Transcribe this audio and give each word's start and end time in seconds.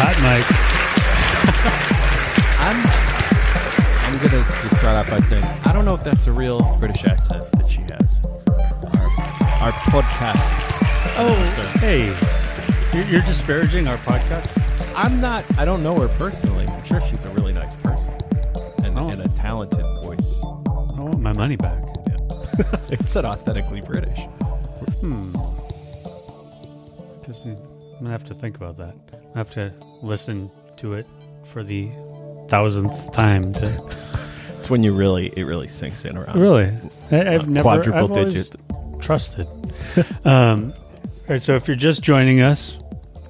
Hot 0.00 0.16
mic. 0.24 0.44
I'm 2.60 2.76
I'm 4.06 4.16
gonna 4.18 4.44
just 4.62 4.76
start 4.80 4.96
off 4.96 5.10
by 5.10 5.20
saying 5.20 5.44
I 5.64 5.72
don't 5.72 5.84
know 5.84 5.94
if 5.94 6.02
that's 6.04 6.26
a 6.26 6.32
real 6.32 6.60
British 6.78 7.04
accent 7.04 7.44
that 7.52 7.68
she 7.70 7.80
has. 7.82 8.20
Our, 9.60 9.66
our 9.66 9.72
podcast. 9.72 10.40
Oh, 11.16 11.34
hey. 11.80 12.06
You're, 12.96 13.06
you're 13.06 13.22
disparaging 13.22 13.86
our 13.88 13.96
podcast? 13.98 14.56
I'm 14.96 15.20
not. 15.20 15.44
I 15.58 15.64
don't 15.64 15.82
know 15.82 15.98
her 16.00 16.08
personally. 16.18 16.66
I'm 16.66 16.84
sure 16.84 17.00
she's 17.08 17.24
a 17.24 17.30
really 17.30 17.52
nice 17.52 17.74
person 17.76 18.12
and, 18.84 18.98
Oh. 18.98 19.08
and 19.08 19.20
a 19.22 19.28
talented 19.28 19.84
voice. 20.02 20.34
I 20.42 20.46
want 21.02 21.20
my 21.20 21.32
money 21.32 21.56
back. 21.56 21.82
Yeah. 22.08 22.76
it's 22.90 23.14
an 23.16 23.24
authentically 23.26 23.80
British. 23.80 24.18
Hmm. 25.00 25.32
Just- 27.32 27.44
I'm 27.46 27.54
going 27.54 28.04
to 28.06 28.10
have 28.10 28.24
to 28.24 28.34
think 28.34 28.56
about 28.56 28.76
that. 28.78 28.94
I 29.34 29.38
have 29.38 29.50
to 29.52 29.72
listen 30.02 30.50
to 30.78 30.94
it 30.94 31.06
for 31.44 31.62
the 31.62 31.90
thousandth 32.48 33.12
time. 33.12 33.52
To, 33.54 33.96
It's 34.58 34.68
when 34.68 34.82
you 34.82 34.92
really 34.92 35.32
it 35.36 35.44
really 35.44 35.68
sinks 35.68 36.04
in 36.04 36.18
around. 36.18 36.38
really? 36.38 36.70
I, 37.12 37.34
I've 37.34 37.48
never 37.48 37.62
quadruple 37.62 38.18
I've 38.18 38.28
digit. 38.28 38.54
trusted. 39.00 39.46
um, 40.26 40.74
all 40.74 41.26
right, 41.30 41.42
so 41.42 41.54
if 41.56 41.66
you're 41.66 41.76
just 41.76 42.02
joining 42.02 42.42
us, 42.42 42.78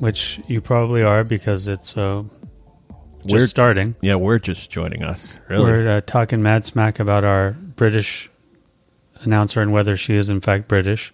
which 0.00 0.40
you 0.48 0.60
probably 0.60 1.02
are 1.02 1.22
because 1.22 1.68
it's 1.68 1.96
uh, 1.96 2.24
just 3.22 3.32
We're- 3.32 3.46
starting. 3.46 3.94
Yeah, 4.00 4.16
we're 4.16 4.40
just 4.40 4.70
joining 4.72 5.04
us. 5.04 5.32
Really. 5.48 5.64
We're 5.64 5.88
uh, 5.98 6.00
talking 6.00 6.42
mad 6.42 6.64
smack 6.64 6.98
about 6.98 7.22
our 7.22 7.52
British 7.52 8.28
announcer 9.20 9.60
and 9.62 9.72
whether 9.72 9.96
she 9.96 10.14
is 10.16 10.30
in 10.30 10.40
fact 10.40 10.66
British. 10.66 11.12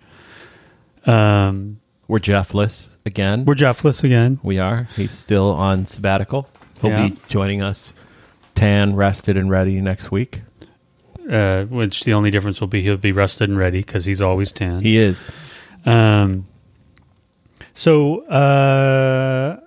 Um, 1.04 1.80
We're 2.08 2.18
Jeffless 2.20 2.88
again. 3.04 3.44
we're 3.44 3.54
Jeffless 3.54 4.04
again. 4.04 4.38
we 4.42 4.58
are. 4.58 4.88
He's 4.96 5.12
still 5.12 5.50
on 5.52 5.86
sabbatical. 5.86 6.48
He'll 6.80 6.90
Yeah. 6.90 7.08
be 7.08 7.16
joining 7.28 7.62
us 7.62 7.92
tan, 8.54 8.94
rested, 8.94 9.36
and 9.36 9.50
ready 9.50 9.80
next 9.80 10.10
week. 10.10 10.42
Uh, 11.28 11.64
which 11.64 12.04
the 12.04 12.12
only 12.12 12.30
difference 12.30 12.60
will 12.60 12.68
be 12.68 12.82
he'll 12.82 12.96
be 12.96 13.10
rested 13.10 13.48
and 13.48 13.58
ready 13.58 13.80
because 13.80 14.04
he's 14.04 14.20
always 14.20 14.52
tan. 14.52 14.80
He 14.82 14.96
is. 14.96 15.28
Um, 15.84 16.46
so 17.74 18.20
uh, 18.26 19.58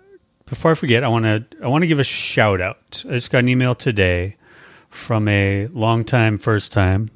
before 0.46 0.72
I 0.72 0.74
forget, 0.76 1.04
I 1.04 1.10
want 1.10 1.26
to 1.26 1.44
I 1.62 1.68
want 1.68 1.82
to 1.82 1.88
give 1.88 2.00
a 2.00 2.04
shout 2.06 2.62
out. 2.62 3.04
I 3.10 3.14
just 3.16 3.30
got 3.32 3.40
an 3.40 3.50
email 3.50 3.76
today 3.76 4.38
from 4.90 5.28
a 5.28 5.68
long 5.74 6.06
time, 6.06 6.38
first 6.40 6.72
time, 6.72 7.12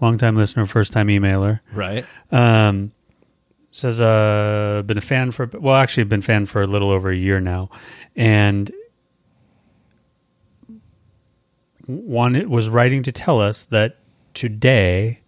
long 0.00 0.18
time 0.18 0.36
listener, 0.36 0.66
first 0.66 0.92
time 0.92 1.08
emailer. 1.08 1.58
Right. 1.74 2.06
Um, 2.30 2.92
says 3.72 4.00
uh 4.00 4.82
been 4.84 4.98
a 4.98 5.00
fan 5.00 5.30
for 5.30 5.48
well 5.54 5.76
actually 5.76 6.04
been 6.04 6.20
a 6.20 6.22
fan 6.22 6.46
for 6.46 6.62
a 6.62 6.66
little 6.66 6.90
over 6.90 7.10
a 7.10 7.16
year 7.16 7.40
now, 7.40 7.70
and 8.16 8.72
one 11.86 12.36
it 12.36 12.48
was 12.48 12.68
writing 12.68 13.02
to 13.02 13.12
tell 13.12 13.40
us 13.40 13.64
that 13.64 13.98
today, 14.34 15.20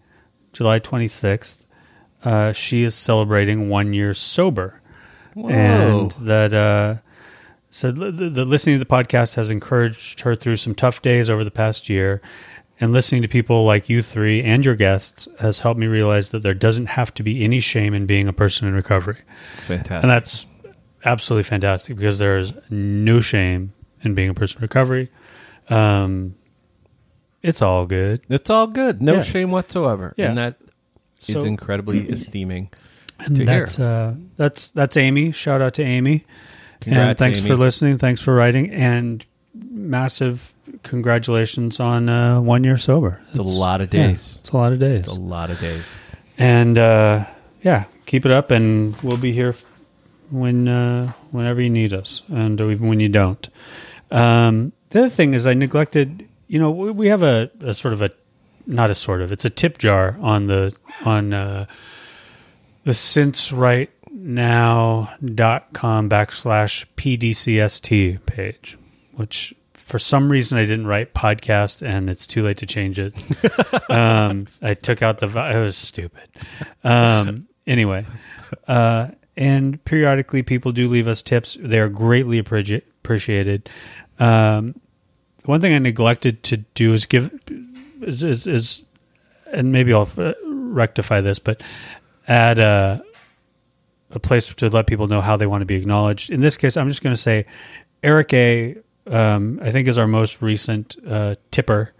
July 0.52 0.78
twenty 0.78 1.06
sixth, 1.06 1.64
uh, 2.24 2.52
she 2.52 2.82
is 2.84 2.94
celebrating 2.94 3.68
one 3.68 3.92
year 3.92 4.14
sober, 4.14 4.80
and 5.36 6.12
that 6.20 6.52
uh, 6.52 6.96
said 7.70 7.96
the, 7.96 8.10
the 8.10 8.44
listening 8.44 8.78
to 8.78 8.84
the 8.84 8.90
podcast 8.90 9.34
has 9.34 9.50
encouraged 9.50 10.20
her 10.20 10.34
through 10.34 10.56
some 10.56 10.74
tough 10.74 11.00
days 11.02 11.30
over 11.30 11.42
the 11.42 11.50
past 11.50 11.88
year. 11.88 12.20
And 12.82 12.92
listening 12.92 13.22
to 13.22 13.28
people 13.28 13.64
like 13.64 13.88
you 13.88 14.02
three 14.02 14.42
and 14.42 14.64
your 14.64 14.74
guests 14.74 15.28
has 15.38 15.60
helped 15.60 15.78
me 15.78 15.86
realize 15.86 16.30
that 16.30 16.42
there 16.42 16.52
doesn't 16.52 16.86
have 16.86 17.14
to 17.14 17.22
be 17.22 17.44
any 17.44 17.60
shame 17.60 17.94
in 17.94 18.06
being 18.06 18.26
a 18.26 18.32
person 18.32 18.66
in 18.66 18.74
recovery. 18.74 19.18
It's 19.54 19.64
fantastic. 19.64 20.02
And 20.02 20.10
that's 20.10 20.46
absolutely 21.04 21.44
fantastic 21.44 21.96
because 21.96 22.18
there 22.18 22.38
is 22.38 22.52
no 22.70 23.20
shame 23.20 23.72
in 24.02 24.14
being 24.14 24.30
a 24.30 24.34
person 24.34 24.58
in 24.58 24.62
recovery. 24.62 25.10
Um, 25.68 26.34
it's 27.40 27.62
all 27.62 27.86
good. 27.86 28.20
It's 28.28 28.50
all 28.50 28.66
good. 28.66 29.00
No 29.00 29.14
Yeah. 29.14 29.22
shame 29.22 29.50
whatsoever. 29.52 30.12
Yeah. 30.16 30.30
And 30.30 30.38
that 30.38 30.56
is 31.20 31.26
So- 31.34 31.44
incredibly 31.44 32.08
esteeming 32.08 32.70
And 33.20 33.36
that's 33.46 33.78
uh, 33.78 34.14
that's 34.34 34.68
that's 34.70 34.96
Amy. 34.96 35.30
Shout 35.30 35.62
out 35.62 35.74
to 35.74 35.84
Amy. 35.84 36.24
and 36.84 37.16
thanks 37.16 37.38
Amy. 37.38 37.48
for 37.48 37.56
listening. 37.56 37.98
Thanks 37.98 38.20
for 38.20 38.34
writing. 38.34 38.70
And 38.70 39.24
massive 39.54 40.52
congratulations 40.82 41.80
on 41.80 42.08
uh, 42.08 42.40
one 42.40 42.64
year 42.64 42.76
sober. 42.76 43.20
It's 43.30 43.38
a 43.38 43.42
lot 43.42 43.80
of 43.80 43.92
yeah, 43.92 44.08
days. 44.08 44.36
it's 44.40 44.50
a 44.50 44.56
lot 44.56 44.72
of 44.72 44.78
days. 44.78 45.00
It's 45.00 45.08
a 45.08 45.20
lot 45.20 45.50
of 45.50 45.60
days. 45.60 45.84
And 46.38 46.78
uh, 46.78 47.26
yeah, 47.62 47.84
keep 48.06 48.24
it 48.24 48.32
up, 48.32 48.50
and 48.50 48.96
we'll 49.02 49.16
be 49.16 49.32
here 49.32 49.54
when 50.30 50.68
uh, 50.68 51.12
whenever 51.30 51.60
you 51.60 51.70
need 51.70 51.92
us, 51.92 52.22
and 52.28 52.60
even 52.60 52.88
when 52.88 53.00
you 53.00 53.08
don't. 53.08 53.48
Um, 54.10 54.72
the 54.90 55.00
other 55.00 55.10
thing 55.10 55.34
is, 55.34 55.46
I 55.46 55.54
neglected. 55.54 56.28
You 56.48 56.58
know, 56.58 56.70
we, 56.70 56.90
we 56.90 57.06
have 57.08 57.22
a, 57.22 57.50
a 57.60 57.74
sort 57.74 57.94
of 57.94 58.02
a 58.02 58.10
not 58.66 58.90
a 58.90 58.94
sort 58.94 59.22
of 59.22 59.32
it's 59.32 59.44
a 59.44 59.50
tip 59.50 59.78
jar 59.78 60.16
on 60.20 60.46
the 60.46 60.74
on 61.04 61.34
uh, 61.34 61.66
the 62.84 62.94
since 62.94 63.52
right 63.52 63.90
now 64.10 65.14
dot 65.24 65.72
com 65.72 66.08
backslash 66.08 66.84
pdcst 66.96 68.24
page 68.26 68.76
which 69.14 69.54
for 69.74 69.98
some 69.98 70.30
reason 70.30 70.58
i 70.58 70.62
didn't 70.62 70.86
write 70.86 71.14
podcast 71.14 71.86
and 71.86 72.08
it's 72.08 72.26
too 72.26 72.42
late 72.42 72.56
to 72.56 72.66
change 72.66 72.98
it 72.98 73.14
um, 73.90 74.46
i 74.60 74.74
took 74.74 75.02
out 75.02 75.18
the 75.18 75.26
it 75.26 75.60
was 75.60 75.76
stupid 75.76 76.28
um, 76.84 77.46
anyway 77.66 78.06
uh, 78.68 79.08
and 79.36 79.82
periodically 79.84 80.42
people 80.42 80.72
do 80.72 80.88
leave 80.88 81.08
us 81.08 81.22
tips 81.22 81.56
they 81.60 81.78
are 81.78 81.88
greatly 81.88 82.42
appreci- 82.42 82.82
appreciated 83.00 83.68
um, 84.18 84.74
one 85.44 85.60
thing 85.60 85.74
i 85.74 85.78
neglected 85.78 86.42
to 86.42 86.58
do 86.74 86.92
is 86.92 87.06
give 87.06 87.32
is, 88.02 88.22
is, 88.22 88.46
is 88.46 88.84
and 89.52 89.72
maybe 89.72 89.92
i'll 89.92 90.08
uh, 90.18 90.32
rectify 90.46 91.20
this 91.20 91.38
but 91.38 91.62
add 92.28 92.58
a 92.58 93.02
a 94.12 94.20
place 94.20 94.46
to 94.54 94.68
let 94.68 94.86
people 94.86 95.06
know 95.08 95.20
how 95.20 95.36
they 95.36 95.46
want 95.46 95.62
to 95.62 95.66
be 95.66 95.74
acknowledged. 95.74 96.30
In 96.30 96.40
this 96.40 96.56
case, 96.56 96.76
I'm 96.76 96.88
just 96.88 97.02
going 97.02 97.14
to 97.14 97.20
say 97.20 97.46
Eric 98.02 98.32
A. 98.34 98.76
Um, 99.06 99.58
I 99.62 99.72
think 99.72 99.88
is 99.88 99.98
our 99.98 100.06
most 100.06 100.40
recent 100.42 100.96
uh, 101.08 101.34
tipper, 101.50 101.92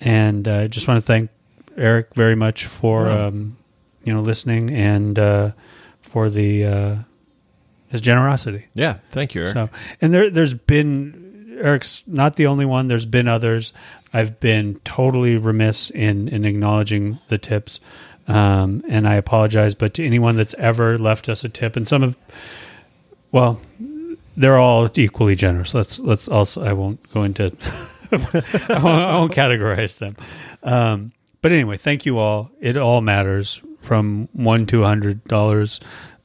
and 0.00 0.46
uh, 0.46 0.68
just 0.68 0.86
want 0.86 0.98
to 0.98 1.06
thank 1.06 1.30
Eric 1.76 2.14
very 2.14 2.36
much 2.36 2.66
for 2.66 3.08
um, 3.08 3.56
you 4.04 4.14
know 4.14 4.20
listening 4.20 4.70
and 4.70 5.18
uh, 5.18 5.50
for 6.00 6.30
the 6.30 6.64
uh, 6.64 6.96
his 7.88 8.00
generosity. 8.00 8.66
Yeah. 8.74 8.98
Thank 9.10 9.34
you, 9.34 9.42
Eric. 9.42 9.54
So, 9.54 9.70
and 10.00 10.14
there, 10.14 10.30
there's 10.30 10.54
been 10.54 11.58
Eric's 11.60 12.02
not 12.06 12.36
the 12.36 12.46
only 12.46 12.64
one. 12.64 12.88
There's 12.88 13.06
been 13.06 13.28
others. 13.28 13.72
I've 14.12 14.40
been 14.40 14.80
totally 14.84 15.36
remiss 15.36 15.90
in 15.90 16.28
in 16.28 16.44
acknowledging 16.44 17.18
the 17.28 17.38
tips, 17.38 17.80
um, 18.28 18.82
and 18.88 19.08
I 19.08 19.14
apologize. 19.14 19.74
But 19.74 19.94
to 19.94 20.06
anyone 20.06 20.36
that's 20.36 20.54
ever 20.54 20.98
left 20.98 21.28
us 21.28 21.44
a 21.44 21.48
tip, 21.48 21.76
and 21.76 21.86
some 21.86 22.02
of, 22.02 22.16
well, 23.32 23.60
they're 24.36 24.58
all 24.58 24.88
equally 24.94 25.34
generous. 25.36 25.74
Let's 25.74 25.98
let's 25.98 26.28
also. 26.28 26.64
I 26.64 26.72
won't 26.72 27.00
go 27.12 27.22
into. 27.24 27.52
I, 28.12 28.16
won't, 28.18 28.84
I 28.86 29.14
won't 29.16 29.32
categorize 29.32 29.98
them. 29.98 30.16
Um, 30.62 31.12
but 31.42 31.52
anyway, 31.52 31.76
thank 31.76 32.06
you 32.06 32.18
all. 32.18 32.50
It 32.60 32.76
all 32.76 33.00
matters 33.00 33.60
from 33.82 34.28
one 34.32 34.66
to 34.66 34.82
hundred 34.82 35.24
dollars. 35.24 35.80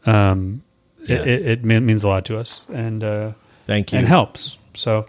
Um, 0.05 0.63
Yes. 1.03 1.21
it, 1.21 1.27
it, 1.27 1.45
it 1.47 1.63
means 1.63 2.03
a 2.03 2.07
lot 2.07 2.25
to 2.25 2.37
us, 2.37 2.61
and 2.71 3.03
uh, 3.03 3.31
Thank 3.65 3.91
you. 3.91 3.97
and 3.97 4.07
helps. 4.07 4.55
So, 4.75 5.07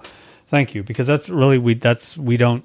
thank 0.48 0.74
you 0.74 0.82
because 0.82 1.06
that's 1.06 1.28
really 1.28 1.58
we 1.58 1.74
that's 1.74 2.16
we 2.16 2.38
don't 2.38 2.64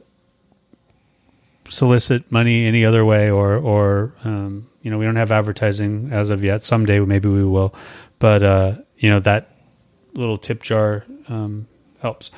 solicit 1.70 2.32
money 2.32 2.66
any 2.66 2.86
other 2.86 3.04
way 3.04 3.30
or 3.30 3.58
or 3.58 4.14
um, 4.24 4.68
you 4.82 4.90
know 4.90 4.98
we 4.98 5.04
don't 5.04 5.18
have 5.18 5.32
advertising 5.34 6.10
as 6.14 6.30
of 6.30 6.44
yet. 6.44 6.62
Someday 6.62 7.00
maybe 7.00 7.28
we 7.28 7.44
will, 7.44 7.76
but 8.20 8.44
uh, 8.44 8.76
you 8.98 9.10
know 9.10 9.20
that 9.20 9.50
little 10.18 10.38
tip 10.38 10.64
jar 10.64 11.06
um, 11.30 11.68
helps. 12.02 12.32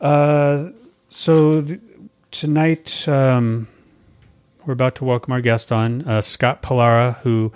Uh, 0.00 0.70
so 1.08 1.64
tonight 2.30 3.08
um, 3.08 3.66
we're 4.64 4.74
about 4.74 4.94
to 4.96 5.04
welcome 5.04 5.32
our 5.32 5.40
guest 5.40 5.72
on 5.72 6.02
uh, 6.02 6.20
Scott 6.22 6.62
Pilara, 6.62 7.16
who 7.18 7.52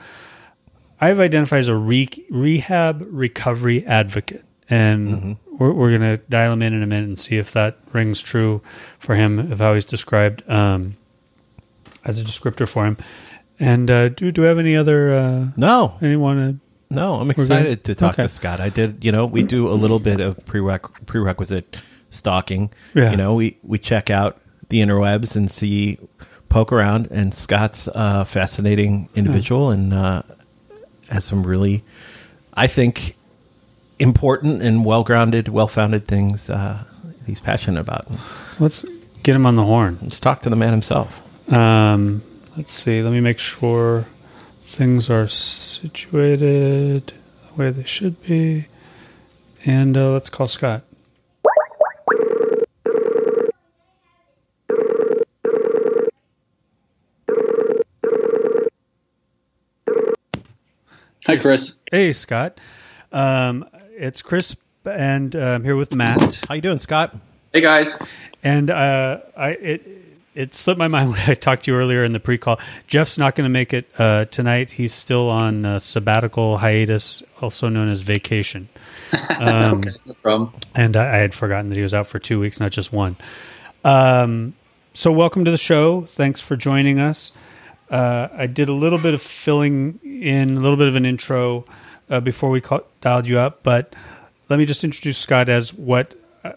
I've 1.00 1.20
identified 1.20 1.60
as 1.60 1.69
a 1.69 1.75
re- 1.75 2.08
rehab 2.31 3.06
recovery 3.10 3.84
advocate, 3.87 4.44
and 4.70 5.37
we're, 5.58 5.72
we're 5.72 5.96
going 5.98 6.16
to 6.16 6.25
dial 6.28 6.52
him 6.52 6.62
in 6.62 6.72
in 6.72 6.82
a 6.82 6.87
minute 6.87 7.08
and 7.08 7.19
see 7.19 7.37
if 7.37 7.52
that 7.52 7.78
rings 7.93 8.20
true 8.20 8.62
for 8.98 9.14
him, 9.14 9.38
of 9.38 9.58
how 9.58 9.75
he's 9.75 9.84
described 9.84 10.48
um, 10.48 10.96
as 12.05 12.19
a 12.19 12.25
descriptor 12.25 12.69
for 12.69 12.87
him. 12.87 12.96
And 13.60 13.90
uh, 13.90 14.08
do 14.08 14.32
do 14.32 14.43
we 14.43 14.48
have 14.48 14.58
any 14.58 14.76
other 14.76 15.14
uh, 15.14 15.46
No, 15.56 15.98
anyone? 16.00 16.60
No, 16.93 17.15
I'm 17.17 17.31
excited 17.31 17.85
to 17.85 17.94
talk 17.94 18.15
Okay. 18.15 18.23
to 18.25 18.29
Scott. 18.29 18.61
I 18.61 18.69
did, 18.69 19.05
you 19.05 19.11
know, 19.12 19.27
we 19.27 19.43
do 19.43 19.69
a 19.69 19.75
little 19.75 19.99
bit 19.99 20.21
of 20.21 20.37
prereq- 20.44 21.06
prerequisite 21.06 21.77
stalking. 22.11 22.71
Yeah. 22.94 23.11
You 23.11 23.17
know, 23.17 23.35
we 23.35 23.56
we 23.62 23.79
check 23.79 24.11
out 24.11 24.41
the 24.69 24.79
interwebs 24.81 25.35
and 25.37 25.50
see, 25.50 25.99
poke 26.49 26.73
around, 26.73 27.09
and 27.11 27.35
Scott's 27.35 27.89
a 27.94 28.25
fascinating 28.25 29.09
individual 29.15 29.71
and 29.71 29.93
uh, 29.93 30.23
has 31.09 31.25
some 31.25 31.47
really, 31.47 31.83
I 32.55 32.67
think, 32.67 33.17
important 33.99 34.62
and 34.62 34.85
well 34.85 35.05
grounded, 35.05 35.49
well 35.49 35.69
founded 35.69 36.06
things 36.06 36.49
uh, 36.50 36.85
he's 37.27 37.41
passionate 37.41 37.81
about. 37.81 38.06
Let's 38.59 38.85
get 39.23 39.37
him 39.37 39.47
on 39.47 39.56
the 39.56 39.65
horn. 39.65 39.99
Let's 40.03 40.21
talk 40.21 40.43
to 40.43 40.50
the 40.50 40.56
man 40.56 40.71
himself. 40.73 41.21
Um, 41.53 42.23
let's 42.56 42.73
see. 42.73 43.03
Let 43.03 43.12
me 43.12 43.21
make 43.21 43.39
sure 43.39 44.06
things 44.72 45.10
are 45.10 45.28
situated 45.28 47.12
the 47.48 47.54
way 47.54 47.70
they 47.70 47.84
should 47.84 48.22
be. 48.22 48.66
And 49.64 49.96
uh, 49.96 50.12
let's 50.12 50.30
call 50.30 50.46
Scott. 50.48 50.82
Hi, 61.26 61.36
Chris. 61.36 61.74
Hey, 61.90 62.12
Scott. 62.12 62.58
Um, 63.12 63.69
it's 63.90 64.22
Chris, 64.22 64.56
and 64.84 65.36
uh, 65.36 65.38
I'm 65.38 65.64
here 65.64 65.76
with 65.76 65.94
Matt. 65.94 66.44
How 66.48 66.54
you 66.54 66.62
doing, 66.62 66.78
Scott? 66.78 67.14
Hey, 67.52 67.60
guys. 67.60 67.96
And 68.42 68.70
uh, 68.70 69.19
I 69.36 69.50
it 69.50 70.01
it 70.34 70.55
slipped 70.55 70.79
my 70.79 70.88
mind 70.88 71.11
when 71.11 71.20
I 71.26 71.34
talked 71.34 71.64
to 71.64 71.73
you 71.73 71.76
earlier 71.76 72.05
in 72.05 72.12
the 72.12 72.20
pre-call. 72.20 72.58
Jeff's 72.87 73.19
not 73.19 73.34
going 73.34 73.44
to 73.44 73.52
make 73.52 73.73
it 73.73 73.88
uh, 73.99 74.26
tonight. 74.26 74.70
He's 74.70 74.94
still 74.94 75.29
on 75.29 75.64
uh, 75.64 75.79
sabbatical 75.79 76.58
hiatus, 76.58 77.23
also 77.40 77.69
known 77.69 77.88
as 77.88 78.00
vacation. 78.00 78.69
Um, 79.12 79.81
okay, 79.81 79.90
no 80.06 80.14
problem. 80.23 80.55
and 80.75 80.96
I, 80.96 81.17
I 81.17 81.17
had 81.19 81.34
forgotten 81.34 81.69
that 81.69 81.76
he 81.76 81.82
was 81.82 81.93
out 81.93 82.06
for 82.06 82.19
two 82.19 82.40
weeks, 82.40 82.61
not 82.61 82.70
just 82.70 82.94
one. 82.94 83.17
Um, 83.84 84.55
so, 84.94 85.12
welcome 85.12 85.44
to 85.44 85.50
the 85.50 85.58
show. 85.58 86.06
Thanks 86.06 86.40
for 86.40 86.56
joining 86.56 86.99
us. 86.99 87.31
Uh, 87.90 88.29
I 88.32 88.46
did 88.46 88.70
a 88.70 88.73
little 88.73 88.99
bit 88.99 89.12
of 89.12 89.20
filling 89.20 90.00
in, 90.02 90.56
a 90.56 90.61
little 90.61 90.79
bit 90.79 90.88
of 90.88 90.96
an 90.96 91.05
intro 91.05 91.67
uh, 92.08 92.20
before 92.20 92.49
we 92.49 92.62
call, 92.62 92.84
dialed 93.02 93.26
you 93.26 93.38
up, 93.38 93.62
but 93.62 93.94
let 94.49 94.58
me 94.58 94.64
just 94.64 94.82
introduce 94.82 95.19
Scott 95.19 95.50
as 95.50 95.75
what 95.75 96.14
uh, 96.43 96.52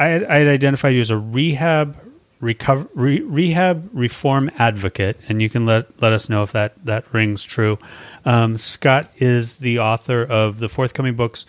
I 0.00 0.06
had, 0.06 0.24
I 0.24 0.38
had 0.38 0.48
identified 0.48 0.94
you 0.94 1.00
as 1.00 1.10
a 1.10 1.18
rehab 1.18 1.96
recover 2.40 2.88
re, 2.94 3.20
rehab 3.20 3.90
reform 3.92 4.50
advocate, 4.58 5.18
and 5.28 5.42
you 5.42 5.48
can 5.48 5.66
let 5.66 6.00
let 6.00 6.12
us 6.12 6.28
know 6.28 6.42
if 6.42 6.52
that 6.52 6.74
that 6.84 7.12
rings 7.12 7.44
true. 7.44 7.78
Um, 8.24 8.58
Scott 8.58 9.10
is 9.16 9.56
the 9.56 9.78
author 9.80 10.22
of 10.22 10.58
the 10.58 10.68
forthcoming 10.68 11.14
books 11.14 11.46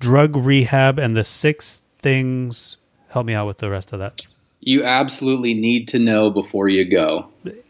drug 0.00 0.36
rehab 0.36 0.98
and 0.98 1.16
the 1.16 1.24
six 1.24 1.82
things 1.98 2.76
help 3.08 3.24
me 3.24 3.32
out 3.32 3.46
with 3.46 3.58
the 3.58 3.70
rest 3.70 3.92
of 3.92 4.00
that 4.00 4.20
You 4.60 4.84
absolutely 4.84 5.54
need 5.54 5.88
to 5.88 5.98
know 5.98 6.30
before 6.30 6.68
you 6.68 6.84
go. 6.84 7.28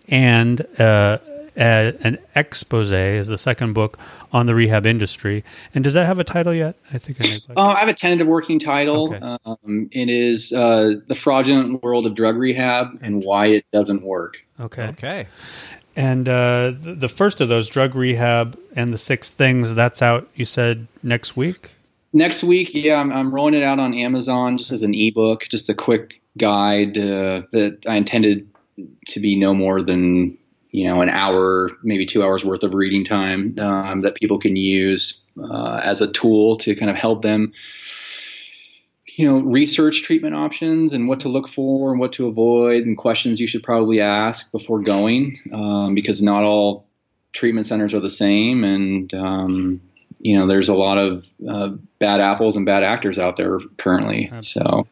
and 0.09 0.61
uh, 0.81 1.19
a, 1.57 1.95
an 2.01 2.19
expose 2.35 2.91
is 2.91 3.29
the 3.29 3.39
second 3.39 3.75
book 3.75 3.99
on 4.35 4.45
the 4.45 4.55
rehab 4.55 4.85
industry 4.85 5.43
and 5.75 5.83
does 5.83 5.95
that 5.95 6.05
have 6.05 6.19
a 6.19 6.25
title 6.25 6.53
yet 6.53 6.77
i 6.93 6.99
think 6.99 7.19
i 7.21 7.25
neglected. 7.25 7.57
Uh, 7.57 7.69
I 7.69 7.79
have 7.79 7.89
a 7.89 7.95
tentative 7.95 8.27
working 8.27 8.59
title. 8.59 9.15
Okay. 9.15 9.39
Um, 9.47 9.89
it 9.93 10.11
is 10.11 10.53
uh, 10.53 10.97
The 11.07 11.15
Fraudulent 11.15 11.83
World 11.83 12.05
of 12.05 12.15
Drug 12.15 12.37
Rehab 12.37 12.99
and 13.01 13.25
Why 13.25 13.47
It 13.47 13.65
Doesn't 13.73 14.03
Work. 14.03 14.37
okay 14.61 14.89
Okay. 14.89 15.27
and 15.97 16.29
uh, 16.29 16.73
the, 16.79 16.95
the 16.95 17.09
first 17.09 17.41
of 17.41 17.49
those 17.49 17.69
drug 17.69 17.95
rehab 17.95 18.59
and 18.77 18.93
the 18.93 18.99
six 18.99 19.31
things 19.31 19.73
that's 19.75 20.03
out 20.03 20.29
you 20.35 20.45
said 20.45 20.87
next 21.03 21.37
week 21.37 21.71
Next 22.17 22.45
week, 22.45 22.71
yeah, 22.75 22.95
I'm, 22.95 23.11
I'm 23.13 23.35
rolling 23.35 23.55
it 23.55 23.65
out 23.65 23.81
on 23.81 23.93
Amazon 23.93 24.57
just 24.57 24.71
as 24.71 24.85
an 24.85 24.95
ebook, 24.95 25.49
just 25.51 25.69
a 25.69 25.75
quick 25.75 26.21
guide 26.39 26.97
uh, 26.97 27.43
that 27.51 27.79
I 27.89 27.97
intended 27.97 28.49
to 29.09 29.19
be 29.19 29.35
no 29.35 29.53
more 29.53 29.83
than 29.83 30.39
you 30.75 30.89
know 30.89 31.01
an 31.03 31.09
hour, 31.09 31.71
maybe 31.85 32.05
two 32.05 32.25
hours 32.25 32.45
worth 32.45 32.65
of 32.65 32.75
reading 32.75 33.05
time 33.05 33.57
um, 33.61 34.01
that 34.01 34.17
people 34.17 34.41
can 34.41 34.57
use 34.57 35.23
uh, 35.41 35.81
as 35.83 36.01
a 36.01 36.11
tool 36.11 36.57
to 36.59 36.75
kind 36.75 36.91
of 36.91 36.97
help 36.97 37.23
them, 37.23 37.53
you 39.07 39.25
know, 39.25 39.39
research 39.39 40.03
treatment 40.03 40.35
options 40.35 40.93
and 40.93 41.07
what 41.07 41.21
to 41.21 41.29
look 41.29 41.47
for 41.47 41.93
and 41.93 42.01
what 42.01 42.13
to 42.15 42.27
avoid 42.27 42.85
and 42.85 42.99
questions 42.99 43.41
you 43.41 43.47
should 43.47 43.63
probably 43.63 44.01
ask 44.01 44.51
before 44.51 44.81
going, 44.81 45.39
um, 45.53 45.95
because 45.95 46.21
not 46.21 46.43
all 46.43 46.89
treatment 47.33 47.69
centers 47.69 47.95
are 47.95 48.01
the 48.01 48.11
same 48.11 48.65
and 48.65 49.15
um, 49.15 49.81
you 50.19 50.37
know 50.37 50.49
there's 50.49 50.69
a 50.69 50.75
lot 50.75 50.99
of 50.99 51.25
uh, 51.49 51.69
bad 52.01 52.21
apples 52.21 52.57
and 52.57 52.67
bad 52.67 52.83
actors 52.83 53.19
out 53.19 53.37
there 53.37 53.59
currently 53.79 54.31
so 54.41 54.87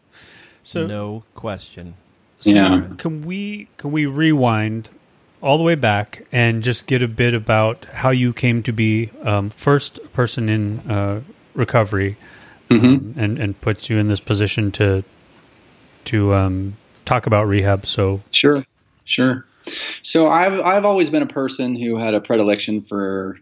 so 0.62 0.86
no 0.86 1.24
question. 1.34 1.94
So 2.40 2.50
Yeah. 2.50 2.88
Can 2.98 3.22
we 3.22 3.68
can 3.76 3.92
we 3.92 4.06
rewind 4.06 4.88
all 5.42 5.58
the 5.58 5.64
way 5.64 5.74
back 5.74 6.24
and 6.30 6.62
just 6.62 6.86
get 6.86 7.02
a 7.02 7.08
bit 7.08 7.34
about 7.34 7.84
how 7.86 8.10
you 8.10 8.32
came 8.32 8.62
to 8.62 8.72
be 8.72 9.10
um, 9.24 9.50
first 9.50 10.00
person 10.12 10.48
in 10.48 10.78
uh, 10.90 11.20
recovery 11.54 12.16
um, 12.70 13.14
and 13.16 13.38
and 13.38 13.60
puts 13.60 13.90
you 13.90 13.98
in 13.98 14.08
this 14.08 14.20
position 14.20 14.70
to 14.72 15.04
to 16.04 16.34
um, 16.34 16.76
talk 17.04 17.26
about 17.26 17.46
rehab. 17.46 17.84
So 17.86 18.22
sure 18.30 18.64
sure. 19.04 19.44
So 20.02 20.28
i've 20.28 20.60
i've 20.60 20.84
always 20.84 21.10
been 21.10 21.22
a 21.22 21.26
person 21.26 21.76
who 21.76 21.96
had 21.96 22.14
a 22.14 22.20
predilection 22.20 22.82
for 22.82 23.38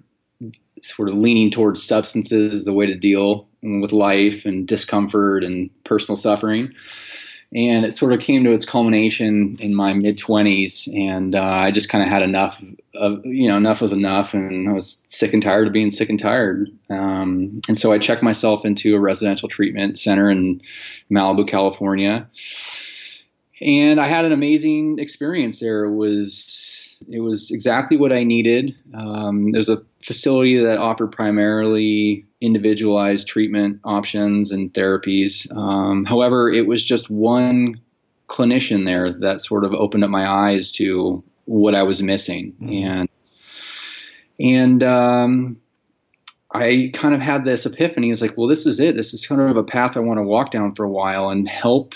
sort 0.82 1.10
of 1.10 1.14
leaning 1.14 1.50
towards 1.50 1.82
substances 1.82 2.60
as 2.60 2.66
a 2.66 2.72
way 2.72 2.86
to 2.86 2.94
deal 2.94 3.46
with 3.62 3.92
life 3.92 4.46
and 4.46 4.66
discomfort 4.66 5.44
and 5.44 5.68
personal 5.84 6.16
suffering 6.16 6.72
and 7.52 7.84
it 7.84 7.94
sort 7.94 8.12
of 8.12 8.20
came 8.20 8.44
to 8.44 8.52
its 8.52 8.64
culmination 8.64 9.56
in 9.58 9.74
my 9.74 9.92
mid 9.92 10.18
20s 10.18 10.86
and 10.94 11.34
uh, 11.34 11.42
i 11.42 11.70
just 11.70 11.88
kind 11.88 12.02
of 12.02 12.08
had 12.08 12.22
enough 12.22 12.62
of 12.94 13.24
you 13.24 13.48
know 13.48 13.56
enough 13.56 13.80
was 13.80 13.92
enough. 13.92 14.34
And 14.34 14.68
i 14.68 14.72
was 14.72 15.04
sick 15.08 15.32
and 15.32 15.42
tired 15.42 15.66
of 15.66 15.72
being 15.72 15.90
sick 15.90 16.08
and 16.08 16.18
tired. 16.18 16.68
Um, 16.88 17.60
and 17.66 17.76
so 17.76 17.92
i 17.92 17.98
checked 17.98 18.22
myself 18.22 18.64
into 18.64 18.94
a 18.94 19.00
residential 19.00 19.48
treatment 19.48 19.98
center 19.98 20.30
in 20.30 20.60
malibu 21.10 21.48
california. 21.48 22.28
And 23.60 24.00
i 24.00 24.06
had 24.06 24.24
an 24.24 24.32
amazing 24.32 24.98
experience 24.98 25.60
there. 25.60 25.84
It 25.84 25.94
was 25.94 26.79
it 27.08 27.20
was 27.20 27.50
exactly 27.50 27.96
what 27.96 28.12
i 28.12 28.22
needed 28.22 28.74
um, 28.94 29.52
there 29.52 29.58
was 29.60 29.68
a 29.68 29.82
facility 30.02 30.58
that 30.62 30.78
offered 30.78 31.12
primarily 31.12 32.24
individualized 32.40 33.28
treatment 33.28 33.80
options 33.84 34.50
and 34.50 34.72
therapies. 34.72 35.50
Um, 35.54 36.04
however, 36.04 36.50
it 36.50 36.66
was 36.66 36.84
just 36.84 37.10
one 37.10 37.80
clinician 38.28 38.86
there 38.86 39.12
that 39.12 39.42
sort 39.42 39.64
of 39.64 39.74
opened 39.74 40.04
up 40.04 40.10
my 40.10 40.26
eyes 40.26 40.70
to 40.72 41.22
what 41.44 41.74
I 41.74 41.82
was 41.82 42.02
missing, 42.02 42.54
and 42.60 43.08
and 44.38 44.82
um, 44.82 45.60
I 46.54 46.90
kind 46.94 47.14
of 47.14 47.20
had 47.20 47.44
this 47.44 47.66
epiphany. 47.66 48.10
It's 48.10 48.22
like, 48.22 48.36
well, 48.36 48.48
this 48.48 48.66
is 48.66 48.80
it. 48.80 48.96
This 48.96 49.12
is 49.12 49.26
kind 49.26 49.40
of 49.40 49.56
a 49.56 49.64
path 49.64 49.96
I 49.96 50.00
want 50.00 50.18
to 50.18 50.22
walk 50.22 50.50
down 50.50 50.74
for 50.74 50.84
a 50.84 50.90
while 50.90 51.28
and 51.28 51.48
help 51.48 51.94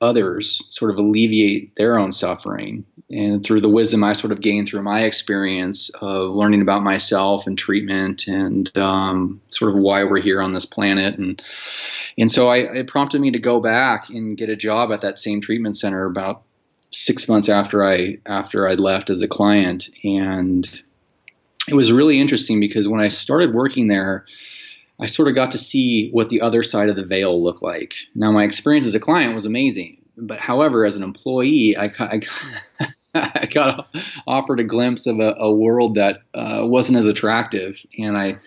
others 0.00 0.62
sort 0.70 0.90
of 0.90 0.98
alleviate 0.98 1.74
their 1.76 1.98
own 1.98 2.12
suffering. 2.12 2.84
And 3.10 3.44
through 3.44 3.60
the 3.60 3.68
wisdom 3.68 4.04
I 4.04 4.12
sort 4.12 4.32
of 4.32 4.40
gained 4.40 4.68
through 4.68 4.82
my 4.82 5.04
experience 5.04 5.90
of 6.00 6.34
learning 6.34 6.60
about 6.60 6.82
myself 6.82 7.46
and 7.46 7.56
treatment 7.56 8.26
and 8.26 8.76
um, 8.76 9.40
sort 9.50 9.72
of 9.72 9.78
why 9.78 10.04
we're 10.04 10.20
here 10.20 10.42
on 10.42 10.54
this 10.54 10.66
planet. 10.66 11.18
And 11.18 11.42
and 12.18 12.30
so 12.30 12.48
I, 12.48 12.58
it 12.58 12.88
prompted 12.88 13.20
me 13.20 13.30
to 13.32 13.38
go 13.38 13.60
back 13.60 14.08
and 14.08 14.36
get 14.36 14.48
a 14.48 14.56
job 14.56 14.90
at 14.90 15.02
that 15.02 15.18
same 15.18 15.40
treatment 15.40 15.76
center 15.76 16.06
about 16.06 16.42
six 16.90 17.28
months 17.28 17.48
after 17.48 17.84
I 17.84 18.18
after 18.26 18.68
I 18.68 18.74
left 18.74 19.10
as 19.10 19.22
a 19.22 19.28
client. 19.28 19.88
And 20.04 20.68
it 21.68 21.74
was 21.74 21.92
really 21.92 22.20
interesting 22.20 22.60
because 22.60 22.88
when 22.88 23.00
I 23.00 23.08
started 23.08 23.54
working 23.54 23.88
there, 23.88 24.24
I 25.00 25.06
sort 25.06 25.28
of 25.28 25.34
got 25.34 25.50
to 25.50 25.58
see 25.58 26.10
what 26.10 26.30
the 26.30 26.40
other 26.40 26.62
side 26.62 26.88
of 26.88 26.96
the 26.96 27.04
veil 27.04 27.42
looked 27.42 27.62
like. 27.62 27.94
Now, 28.14 28.32
my 28.32 28.44
experience 28.44 28.86
as 28.86 28.94
a 28.94 29.00
client 29.00 29.34
was 29.34 29.44
amazing, 29.44 29.98
but 30.16 30.38
however, 30.38 30.86
as 30.86 30.96
an 30.96 31.02
employee, 31.02 31.76
I, 31.76 31.92
I, 31.98 32.20
I 33.14 33.46
got 33.46 33.94
offered 34.26 34.60
a 34.60 34.64
glimpse 34.64 35.06
of 35.06 35.20
a, 35.20 35.34
a 35.38 35.52
world 35.52 35.94
that 35.96 36.20
uh, 36.34 36.60
wasn't 36.62 36.98
as 36.98 37.06
attractive, 37.06 37.84
and 37.98 38.16
I 38.16 38.38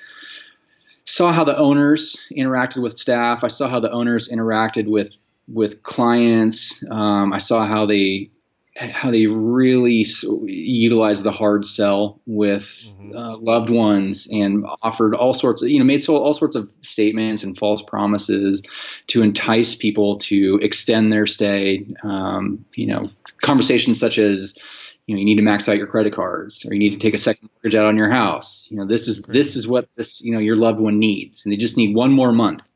saw 1.05 1.31
how 1.31 1.43
the 1.43 1.57
owners 1.57 2.15
interacted 2.35 2.81
with 2.81 2.97
staff. 2.97 3.43
I 3.43 3.47
saw 3.47 3.67
how 3.67 3.79
the 3.79 3.91
owners 3.91 4.29
interacted 4.29 4.87
with 4.87 5.11
with 5.47 5.81
clients. 5.81 6.83
Um, 6.91 7.33
I 7.33 7.39
saw 7.39 7.65
how 7.65 7.85
they 7.87 8.29
how 8.79 9.11
they 9.11 9.25
really 9.25 10.05
utilized 10.45 11.23
the 11.23 11.31
hard 11.31 11.67
sell 11.67 12.21
with 12.25 12.81
uh, 13.13 13.35
loved 13.37 13.69
ones 13.69 14.27
and 14.31 14.65
offered 14.81 15.13
all 15.13 15.33
sorts 15.33 15.61
of, 15.61 15.69
you 15.69 15.79
know, 15.79 15.85
made 15.85 16.01
so, 16.01 16.15
all 16.15 16.33
sorts 16.33 16.55
of 16.55 16.69
statements 16.81 17.43
and 17.43 17.57
false 17.57 17.81
promises 17.81 18.63
to 19.07 19.21
entice 19.21 19.75
people 19.75 20.17
to 20.19 20.59
extend 20.61 21.11
their 21.11 21.27
stay. 21.27 21.85
Um, 22.03 22.63
you 22.73 22.87
know, 22.87 23.09
conversations 23.41 23.99
such 23.99 24.17
as, 24.17 24.57
you 25.07 25.15
know, 25.15 25.19
you 25.19 25.25
need 25.25 25.35
to 25.35 25.41
max 25.41 25.67
out 25.67 25.77
your 25.77 25.87
credit 25.87 26.13
cards 26.13 26.65
or 26.65 26.73
you 26.73 26.79
need 26.79 26.91
to 26.91 26.99
take 26.99 27.13
a 27.13 27.17
second 27.17 27.49
mortgage 27.55 27.75
out 27.75 27.85
on 27.85 27.97
your 27.97 28.09
house. 28.09 28.67
You 28.71 28.77
know, 28.77 28.87
this 28.87 29.09
is, 29.09 29.21
this 29.23 29.57
is 29.57 29.67
what 29.67 29.89
this, 29.97 30.21
you 30.21 30.31
know, 30.31 30.39
your 30.39 30.55
loved 30.55 30.79
one 30.79 30.99
needs. 30.99 31.43
And 31.43 31.51
they 31.51 31.57
just 31.57 31.75
need 31.75 31.95
one 31.95 32.11
more 32.11 32.31
month. 32.31 32.71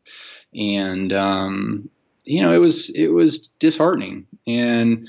And, 0.53 1.13
um, 1.13 1.89
you 2.25 2.41
know, 2.41 2.53
it 2.53 2.57
was, 2.57 2.89
it 2.89 3.07
was 3.07 3.47
disheartening. 3.59 4.27
And, 4.45 5.07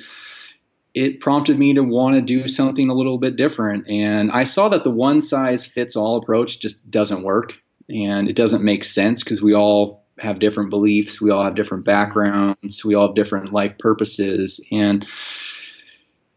it 0.95 1.21
prompted 1.21 1.59
me 1.59 1.75
to 1.75 1.83
want 1.83 2.15
to 2.15 2.21
do 2.21 2.47
something 2.47 2.89
a 2.89 2.95
little 2.95 3.19
bit 3.19 3.37
different. 3.37 3.89
And 3.89 4.31
I 4.31 4.45
saw 4.45 4.69
that 4.69 4.85
the 4.85 4.91
one 4.91 5.21
size 5.21 5.67
fits 5.67 5.97
all 5.97 6.17
approach 6.17 6.61
just 6.61 6.89
doesn't 6.91 7.25
work 7.25 7.55
and 7.89 8.29
it 8.29 8.37
doesn't 8.37 8.63
make 8.63 8.85
sense 8.85 9.25
because 9.25 9.43
we 9.43 9.55
all 9.55 10.05
have 10.19 10.39
different 10.39 10.71
beliefs, 10.71 11.21
we 11.21 11.31
all 11.31 11.45
have 11.45 11.57
different 11.57 11.85
backgrounds, 11.85 12.85
we 12.85 12.95
all 12.95 13.09
have 13.09 13.17
different 13.17 13.53
life 13.53 13.77
purposes. 13.79 14.61
And 14.71 15.05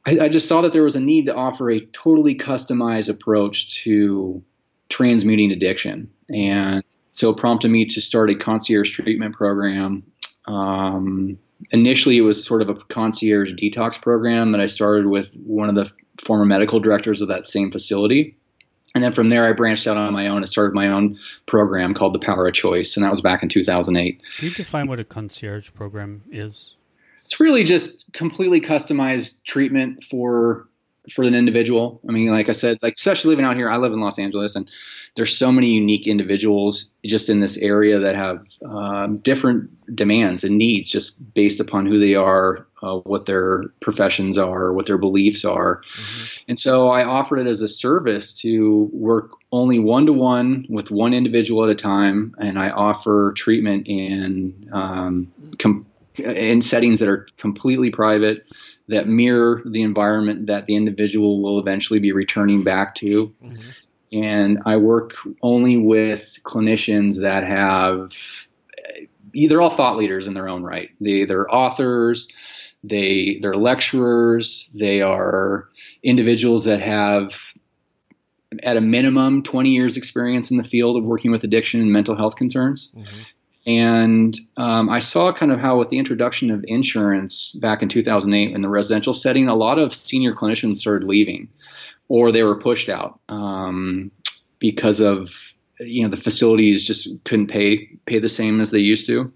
I, 0.07 0.19
I 0.21 0.29
just 0.29 0.47
saw 0.47 0.61
that 0.61 0.73
there 0.73 0.83
was 0.83 0.95
a 0.95 0.99
need 0.99 1.27
to 1.27 1.35
offer 1.35 1.69
a 1.69 1.85
totally 1.87 2.35
customized 2.35 3.09
approach 3.09 3.83
to 3.83 4.43
transmuting 4.89 5.51
addiction. 5.51 6.09
And 6.29 6.83
so 7.11 7.29
it 7.29 7.37
prompted 7.37 7.69
me 7.69 7.85
to 7.85 8.01
start 8.01 8.31
a 8.31 8.35
concierge 8.35 8.91
treatment 8.91 9.35
program. 9.35 10.03
Um, 10.45 11.37
initially 11.71 12.17
it 12.17 12.21
was 12.21 12.43
sort 12.43 12.61
of 12.61 12.69
a 12.69 12.75
concierge 12.75 13.53
detox 13.53 14.01
program 14.01 14.51
that 14.51 14.61
I 14.61 14.67
started 14.67 15.07
with 15.07 15.33
one 15.35 15.69
of 15.69 15.75
the 15.75 15.91
former 16.25 16.45
medical 16.45 16.79
directors 16.79 17.21
of 17.21 17.27
that 17.27 17.47
same 17.47 17.71
facility. 17.71 18.35
And 18.95 19.03
then 19.03 19.13
from 19.13 19.29
there, 19.29 19.45
I 19.45 19.53
branched 19.53 19.85
out 19.85 19.97
on 19.97 20.11
my 20.13 20.27
own 20.27 20.37
and 20.37 20.49
started 20.49 20.73
my 20.73 20.87
own 20.87 21.19
program 21.45 21.93
called 21.93 22.13
The 22.13 22.19
Power 22.19 22.47
of 22.47 22.53
Choice. 22.53 22.95
And 22.95 23.03
that 23.03 23.11
was 23.11 23.21
back 23.21 23.43
in 23.43 23.49
2008. 23.49 24.21
Can 24.37 24.47
you 24.47 24.53
define 24.53 24.87
what 24.87 24.99
a 24.99 25.03
concierge 25.03 25.71
program 25.73 26.23
is? 26.31 26.75
It's 27.23 27.39
really 27.39 27.63
just 27.63 28.05
completely 28.13 28.61
customized 28.61 29.43
treatment 29.43 30.03
for 30.03 30.67
for 31.11 31.23
an 31.23 31.35
individual. 31.35 32.01
I 32.07 32.11
mean, 32.11 32.29
like 32.29 32.49
I 32.49 32.53
said, 32.53 32.79
like 32.81 32.95
especially 32.97 33.29
living 33.29 33.45
out 33.45 33.55
here, 33.55 33.69
I 33.69 33.77
live 33.77 33.93
in 33.93 33.99
Los 33.99 34.19
Angeles, 34.19 34.55
and 34.55 34.69
there's 35.17 35.35
so 35.35 35.51
many 35.51 35.71
unique 35.71 36.05
individuals 36.05 36.91
just 37.03 37.27
in 37.27 37.39
this 37.39 37.57
area 37.57 37.99
that 37.99 38.15
have 38.15 38.45
um, 38.63 39.17
different 39.17 39.67
demands 39.95 40.43
and 40.43 40.59
needs 40.59 40.91
just 40.91 41.33
based 41.33 41.59
upon 41.59 41.87
who 41.87 41.99
they 41.99 42.13
are, 42.13 42.67
uh, 42.83 42.97
what 42.97 43.25
their 43.25 43.63
professions 43.81 44.37
are, 44.37 44.73
what 44.73 44.85
their 44.85 44.99
beliefs 44.99 45.43
are. 45.43 45.81
Mm-hmm. 45.81 46.23
And 46.49 46.59
so 46.59 46.89
I 46.89 47.03
offered 47.03 47.39
it 47.39 47.47
as 47.47 47.63
a 47.63 47.67
service 47.67 48.35
to 48.41 48.91
work 48.93 49.31
only 49.51 49.79
one 49.79 50.05
to 50.05 50.13
one 50.13 50.67
with 50.69 50.91
one 50.91 51.15
individual 51.15 51.63
at 51.63 51.71
a 51.71 51.75
time, 51.75 52.35
and 52.37 52.59
I 52.59 52.69
offer 52.69 53.33
treatment 53.35 53.87
in 53.87 54.69
um, 54.71 55.33
com- 55.57 55.87
in 56.17 56.61
settings 56.61 56.99
that 56.99 57.09
are 57.09 57.27
completely 57.37 57.89
private 57.89 58.47
that 58.87 59.07
mirror 59.07 59.61
the 59.65 59.81
environment 59.81 60.47
that 60.47 60.65
the 60.65 60.75
individual 60.75 61.41
will 61.41 61.59
eventually 61.59 61.99
be 61.99 62.11
returning 62.11 62.63
back 62.63 62.95
to. 62.95 63.33
Mm-hmm. 63.43 63.69
And 64.11 64.59
I 64.65 64.77
work 64.77 65.15
only 65.41 65.77
with 65.77 66.39
clinicians 66.43 67.19
that 67.21 67.43
have, 67.43 68.13
they're 69.33 69.61
all 69.61 69.69
thought 69.69 69.97
leaders 69.97 70.27
in 70.27 70.33
their 70.33 70.47
own 70.47 70.63
right. 70.63 70.89
They, 71.01 71.25
they're 71.25 71.53
authors, 71.53 72.27
they, 72.83 73.39
they're 73.41 73.57
lecturers, 73.57 74.69
they 74.73 75.01
are 75.01 75.69
individuals 76.03 76.65
that 76.65 76.81
have 76.81 77.35
at 78.63 78.77
a 78.77 78.81
minimum 78.81 79.43
20 79.43 79.69
years 79.69 79.97
experience 79.97 80.51
in 80.51 80.57
the 80.57 80.63
field 80.63 80.97
of 80.97 81.03
working 81.03 81.31
with 81.31 81.43
addiction 81.43 81.81
and 81.81 81.91
mental 81.91 82.15
health 82.15 82.37
concerns. 82.37 82.93
Mm-hmm. 82.95 83.21
And 83.67 84.39
um, 84.55 84.89
I 84.89 84.99
saw 84.99 85.33
kind 85.33 85.51
of 85.51 85.59
how, 85.59 85.77
with 85.77 85.89
the 85.89 85.99
introduction 85.99 86.49
of 86.51 86.63
insurance 86.69 87.51
back 87.59 87.81
in 87.81 87.89
2008 87.89 88.55
in 88.55 88.61
the 88.61 88.69
residential 88.69 89.13
setting, 89.13 89.49
a 89.49 89.55
lot 89.55 89.77
of 89.77 89.93
senior 89.93 90.33
clinicians 90.33 90.77
started 90.77 91.05
leaving 91.05 91.49
or 92.09 92.31
they 92.31 92.43
were 92.43 92.59
pushed 92.59 92.89
out 92.89 93.19
um, 93.29 94.11
because 94.59 94.99
of 94.99 95.29
you 95.79 96.03
know 96.03 96.09
the 96.09 96.21
facilities 96.21 96.85
just 96.85 97.09
couldn't 97.25 97.47
pay 97.47 97.85
pay 98.05 98.19
the 98.19 98.29
same 98.29 98.61
as 98.61 98.71
they 98.71 98.79
used 98.79 99.07
to, 99.07 99.31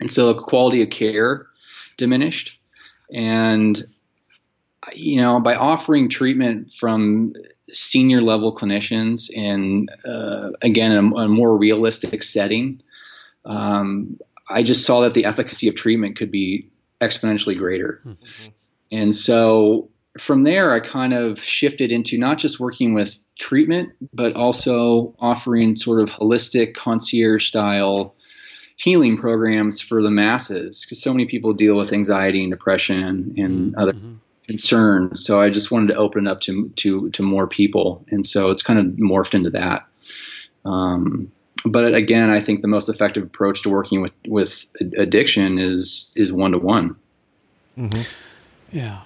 and 0.00 0.10
so 0.10 0.32
the 0.32 0.40
quality 0.40 0.82
of 0.82 0.90
care 0.90 1.46
diminished. 1.96 2.58
And 3.12 3.82
you 4.92 5.20
know, 5.20 5.40
by 5.40 5.54
offering 5.54 6.08
treatment 6.08 6.72
from 6.74 7.34
senior 7.72 8.22
level 8.22 8.54
clinicians 8.54 9.30
in 9.30 9.88
uh, 10.06 10.50
again 10.62 10.92
a, 10.92 11.16
a, 11.16 11.28
more 11.28 11.56
realistic 11.56 12.22
setting 12.22 12.80
um, 13.44 14.18
I 14.48 14.62
just 14.62 14.84
saw 14.84 15.00
that 15.02 15.14
the 15.14 15.24
efficacy 15.24 15.68
of 15.68 15.74
treatment 15.74 16.16
could 16.16 16.30
be 16.30 16.70
exponentially 17.00 17.56
greater. 17.56 18.00
Mm-hmm. 18.04 18.48
And 18.92 19.16
so 19.16 19.90
from 20.18 20.44
there, 20.44 20.72
I 20.72 20.80
kind 20.80 21.12
of 21.12 21.40
shifted 21.42 21.90
into 21.90 22.18
not 22.18 22.38
just 22.38 22.60
working 22.60 22.94
with 22.94 23.18
treatment, 23.38 23.90
but 24.12 24.34
also 24.34 25.14
offering 25.18 25.76
sort 25.76 26.00
of 26.00 26.10
holistic 26.10 26.74
concierge 26.74 27.46
style 27.46 28.14
healing 28.76 29.16
programs 29.16 29.80
for 29.80 30.02
the 30.02 30.10
masses 30.10 30.80
because 30.82 31.00
so 31.00 31.12
many 31.12 31.26
people 31.26 31.52
deal 31.52 31.76
with 31.76 31.92
anxiety 31.92 32.42
and 32.42 32.50
depression 32.50 33.34
and 33.36 33.72
mm-hmm. 33.72 33.78
other 33.78 33.94
concerns. 34.46 35.24
So 35.24 35.40
I 35.40 35.50
just 35.50 35.70
wanted 35.70 35.88
to 35.88 35.96
open 35.96 36.26
it 36.26 36.30
up 36.30 36.40
to 36.42 36.68
to 36.76 37.10
to 37.10 37.22
more 37.22 37.46
people, 37.46 38.04
and 38.10 38.26
so 38.26 38.50
it's 38.50 38.62
kind 38.62 38.78
of 38.78 38.86
morphed 38.96 39.34
into 39.34 39.50
that. 39.50 39.86
Um, 40.64 41.30
but 41.64 41.94
again, 41.94 42.30
I 42.30 42.40
think 42.40 42.62
the 42.62 42.68
most 42.68 42.88
effective 42.88 43.22
approach 43.22 43.62
to 43.62 43.70
working 43.70 44.00
with 44.02 44.12
with 44.26 44.66
addiction 44.96 45.58
is 45.58 46.12
is 46.14 46.32
one 46.32 46.52
to 46.52 46.58
one. 46.58 46.96
Yeah, 48.70 49.00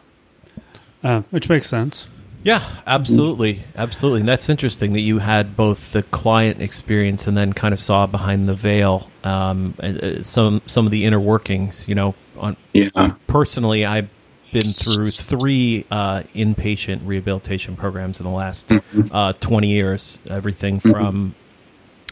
uh, 1.03 1.23
which 1.31 1.49
makes 1.49 1.69
sense. 1.69 2.07
Yeah, 2.45 2.63
absolutely, 2.87 3.65
absolutely. 3.75 4.21
And 4.21 4.29
that's 4.29 4.49
interesting 4.49 4.93
that 4.93 5.01
you 5.01 5.19
had 5.19 5.57
both 5.57 5.93
the 5.93 6.05
client 6.05 6.61
experience 6.63 7.27
and 7.27 7.37
then 7.37 7.53
kind 7.53 7.75
of 7.75 7.81
saw 7.81 8.07
behind 8.07 8.49
the 8.49 8.55
veil 8.55 9.11
um, 9.25 9.75
uh, 9.83 10.23
some 10.23 10.63
some 10.67 10.87
of 10.87 10.93
the 10.93 11.05
inner 11.05 11.21
workings. 11.21 11.87
You 11.89 11.97
know, 11.97 12.15
on 12.37 12.57
yeah. 12.73 13.15
personally, 13.27 13.85
I've 13.85 14.09
been 14.53 14.63
through 14.63 15.11
three 15.11 15.85
uh, 15.91 16.23
inpatient 16.35 17.01
rehabilitation 17.05 17.77
programs 17.77 18.21
in 18.21 18.25
the 18.25 18.33
last 18.33 18.69
mm-hmm. 18.69 19.03
uh, 19.15 19.33
twenty 19.35 19.69
years. 19.69 20.19
Everything 20.31 20.79
mm-hmm. 20.79 20.91
from 20.91 21.35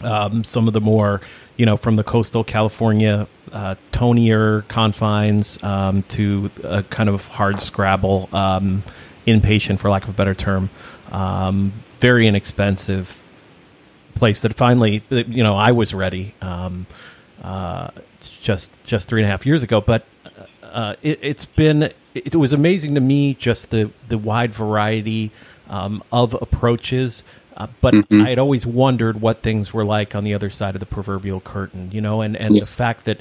um, 0.02 0.44
some 0.44 0.66
of 0.66 0.74
the 0.74 0.80
more, 0.80 1.20
you 1.56 1.66
know, 1.66 1.76
from 1.76 1.96
the 1.96 2.04
coastal 2.04 2.44
California 2.44 3.26
uh, 3.52 3.74
tonier 3.92 4.66
confines 4.68 5.62
um, 5.62 6.02
to 6.04 6.50
a 6.62 6.82
kind 6.82 7.08
of 7.08 7.26
hard 7.26 7.60
scrabble 7.60 8.28
um, 8.32 8.82
inpatient, 9.26 9.78
for 9.78 9.90
lack 9.90 10.04
of 10.04 10.10
a 10.10 10.12
better 10.12 10.34
term, 10.34 10.70
um, 11.12 11.72
very 12.00 12.26
inexpensive 12.26 13.22
place 14.14 14.40
that 14.40 14.54
finally, 14.54 15.02
you 15.10 15.42
know, 15.42 15.56
I 15.56 15.72
was 15.72 15.94
ready 15.94 16.34
um, 16.40 16.86
uh, 17.42 17.90
just 18.20 18.72
just 18.84 19.08
three 19.08 19.22
and 19.22 19.28
a 19.28 19.30
half 19.30 19.46
years 19.46 19.62
ago. 19.62 19.80
But 19.80 20.04
uh, 20.62 20.96
it, 21.02 21.22
has 21.22 21.46
been 21.46 21.92
it 22.14 22.34
was 22.34 22.52
amazing 22.52 22.94
to 22.94 23.00
me 23.00 23.34
just 23.34 23.70
the 23.70 23.90
the 24.08 24.18
wide 24.18 24.54
variety 24.54 25.30
um, 25.68 26.02
of 26.12 26.34
approaches 26.34 27.22
uh, 27.56 27.66
but 27.80 27.94
mm-hmm. 27.94 28.22
I 28.22 28.30
had 28.30 28.38
always 28.38 28.66
wondered 28.66 29.20
what 29.20 29.42
things 29.42 29.72
were 29.72 29.84
like 29.84 30.14
on 30.14 30.24
the 30.24 30.34
other 30.34 30.50
side 30.50 30.74
of 30.74 30.80
the 30.80 30.86
proverbial 30.86 31.40
curtain, 31.40 31.90
you 31.92 32.00
know, 32.00 32.20
and, 32.20 32.36
and 32.36 32.54
yeah. 32.54 32.60
the 32.60 32.66
fact 32.66 33.04
that 33.06 33.20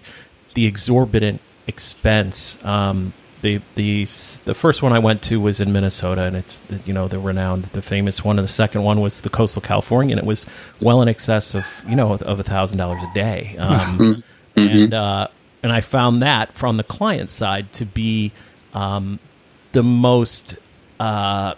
the 0.53 0.65
exorbitant 0.65 1.41
expense. 1.67 2.63
Um, 2.63 3.13
the 3.41 3.61
the 3.75 4.05
the 4.45 4.55
first 4.55 4.81
one 4.81 4.91
I 4.91 4.99
went 4.99 5.21
to 5.23 5.39
was 5.39 5.59
in 5.59 5.71
Minnesota, 5.71 6.23
and 6.23 6.35
it's 6.35 6.59
you 6.85 6.93
know 6.93 7.07
the 7.07 7.19
renowned, 7.19 7.65
the 7.65 7.81
famous 7.81 8.23
one, 8.23 8.39
and 8.39 8.47
the 8.47 8.51
second 8.51 8.83
one 8.83 9.01
was 9.01 9.21
the 9.21 9.29
coastal 9.29 9.61
California, 9.61 10.13
and 10.13 10.19
it 10.19 10.25
was 10.25 10.47
well 10.81 11.01
in 11.03 11.07
excess 11.07 11.53
of 11.53 11.83
you 11.87 11.95
know 11.95 12.13
of 12.13 12.39
a 12.39 12.43
thousand 12.43 12.79
dollars 12.79 13.03
a 13.03 13.13
day, 13.13 13.55
um, 13.59 13.99
mm-hmm. 13.99 14.59
and 14.59 14.93
uh, 14.95 15.27
and 15.61 15.71
I 15.71 15.81
found 15.81 16.23
that 16.23 16.55
from 16.57 16.77
the 16.77 16.83
client 16.83 17.29
side 17.29 17.71
to 17.73 17.85
be 17.85 18.31
um, 18.73 19.19
the 19.73 19.83
most. 19.83 20.57
Uh, 20.99 21.53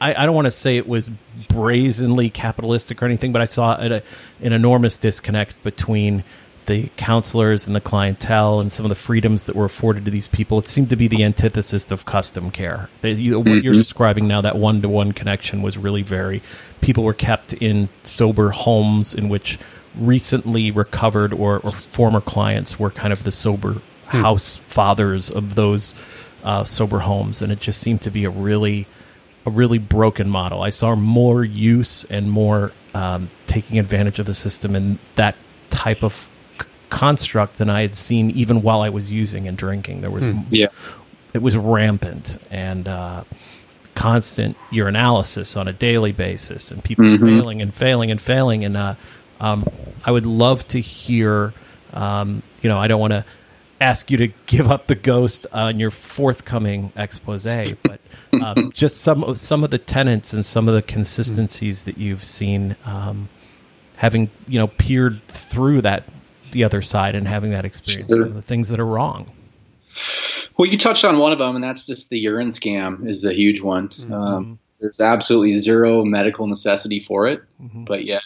I, 0.00 0.14
I 0.14 0.26
don't 0.26 0.34
want 0.34 0.46
to 0.46 0.52
say 0.52 0.76
it 0.76 0.88
was 0.88 1.10
brazenly 1.48 2.30
capitalistic 2.30 3.02
or 3.02 3.06
anything, 3.06 3.32
but 3.32 3.42
I 3.42 3.46
saw 3.46 3.76
a, 3.76 4.02
an 4.40 4.52
enormous 4.52 4.98
disconnect 4.98 5.62
between 5.62 6.24
the 6.66 6.88
counselors 6.96 7.66
and 7.66 7.74
the 7.74 7.80
clientele 7.80 8.60
and 8.60 8.72
some 8.72 8.84
of 8.84 8.90
the 8.90 8.94
freedoms 8.94 9.44
that 9.44 9.56
were 9.56 9.64
afforded 9.64 10.04
to 10.04 10.10
these 10.10 10.28
people. 10.28 10.58
It 10.58 10.68
seemed 10.68 10.90
to 10.90 10.96
be 10.96 11.08
the 11.08 11.24
antithesis 11.24 11.90
of 11.90 12.04
custom 12.04 12.50
care. 12.50 12.88
You, 13.02 13.38
what 13.38 13.46
mm-hmm. 13.46 13.64
you're 13.64 13.74
describing 13.74 14.28
now, 14.28 14.40
that 14.40 14.56
one 14.56 14.80
to 14.82 14.88
one 14.88 15.12
connection, 15.12 15.62
was 15.62 15.76
really 15.76 16.02
very. 16.02 16.42
People 16.80 17.04
were 17.04 17.14
kept 17.14 17.52
in 17.54 17.88
sober 18.04 18.50
homes 18.50 19.14
in 19.14 19.28
which 19.28 19.58
recently 19.98 20.70
recovered 20.70 21.32
or, 21.32 21.58
or 21.58 21.72
former 21.72 22.20
clients 22.20 22.78
were 22.78 22.90
kind 22.90 23.12
of 23.12 23.24
the 23.24 23.32
sober 23.32 23.72
hmm. 23.72 24.20
house 24.20 24.56
fathers 24.56 25.30
of 25.30 25.56
those 25.56 25.94
uh, 26.44 26.64
sober 26.64 27.00
homes, 27.00 27.42
and 27.42 27.50
it 27.50 27.58
just 27.58 27.80
seemed 27.80 28.00
to 28.02 28.10
be 28.10 28.24
a 28.24 28.30
really 28.30 28.86
a 29.46 29.50
really 29.50 29.78
broken 29.78 30.28
model. 30.28 30.62
I 30.62 30.70
saw 30.70 30.94
more 30.94 31.44
use 31.44 32.04
and 32.04 32.30
more 32.30 32.72
um, 32.94 33.30
taking 33.46 33.78
advantage 33.78 34.18
of 34.18 34.26
the 34.26 34.34
system 34.34 34.76
in 34.76 34.98
that 35.16 35.34
type 35.70 36.02
of 36.02 36.28
c- 36.60 36.66
construct 36.90 37.56
than 37.58 37.70
I 37.70 37.82
had 37.82 37.96
seen 37.96 38.30
even 38.32 38.62
while 38.62 38.80
I 38.82 38.88
was 38.90 39.10
using 39.10 39.48
and 39.48 39.56
drinking. 39.56 40.00
There 40.02 40.10
was 40.10 40.24
Yeah. 40.50 40.66
it 41.32 41.40
was 41.40 41.56
rampant 41.56 42.38
and 42.50 42.86
uh, 42.88 43.24
constant 43.94 44.56
urinalysis 44.70 45.56
on 45.58 45.68
a 45.68 45.72
daily 45.72 46.12
basis 46.12 46.70
and 46.70 46.82
people 46.82 47.06
failing 47.18 47.60
and 47.62 47.74
failing 47.74 48.10
and 48.10 48.20
failing 48.20 48.64
and 48.64 48.76
uh, 48.76 48.94
um, 49.40 49.66
I 50.04 50.10
would 50.10 50.26
love 50.26 50.66
to 50.68 50.80
hear 50.80 51.52
um, 51.92 52.42
you 52.62 52.68
know 52.68 52.78
I 52.78 52.86
don't 52.88 53.00
want 53.00 53.12
to 53.12 53.24
ask 53.80 54.10
you 54.10 54.16
to 54.18 54.28
give 54.46 54.70
up 54.70 54.86
the 54.86 54.94
ghost 54.94 55.46
on 55.52 55.80
your 55.80 55.90
forthcoming 55.90 56.92
expose 56.96 57.44
but 57.82 58.00
um, 58.42 58.70
just 58.72 58.98
some 58.98 59.24
of 59.24 59.38
some 59.38 59.64
of 59.64 59.70
the 59.70 59.78
tenets 59.78 60.32
and 60.32 60.44
some 60.44 60.68
of 60.68 60.74
the 60.74 60.82
consistencies 60.82 61.84
that 61.84 61.96
you've 61.96 62.24
seen 62.24 62.76
um, 62.84 63.28
having 63.96 64.30
you 64.46 64.58
know 64.58 64.66
peered 64.66 65.22
through 65.24 65.80
that 65.80 66.04
the 66.52 66.64
other 66.64 66.82
side 66.82 67.14
and 67.14 67.26
having 67.28 67.50
that 67.50 67.64
experience 67.64 68.08
Sure. 68.08 68.24
the 68.26 68.42
things 68.42 68.68
that 68.68 68.80
are 68.80 68.86
wrong 68.86 69.30
Well, 70.56 70.68
you 70.68 70.76
touched 70.78 71.04
on 71.04 71.18
one 71.18 71.32
of 71.32 71.38
them, 71.38 71.54
and 71.54 71.64
that's 71.64 71.86
just 71.86 72.10
the 72.10 72.18
urine 72.18 72.50
scam 72.50 73.08
is 73.08 73.24
a 73.24 73.32
huge 73.32 73.60
one. 73.60 73.90
Um, 74.12 74.58
there's 74.80 75.00
absolutely 75.00 75.52
zero 75.54 76.04
medical 76.04 76.46
necessity 76.46 77.00
for 77.00 77.26
it, 77.28 77.42
but 77.84 78.04
yet 78.04 78.22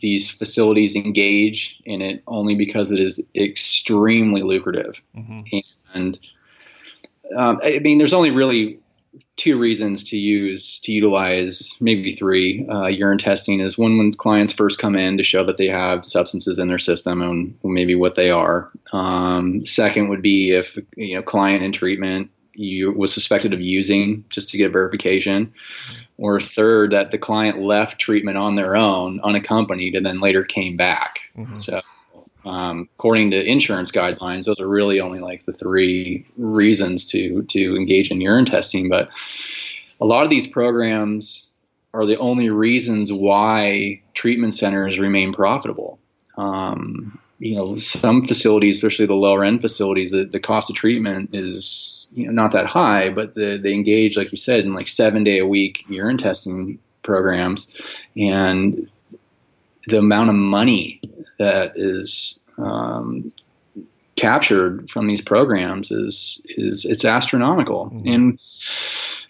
these 0.00 0.30
facilities 0.30 0.96
engage 0.96 1.80
in 1.84 2.00
it 2.00 2.22
only 2.26 2.54
because 2.54 2.90
it 2.90 2.98
is 2.98 3.22
extremely 3.34 4.42
lucrative. 4.42 5.00
And 5.94 6.18
um, 7.36 7.60
I 7.62 7.78
mean, 7.80 7.98
there's 7.98 8.14
only 8.14 8.30
really 8.30 8.78
two 9.36 9.58
reasons 9.58 10.04
to 10.04 10.16
use 10.16 10.80
to 10.80 10.92
utilize 10.92 11.76
maybe 11.80 12.14
three. 12.14 12.66
Uh, 12.70 12.86
urine 12.86 13.18
testing 13.18 13.60
is 13.60 13.76
one 13.76 13.98
when 13.98 14.14
clients 14.14 14.52
first 14.52 14.78
come 14.78 14.96
in 14.96 15.18
to 15.18 15.22
show 15.22 15.44
that 15.44 15.58
they 15.58 15.68
have 15.68 16.04
substances 16.06 16.58
in 16.58 16.68
their 16.68 16.78
system 16.78 17.20
and 17.20 17.54
maybe 17.62 17.94
what 17.94 18.16
they 18.16 18.30
are. 18.30 18.70
Um, 18.92 19.66
second 19.66 20.08
would 20.08 20.22
be 20.22 20.52
if 20.52 20.78
you 20.96 21.16
know 21.16 21.22
client 21.22 21.62
in 21.62 21.72
treatment 21.72 22.30
you 22.58 22.92
was 22.92 23.12
suspected 23.12 23.52
of 23.52 23.60
using 23.60 24.24
just 24.30 24.50
to 24.50 24.58
get 24.58 24.72
verification 24.72 25.52
or 26.18 26.40
third 26.40 26.92
that 26.92 27.10
the 27.10 27.18
client 27.18 27.60
left 27.60 27.98
treatment 27.98 28.36
on 28.36 28.56
their 28.56 28.76
own 28.76 29.20
unaccompanied 29.22 29.94
and 29.94 30.06
then 30.06 30.20
later 30.20 30.42
came 30.42 30.76
back 30.76 31.20
so 31.54 31.80
um, 32.46 32.88
according 32.94 33.32
to 33.32 33.44
insurance 33.44 33.90
guidelines, 33.90 34.44
those 34.44 34.60
are 34.60 34.68
really 34.68 35.00
only 35.00 35.18
like 35.18 35.44
the 35.44 35.52
three 35.52 36.24
reasons 36.36 37.04
to 37.06 37.42
to 37.42 37.76
engage 37.76 38.10
in 38.10 38.20
urine 38.20 38.44
testing. 38.44 38.88
But 38.88 39.10
a 40.00 40.06
lot 40.06 40.22
of 40.22 40.30
these 40.30 40.46
programs 40.46 41.50
are 41.92 42.06
the 42.06 42.18
only 42.18 42.48
reasons 42.48 43.12
why 43.12 44.00
treatment 44.14 44.54
centers 44.54 44.98
remain 44.98 45.32
profitable. 45.32 45.98
Um, 46.36 47.18
you 47.38 47.54
know, 47.54 47.76
some 47.76 48.26
facilities, 48.26 48.76
especially 48.76 49.06
the 49.06 49.14
lower 49.14 49.44
end 49.44 49.60
facilities, 49.60 50.12
the, 50.12 50.24
the 50.24 50.40
cost 50.40 50.70
of 50.70 50.76
treatment 50.76 51.30
is 51.34 52.08
you 52.12 52.26
know, 52.26 52.32
not 52.32 52.52
that 52.52 52.66
high, 52.66 53.10
but 53.10 53.34
the, 53.34 53.58
they 53.62 53.72
engage, 53.72 54.16
like 54.16 54.30
you 54.32 54.38
said, 54.38 54.60
in 54.60 54.74
like 54.74 54.88
seven 54.88 55.22
day 55.22 55.38
a 55.38 55.46
week 55.46 55.84
urine 55.88 56.16
testing 56.16 56.78
programs, 57.02 57.68
and 58.16 58.88
the 59.86 59.98
amount 59.98 60.30
of 60.30 60.36
money 60.36 61.00
that 61.38 61.72
is 61.76 62.40
um, 62.58 63.32
captured 64.16 64.90
from 64.90 65.06
these 65.06 65.20
programs 65.20 65.90
is 65.90 66.42
is 66.48 66.84
it's 66.84 67.04
astronomical. 67.04 67.92
And 68.04 68.38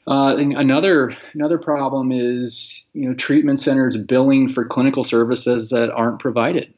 uh, 0.07 0.37
and 0.37 0.53
another 0.53 1.17
another 1.35 1.59
problem 1.59 2.13
is 2.13 2.87
you 2.93 3.09
know 3.09 3.15
treatment 3.15 3.61
centers 3.61 3.97
billing 3.97 4.49
for 4.49 4.65
clinical 4.65 5.05
services 5.05 5.71
that 5.71 5.91
aren't 5.91 6.21
provided. 6.21 6.73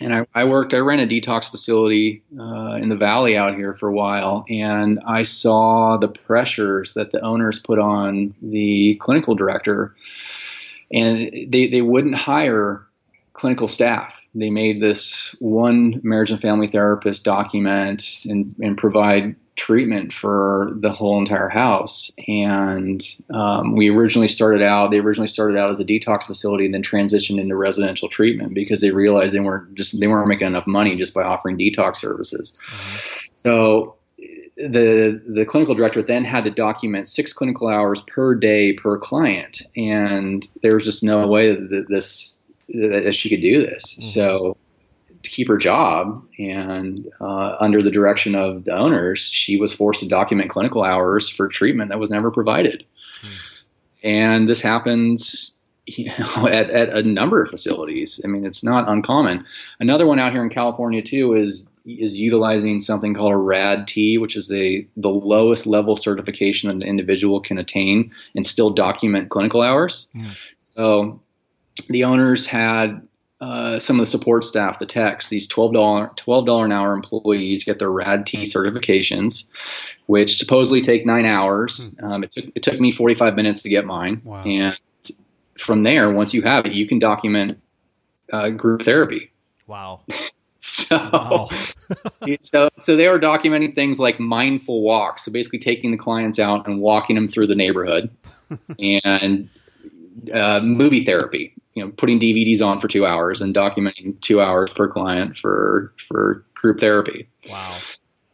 And 0.00 0.14
I, 0.14 0.26
I 0.34 0.44
worked, 0.44 0.72
I 0.72 0.78
ran 0.78 1.00
a 1.00 1.06
detox 1.06 1.50
facility 1.50 2.22
uh, 2.38 2.74
in 2.74 2.88
the 2.88 2.96
valley 2.96 3.36
out 3.36 3.56
here 3.56 3.74
for 3.74 3.88
a 3.88 3.92
while, 3.92 4.44
and 4.48 5.00
I 5.06 5.24
saw 5.24 5.96
the 5.96 6.08
pressures 6.08 6.94
that 6.94 7.10
the 7.10 7.20
owners 7.20 7.58
put 7.58 7.78
on 7.78 8.34
the 8.40 8.96
clinical 9.00 9.34
director, 9.34 9.96
and 10.92 11.30
they, 11.48 11.68
they 11.68 11.82
wouldn't 11.82 12.14
hire 12.14 12.86
clinical 13.32 13.66
staff. 13.66 14.20
They 14.34 14.50
made 14.50 14.80
this 14.80 15.34
one 15.40 16.00
marriage 16.02 16.30
and 16.30 16.40
family 16.40 16.68
therapist 16.68 17.24
document 17.24 18.24
and, 18.24 18.54
and 18.60 18.76
provide 18.76 19.36
treatment 19.56 20.12
for 20.12 20.72
the 20.80 20.90
whole 20.90 21.18
entire 21.18 21.48
house. 21.48 22.10
And 22.26 23.02
um, 23.32 23.76
we 23.76 23.88
originally 23.88 24.28
started 24.28 24.62
out, 24.62 24.90
they 24.90 24.98
originally 24.98 25.28
started 25.28 25.56
out 25.56 25.70
as 25.70 25.80
a 25.80 25.84
detox 25.84 26.24
facility 26.24 26.64
and 26.64 26.74
then 26.74 26.82
transitioned 26.82 27.38
into 27.38 27.56
residential 27.56 28.08
treatment 28.08 28.54
because 28.54 28.80
they 28.80 28.90
realized 28.90 29.34
they 29.34 29.40
weren't 29.40 29.74
just, 29.74 29.98
they 30.00 30.08
weren't 30.08 30.28
making 30.28 30.46
enough 30.46 30.66
money 30.66 30.96
just 30.96 31.14
by 31.14 31.22
offering 31.22 31.56
detox 31.56 31.96
services. 31.96 32.58
So 33.36 33.96
the 34.56 35.20
the 35.26 35.44
clinical 35.44 35.74
director 35.74 36.02
then 36.02 36.24
had 36.24 36.44
to 36.44 36.50
document 36.50 37.08
six 37.08 37.32
clinical 37.32 37.68
hours 37.68 38.00
per 38.02 38.34
day 38.34 38.72
per 38.72 38.96
client, 38.98 39.62
and 39.76 40.48
there 40.62 40.74
was 40.74 40.84
just 40.84 41.02
no 41.02 41.26
way 41.26 41.54
that 41.54 41.86
this 41.88 42.36
that 42.68 43.14
she 43.14 43.28
could 43.28 43.42
do 43.42 43.66
this. 43.66 43.96
So 44.00 44.56
to 44.56 44.63
keep 45.30 45.48
her 45.48 45.56
job 45.56 46.24
and 46.38 47.10
uh, 47.20 47.56
under 47.60 47.82
the 47.82 47.90
direction 47.90 48.34
of 48.34 48.64
the 48.64 48.72
owners, 48.72 49.20
she 49.20 49.56
was 49.56 49.72
forced 49.72 50.00
to 50.00 50.08
document 50.08 50.50
clinical 50.50 50.82
hours 50.82 51.28
for 51.28 51.48
treatment 51.48 51.90
that 51.90 51.98
was 51.98 52.10
never 52.10 52.30
provided. 52.30 52.84
And 54.02 54.48
this 54.48 54.60
happens 54.60 55.56
you 55.86 56.06
know, 56.18 56.48
at, 56.48 56.70
at 56.70 56.90
a 56.90 57.02
number 57.02 57.42
of 57.42 57.50
facilities. 57.50 58.20
I 58.24 58.28
mean, 58.28 58.44
it's 58.44 58.64
not 58.64 58.88
uncommon. 58.88 59.44
Another 59.80 60.06
one 60.06 60.18
out 60.18 60.32
here 60.32 60.42
in 60.42 60.50
California 60.50 61.02
too 61.02 61.34
is 61.34 61.68
is 61.86 62.14
utilizing 62.16 62.80
something 62.80 63.12
called 63.12 63.32
a 63.32 63.36
RAD 63.36 63.86
T, 63.86 64.16
which 64.16 64.36
is 64.36 64.48
the 64.48 64.86
the 64.96 65.10
lowest 65.10 65.66
level 65.66 65.96
certification 65.96 66.68
that 66.68 66.76
an 66.76 66.82
individual 66.82 67.40
can 67.40 67.58
attain 67.58 68.10
and 68.34 68.46
still 68.46 68.70
document 68.70 69.28
clinical 69.28 69.60
hours. 69.60 70.08
So 70.58 71.20
the 71.88 72.04
owners 72.04 72.46
had 72.46 73.06
uh, 73.44 73.78
some 73.78 74.00
of 74.00 74.06
the 74.06 74.10
support 74.10 74.44
staff, 74.44 74.78
the 74.78 74.86
techs, 74.86 75.28
these 75.28 75.46
twelve 75.46 75.72
dollar 75.74 76.10
twelve 76.16 76.46
dollar 76.46 76.64
an 76.64 76.72
hour 76.72 76.92
employees 76.94 77.62
get 77.64 77.78
their 77.78 77.90
RAD 77.90 78.26
T 78.26 78.42
certifications, 78.42 79.44
which 80.06 80.38
supposedly 80.38 80.80
take 80.80 81.04
nine 81.04 81.26
hours. 81.26 81.94
Um, 82.02 82.24
it 82.24 82.32
took 82.32 82.44
it 82.54 82.62
took 82.62 82.80
me 82.80 82.90
forty 82.90 83.14
five 83.14 83.34
minutes 83.36 83.62
to 83.62 83.68
get 83.68 83.84
mine, 83.84 84.22
Wow. 84.24 84.44
and 84.44 84.76
from 85.58 85.82
there, 85.82 86.10
once 86.10 86.32
you 86.34 86.42
have 86.42 86.64
it, 86.66 86.72
you 86.72 86.88
can 86.88 86.98
document 86.98 87.60
uh, 88.32 88.48
group 88.48 88.82
therapy. 88.82 89.30
wow 89.66 90.00
So, 90.60 90.96
Wow. 90.96 91.50
so, 92.40 92.70
so 92.78 92.96
they 92.96 93.06
were 93.08 93.20
documenting 93.20 93.74
things 93.74 93.98
like 94.00 94.18
mindful 94.18 94.80
walks. 94.80 95.24
So 95.26 95.30
basically, 95.30 95.58
taking 95.58 95.90
the 95.90 95.98
clients 95.98 96.38
out 96.38 96.66
and 96.66 96.80
walking 96.80 97.16
them 97.16 97.28
through 97.28 97.46
the 97.48 97.54
neighborhood, 97.54 98.10
and 98.78 99.50
uh, 100.32 100.60
movie 100.60 101.04
therapy. 101.04 101.54
You 101.74 101.84
know, 101.84 101.90
putting 101.90 102.20
DVDs 102.20 102.64
on 102.64 102.80
for 102.80 102.86
two 102.86 103.04
hours 103.04 103.40
and 103.40 103.54
documenting 103.54 104.20
two 104.20 104.40
hours 104.40 104.70
per 104.70 104.88
client 104.88 105.36
for 105.38 105.92
for 106.08 106.44
group 106.54 106.80
therapy. 106.80 107.28
wow 107.50 107.78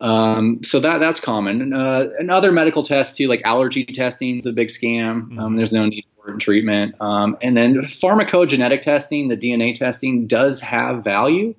Um, 0.01 0.63
so 0.65 0.81
that 0.81 0.99
that's 0.99 1.21
common. 1.21 1.61
And, 1.61 1.75
uh, 1.75 2.09
and 2.19 2.31
other 2.31 2.53
medical 2.53 2.83
tests 2.83 3.17
too, 3.17 3.29
like 3.29 3.43
allergy 3.45 3.85
testing 3.85 4.39
is 4.39 4.47
a 4.47 4.53
big 4.53 4.69
scam. 4.69 5.39
Um, 5.39 5.57
there's 5.57 5.73
no 5.73 5.87
need 5.87 6.05
for 6.23 6.37
treatment. 6.39 6.95
Um, 7.01 7.37
and 7.43 7.57
then 7.57 7.77
pharmacogenetic 7.83 8.83
testing, 8.83 9.29
the 9.29 9.37
DNA 9.37 9.75
testing, 9.75 10.27
does 10.27 10.61
have 10.61 11.05
value, 11.05 11.55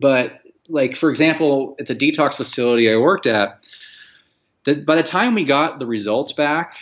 but 0.00 0.40
like 0.68 0.96
for 0.96 1.10
example, 1.10 1.76
at 1.78 1.86
the 1.86 1.94
detox 1.94 2.36
facility 2.36 2.90
I 2.90 2.96
worked 2.96 3.26
at, 3.26 3.66
that 4.64 4.86
by 4.86 4.96
the 4.96 5.02
time 5.02 5.34
we 5.34 5.44
got 5.44 5.78
the 5.78 5.86
results 5.86 6.32
back, 6.32 6.74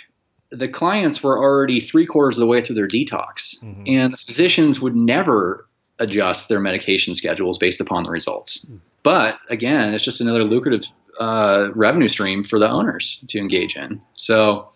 the 0.51 0.69
clients 0.69 1.23
were 1.23 1.39
already 1.39 1.81
three 1.81 2.07
quarters 2.07 2.37
of 2.37 2.41
the 2.41 2.47
way 2.47 2.65
through 2.65 2.77
their 2.77 2.89
detox, 2.89 3.55
and 3.87 4.13
the 4.13 4.17
physicians 4.17 4.81
would 4.81 4.97
never 4.97 5.67
adjust 5.99 6.49
their 6.49 6.61
medication 6.61 7.15
schedules 7.15 7.59
based 7.59 7.81
upon 7.81 8.05
the 8.05 8.11
results. 8.11 8.67
But 9.03 9.39
again, 9.49 9.95
it's 9.95 10.05
just 10.05 10.21
another 10.21 10.45
lucrative 10.45 10.85
uh, 11.19 11.69
revenue 11.75 12.09
stream 12.09 12.45
for 12.45 12.59
the 12.59 12.69
owners 12.69 13.25
to 13.29 13.39
engage 13.39 13.77
in. 13.77 14.01
So, 14.15 14.71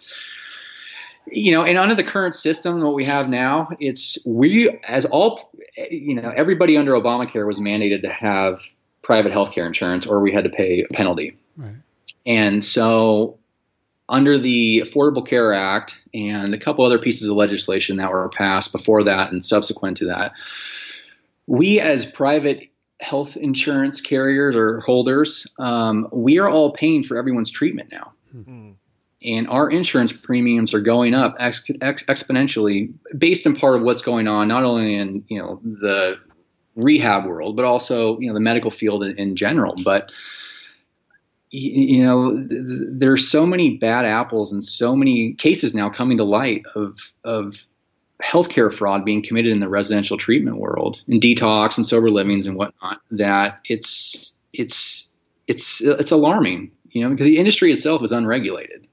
you 1.26 1.52
know, 1.52 1.64
and 1.64 1.78
under 1.78 1.94
the 1.94 2.04
current 2.04 2.34
system, 2.34 2.82
what 2.82 2.94
we 2.94 3.04
have 3.04 3.28
now, 3.28 3.68
it's 3.80 4.18
we 4.26 4.78
as 4.86 5.06
all, 5.06 5.50
you 5.90 6.14
know, 6.14 6.32
everybody 6.36 6.76
under 6.76 6.92
Obamacare 6.92 7.46
was 7.46 7.58
mandated 7.58 8.02
to 8.02 8.10
have 8.10 8.60
private 9.02 9.32
health 9.32 9.52
care 9.52 9.66
insurance, 9.66 10.06
or 10.06 10.20
we 10.20 10.32
had 10.32 10.44
to 10.44 10.50
pay 10.50 10.84
a 10.88 10.94
penalty. 10.94 11.36
Right. 11.56 11.76
And 12.26 12.64
so, 12.64 13.38
under 14.08 14.38
the 14.38 14.82
Affordable 14.84 15.26
Care 15.26 15.54
Act 15.54 16.00
and 16.12 16.54
a 16.54 16.58
couple 16.58 16.84
other 16.84 16.98
pieces 16.98 17.28
of 17.28 17.36
legislation 17.36 17.96
that 17.96 18.10
were 18.10 18.28
passed 18.28 18.72
before 18.72 19.04
that 19.04 19.32
and 19.32 19.44
subsequent 19.44 19.96
to 19.98 20.06
that, 20.06 20.32
we 21.46 21.80
as 21.80 22.04
private 22.04 22.70
health 23.00 23.36
insurance 23.36 24.00
carriers 24.00 24.56
or 24.56 24.80
holders, 24.80 25.46
um, 25.58 26.08
we 26.12 26.38
are 26.38 26.48
all 26.48 26.72
paying 26.72 27.02
for 27.02 27.16
everyone's 27.16 27.50
treatment 27.50 27.90
now. 27.90 28.12
and 29.24 29.48
our 29.48 29.70
insurance 29.70 30.12
premiums 30.12 30.74
are 30.74 30.80
going 30.80 31.14
up 31.14 31.34
ex- 31.38 31.70
ex- 31.80 32.04
exponentially 32.04 32.92
based 33.16 33.46
in 33.46 33.56
part 33.56 33.76
of 33.76 33.82
what's 33.82 34.02
going 34.02 34.28
on 34.28 34.48
not 34.48 34.64
only 34.64 34.94
in 34.94 35.24
you 35.28 35.40
know 35.40 35.60
the 35.64 36.16
rehab 36.76 37.24
world 37.24 37.56
but 37.56 37.64
also 37.64 38.18
you 38.20 38.28
know 38.28 38.34
the 38.34 38.40
medical 38.40 38.70
field 38.70 39.02
in, 39.02 39.16
in 39.16 39.36
general 39.36 39.74
but 39.84 40.10
you, 41.54 41.96
you 41.96 42.04
know 42.04 42.36
th- 42.36 42.48
th- 42.48 42.88
there's 42.92 43.28
so 43.28 43.46
many 43.46 43.76
bad 43.76 44.04
apples 44.04 44.52
and 44.52 44.64
so 44.64 44.96
many 44.96 45.34
cases 45.34 45.74
now 45.74 45.88
coming 45.88 46.18
to 46.18 46.24
light 46.24 46.62
of 46.74 46.98
of 47.24 47.56
healthcare 48.22 48.72
fraud 48.72 49.04
being 49.04 49.22
committed 49.22 49.52
in 49.52 49.60
the 49.60 49.68
residential 49.68 50.18
treatment 50.18 50.56
world 50.58 51.00
and 51.06 51.20
detox 51.20 51.76
and 51.76 51.86
sober 51.86 52.10
livings 52.10 52.46
and 52.46 52.56
whatnot 52.56 52.98
that 53.10 53.60
it's 53.66 54.32
it's 54.52 55.10
it's 55.46 55.80
it's 55.80 56.10
alarming 56.10 56.70
you 56.90 57.02
know 57.02 57.10
because 57.10 57.24
the 57.24 57.38
industry 57.38 57.72
itself 57.72 58.02
is 58.02 58.12
unregulated 58.12 58.86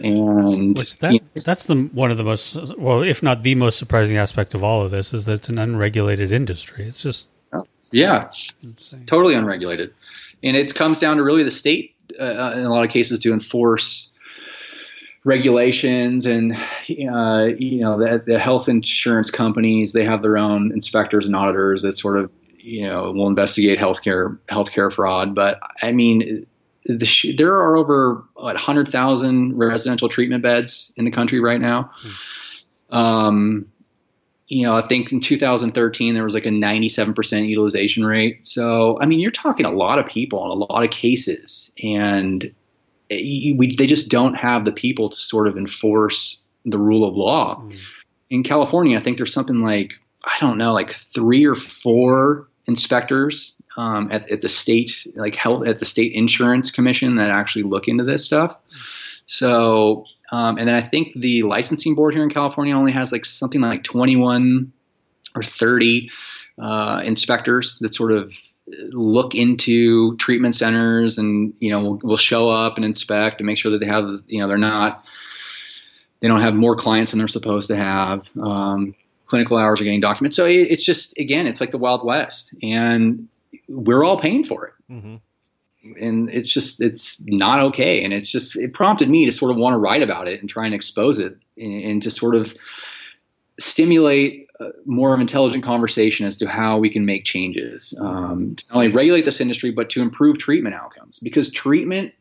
and 0.00 0.76
Which 0.76 0.98
that 0.98 1.12
you 1.12 1.20
know, 1.20 1.42
that's 1.44 1.66
the 1.66 1.76
one 1.92 2.10
of 2.10 2.16
the 2.16 2.24
most 2.24 2.56
well, 2.76 3.02
if 3.02 3.22
not 3.22 3.44
the 3.44 3.54
most 3.54 3.78
surprising 3.78 4.16
aspect 4.16 4.52
of 4.52 4.64
all 4.64 4.82
of 4.82 4.90
this 4.90 5.14
is 5.14 5.26
that 5.26 5.34
it's 5.34 5.48
an 5.48 5.58
unregulated 5.58 6.32
industry. 6.32 6.86
It's 6.86 7.02
just 7.02 7.28
yeah 7.92 8.28
insane. 8.62 9.04
totally 9.04 9.34
unregulated 9.34 9.92
and 10.42 10.56
it 10.56 10.74
comes 10.74 10.98
down 10.98 11.16
to 11.16 11.22
really 11.22 11.44
the 11.44 11.50
state 11.50 11.94
uh, 12.20 12.52
in 12.54 12.64
a 12.64 12.70
lot 12.70 12.84
of 12.84 12.90
cases 12.90 13.18
to 13.20 13.32
enforce 13.32 14.12
regulations 15.24 16.26
and 16.26 16.52
uh, 16.52 17.44
you 17.56 17.80
know 17.80 17.98
the, 17.98 18.22
the 18.26 18.38
health 18.38 18.68
insurance 18.68 19.30
companies 19.30 19.92
they 19.92 20.04
have 20.04 20.22
their 20.22 20.36
own 20.36 20.72
inspectors 20.72 21.26
and 21.26 21.36
auditors 21.36 21.82
that 21.82 21.96
sort 21.96 22.18
of 22.18 22.30
you 22.58 22.86
know 22.86 23.12
will 23.12 23.28
investigate 23.28 23.78
healthcare 23.78 24.38
healthcare 24.48 24.92
fraud 24.92 25.34
but 25.34 25.60
i 25.80 25.92
mean 25.92 26.44
the 26.86 27.04
sh- 27.04 27.36
there 27.36 27.54
are 27.54 27.76
over 27.76 28.24
what, 28.34 28.54
100,000 28.54 29.56
residential 29.56 30.08
treatment 30.08 30.42
beds 30.42 30.92
in 30.96 31.04
the 31.04 31.10
country 31.10 31.40
right 31.40 31.60
now. 31.60 31.92
Um, 32.90 33.66
you 34.52 34.66
know, 34.66 34.76
I 34.76 34.86
think 34.86 35.10
in 35.12 35.20
2013 35.20 36.14
there 36.14 36.24
was 36.24 36.34
like 36.34 36.44
a 36.44 36.50
97% 36.50 37.48
utilization 37.48 38.04
rate. 38.04 38.46
So, 38.46 38.98
I 39.00 39.06
mean, 39.06 39.18
you're 39.18 39.30
talking 39.30 39.64
a 39.64 39.72
lot 39.72 39.98
of 39.98 40.04
people 40.04 40.42
and 40.42 40.52
a 40.52 40.66
lot 40.70 40.84
of 40.84 40.90
cases, 40.90 41.72
and 41.82 42.52
it, 43.08 43.56
we, 43.56 43.74
they 43.76 43.86
just 43.86 44.10
don't 44.10 44.34
have 44.34 44.66
the 44.66 44.72
people 44.72 45.08
to 45.08 45.16
sort 45.16 45.48
of 45.48 45.56
enforce 45.56 46.42
the 46.66 46.76
rule 46.76 47.08
of 47.08 47.16
law. 47.16 47.66
In 48.28 48.42
California, 48.42 48.98
I 48.98 49.02
think 49.02 49.16
there's 49.16 49.32
something 49.32 49.62
like 49.62 49.94
I 50.24 50.34
don't 50.40 50.58
know, 50.58 50.74
like 50.74 50.92
three 50.92 51.46
or 51.46 51.54
four 51.54 52.46
inspectors 52.66 53.56
um, 53.78 54.12
at, 54.12 54.30
at 54.30 54.42
the 54.42 54.50
state, 54.50 55.06
like 55.16 55.34
health, 55.34 55.66
at 55.66 55.78
the 55.78 55.86
state 55.86 56.12
insurance 56.12 56.70
commission 56.70 57.16
that 57.16 57.30
actually 57.30 57.62
look 57.62 57.88
into 57.88 58.04
this 58.04 58.24
stuff. 58.24 58.54
So, 59.26 60.04
um, 60.32 60.56
and 60.56 60.66
then 60.66 60.74
I 60.74 60.80
think 60.80 61.12
the 61.14 61.42
licensing 61.42 61.94
board 61.94 62.14
here 62.14 62.22
in 62.22 62.30
California 62.30 62.74
only 62.74 62.90
has 62.92 63.12
like 63.12 63.26
something 63.26 63.60
like 63.60 63.84
21 63.84 64.72
or 65.36 65.42
30 65.42 66.10
uh, 66.60 67.02
inspectors 67.04 67.78
that 67.80 67.94
sort 67.94 68.12
of 68.12 68.32
look 68.66 69.34
into 69.34 70.16
treatment 70.16 70.54
centers 70.54 71.18
and 71.18 71.52
you 71.60 71.70
know 71.70 71.80
will, 71.80 71.96
will 72.02 72.16
show 72.16 72.48
up 72.48 72.76
and 72.76 72.84
inspect 72.84 73.40
and 73.40 73.46
make 73.46 73.58
sure 73.58 73.72
that 73.72 73.78
they 73.78 73.86
have 73.86 74.22
you 74.26 74.40
know 74.40 74.48
they're 74.48 74.56
not 74.56 75.02
they 76.20 76.28
don't 76.28 76.40
have 76.40 76.54
more 76.54 76.76
clients 76.76 77.10
than 77.10 77.18
they're 77.18 77.28
supposed 77.28 77.68
to 77.68 77.76
have. 77.76 78.26
Um, 78.40 78.94
clinical 79.26 79.56
hours 79.56 79.80
are 79.80 79.84
getting 79.84 80.00
documented. 80.00 80.34
So 80.34 80.46
it, 80.46 80.68
it's 80.70 80.84
just 80.84 81.18
again 81.18 81.46
it's 81.46 81.60
like 81.60 81.72
the 81.72 81.78
wild 81.78 82.06
west 82.06 82.54
and 82.62 83.28
we're 83.68 84.04
all 84.04 84.18
paying 84.18 84.44
for 84.44 84.66
it. 84.68 84.72
Mm-hmm. 84.90 85.16
And 85.82 86.30
it's 86.30 86.48
just 86.48 86.80
it's 86.80 87.20
not 87.26 87.60
okay. 87.60 88.04
And 88.04 88.12
it's 88.12 88.30
just 88.30 88.56
it 88.56 88.72
prompted 88.72 89.08
me 89.08 89.24
to 89.24 89.32
sort 89.32 89.50
of 89.50 89.56
want 89.56 89.74
to 89.74 89.78
write 89.78 90.02
about 90.02 90.28
it 90.28 90.40
and 90.40 90.48
try 90.48 90.64
and 90.64 90.74
expose 90.74 91.18
it 91.18 91.36
and, 91.56 91.84
and 91.84 92.02
to 92.02 92.10
sort 92.10 92.34
of 92.34 92.54
stimulate 93.58 94.48
uh, 94.60 94.70
more 94.86 95.14
of 95.14 95.20
intelligent 95.20 95.64
conversation 95.64 96.26
as 96.26 96.36
to 96.38 96.48
how 96.48 96.78
we 96.78 96.88
can 96.88 97.04
make 97.04 97.24
changes 97.24 97.94
um, 98.00 98.54
to 98.56 98.64
not 98.68 98.76
only 98.76 98.88
regulate 98.88 99.24
this 99.24 99.40
industry 99.40 99.70
but 99.70 99.90
to 99.90 100.02
improve 100.02 100.38
treatment 100.38 100.74
outcomes. 100.74 101.18
Because 101.18 101.50
treatment 101.50 102.12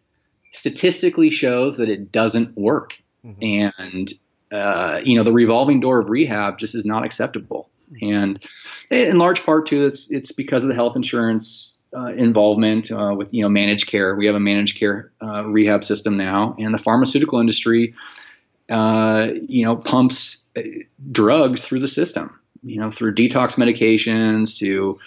statistically 0.51 1.29
shows 1.29 1.77
that 1.77 1.89
it 1.89 2.11
doesn't 2.11 2.57
work. 2.57 2.95
And 3.41 4.11
uh, 4.51 5.01
you 5.03 5.15
know 5.15 5.23
the 5.23 5.31
revolving 5.31 5.79
door 5.79 5.99
of 5.99 6.09
rehab 6.09 6.57
just 6.57 6.75
is 6.75 6.85
not 6.85 7.05
acceptable. 7.05 7.69
And 8.01 8.43
in 8.89 9.17
large 9.19 9.43
part 9.43 9.67
too 9.67 9.85
it's 9.85 10.09
it's 10.09 10.31
because 10.31 10.63
of 10.63 10.69
the 10.69 10.75
health 10.75 10.95
insurance 10.95 11.75
uh, 11.95 12.13
involvement 12.13 12.91
uh, 12.91 13.13
with 13.15 13.33
you 13.33 13.41
know 13.41 13.49
managed 13.49 13.87
care 13.87 14.15
we 14.15 14.25
have 14.25 14.35
a 14.35 14.39
managed 14.39 14.79
care 14.79 15.11
uh, 15.21 15.45
rehab 15.45 15.83
system 15.83 16.17
now 16.17 16.55
and 16.57 16.73
the 16.73 16.77
pharmaceutical 16.77 17.39
industry 17.39 17.93
uh, 18.69 19.27
you 19.47 19.65
know 19.65 19.75
pumps 19.75 20.45
uh, 20.57 20.61
drugs 21.11 21.61
through 21.65 21.79
the 21.79 21.87
system 21.87 22.39
you 22.63 22.79
know 22.79 22.91
through 22.91 23.13
detox 23.13 23.55
medications 23.55 24.57
to 24.57 24.99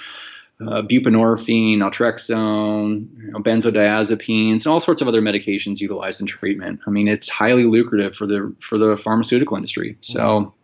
uh, 0.60 0.82
buprenorphine, 0.82 1.78
naltrexone, 1.78 3.08
you 3.18 3.30
know, 3.32 3.40
benzodiazepines, 3.40 4.52
and 4.52 4.66
all 4.68 4.80
sorts 4.80 5.02
of 5.02 5.08
other 5.08 5.20
medications 5.20 5.80
utilized 5.80 6.20
in 6.20 6.26
treatment. 6.26 6.80
I 6.86 6.90
mean, 6.90 7.08
it's 7.08 7.28
highly 7.28 7.64
lucrative 7.64 8.14
for 8.14 8.26
the 8.26 8.54
for 8.60 8.78
the 8.78 8.96
pharmaceutical 8.96 9.56
industry. 9.56 9.98
So, 10.00 10.54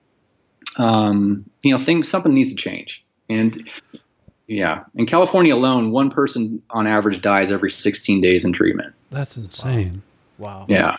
um, 0.77 1.45
you 1.63 1.77
know, 1.77 1.83
things 1.83 2.09
something 2.09 2.33
needs 2.33 2.51
to 2.51 2.57
change. 2.57 3.05
And 3.29 3.69
yeah, 4.51 4.83
in 4.97 5.07
California 5.07 5.55
alone, 5.55 5.93
one 5.93 6.11
person 6.11 6.61
on 6.71 6.85
average 6.89 7.23
dies 7.23 7.53
every 7.53 7.71
16 7.71 8.21
days 8.21 8.45
in 8.45 8.53
treatment. 8.53 8.93
That's 9.11 9.37
insane. 9.37 10.03
Wow. 10.39 10.67
Yeah, 10.69 10.97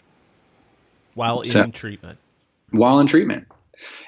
While 1.16 1.44
So- 1.44 1.64
in 1.64 1.72
treatment. 1.74 2.18
while 2.72 3.00
in 3.00 3.08
treatment. 3.08 3.48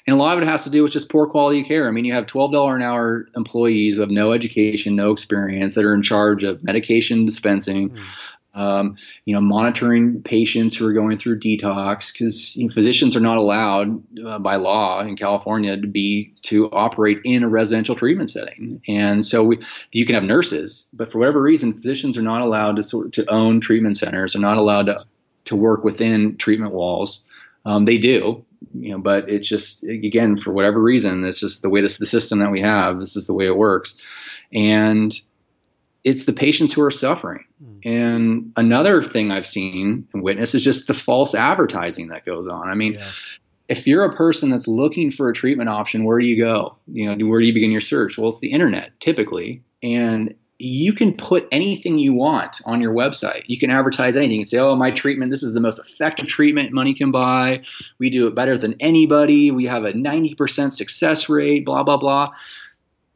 And 0.08 0.16
a 0.16 0.20
lot 0.20 0.38
of 0.38 0.44
it 0.44 0.48
has 0.48 0.64
to 0.64 0.70
do 0.70 0.84
with 0.84 0.94
just 0.94 1.10
poor 1.10 1.28
quality 1.28 1.60
of 1.62 1.68
care. 1.68 1.88
I 1.88 1.92
mean, 1.92 2.06
you 2.06 2.14
have 2.14 2.26
$12 2.28 2.76
an 2.76 2.82
hour 2.82 3.28
employees 3.36 3.96
who 3.96 4.02
have 4.02 4.12
no 4.12 4.32
education, 4.32 4.96
no 4.96 5.12
experience 5.12 5.76
that 5.76 5.84
are 5.84 5.94
in 5.96 6.04
charge 6.04 6.44
of 6.46 6.64
medication 6.64 7.26
dispensing, 7.26 7.90
hmm. 7.90 8.02
Um, 8.54 8.98
you 9.26 9.34
know, 9.34 9.42
monitoring 9.42 10.22
patients 10.22 10.76
who 10.76 10.86
are 10.86 10.94
going 10.94 11.18
through 11.18 11.40
detox 11.40 12.14
because 12.14 12.56
you 12.56 12.68
know, 12.68 12.74
physicians 12.74 13.16
are 13.16 13.22
not 13.22 13.38
allowed 13.38 14.04
uh, 14.24 14.38
by 14.38 14.58
law 14.58 15.02
in 15.02 15.16
California 15.16 15.76
to 15.80 15.88
be 15.88 16.34
to 16.44 16.70
operate 16.72 17.20
in 17.24 17.44
a 17.44 17.50
residential 17.50 17.96
treatment 17.96 18.30
setting. 18.30 18.82
And 18.88 19.26
so 19.26 19.44
we, 19.44 19.60
you 19.92 20.06
can 20.06 20.16
have 20.16 20.24
nurses, 20.24 20.88
but 20.94 21.12
for 21.12 21.18
whatever 21.18 21.42
reason, 21.42 21.74
physicians 21.74 22.18
are 22.18 22.22
not 22.24 22.42
allowed 22.42 22.76
to 22.76 22.84
sort 22.84 23.14
to 23.14 23.30
own 23.30 23.60
treatment 23.60 23.98
centers. 23.98 24.34
They're 24.34 24.42
not 24.42 24.58
allowed 24.58 24.86
to 24.88 25.06
to 25.46 25.56
work 25.56 25.84
within 25.84 26.38
treatment 26.38 26.74
walls. 26.74 27.24
Um, 27.66 27.86
they 27.86 27.98
do, 27.98 28.46
you 28.74 28.92
know, 28.92 29.00
but 29.00 29.30
it's 29.30 29.48
just 29.48 29.84
again 29.84 30.38
for 30.38 30.52
whatever 30.54 30.80
reason, 30.82 31.24
it's 31.26 31.40
just 31.40 31.62
the 31.62 31.70
way 31.70 31.82
this 31.82 31.98
the 31.98 32.06
system 32.06 32.40
that 32.40 32.52
we 32.52 32.62
have. 32.62 33.00
This 33.00 33.16
is 33.16 33.26
the 33.26 33.34
way 33.34 33.48
it 33.48 33.58
works, 33.58 33.96
and 34.54 35.14
it's 36.04 36.26
the 36.26 36.34
patients 36.34 36.74
who 36.74 36.82
are 36.82 36.92
suffering. 36.92 37.44
Hmm. 37.64 37.88
And 37.88 38.52
another 38.58 39.04
thing 39.04 39.32
I've 39.32 39.48
seen 39.48 40.08
and 40.14 40.22
witnessed 40.24 40.56
is 40.56 40.64
just 40.64 40.88
the 40.88 40.94
false 40.94 41.34
advertising 41.34 42.08
that 42.10 42.26
goes 42.26 42.48
on. 42.48 42.68
I 42.70 42.74
mean, 42.76 42.94
Yeah. 42.94 43.10
if 43.70 43.88
you're 43.88 44.04
a 44.04 44.16
person 44.16 44.50
that's 44.50 44.68
looking 44.68 45.12
for 45.12 45.30
a 45.30 45.34
treatment 45.34 45.70
option, 45.70 46.04
where 46.04 46.20
do 46.20 46.26
you 46.26 46.38
go? 46.38 46.76
You 46.92 47.16
know, 47.16 47.26
where 47.28 47.40
do 47.40 47.46
you 47.46 47.54
begin 47.54 47.72
your 47.72 47.82
search? 47.82 48.18
Well, 48.18 48.30
it's 48.30 48.40
the 48.40 48.52
internet 48.52 48.92
typically, 49.00 49.62
and 49.82 50.34
you 50.60 50.94
can 50.94 51.12
put 51.14 51.48
anything 51.52 51.98
you 52.00 52.14
want 52.14 52.62
on 52.66 52.80
your 52.80 52.94
website. 52.94 53.42
You 53.48 53.58
can 53.60 53.70
advertise 53.70 54.16
anything. 54.16 54.36
You 54.38 54.44
can 54.44 54.48
say, 54.48 54.60
"Oh, 54.60 54.76
my 54.76 54.92
treatment. 54.92 55.30
This 55.32 55.44
is 55.44 55.54
the 55.54 55.60
most 55.60 55.80
effective 55.80 56.28
treatment 56.28 56.72
money 56.72 56.94
can 56.94 57.12
buy. 57.12 57.62
We 58.00 58.10
do 58.10 58.28
it 58.28 58.36
better 58.36 58.58
than 58.58 58.76
anybody. 58.80 59.52
We 59.52 59.66
have 59.66 59.84
a 59.84 59.92
90% 59.94 60.74
success 60.74 61.28
rate. 61.28 61.66
Blah 61.66 61.84
blah 61.84 61.98
blah." 61.98 62.30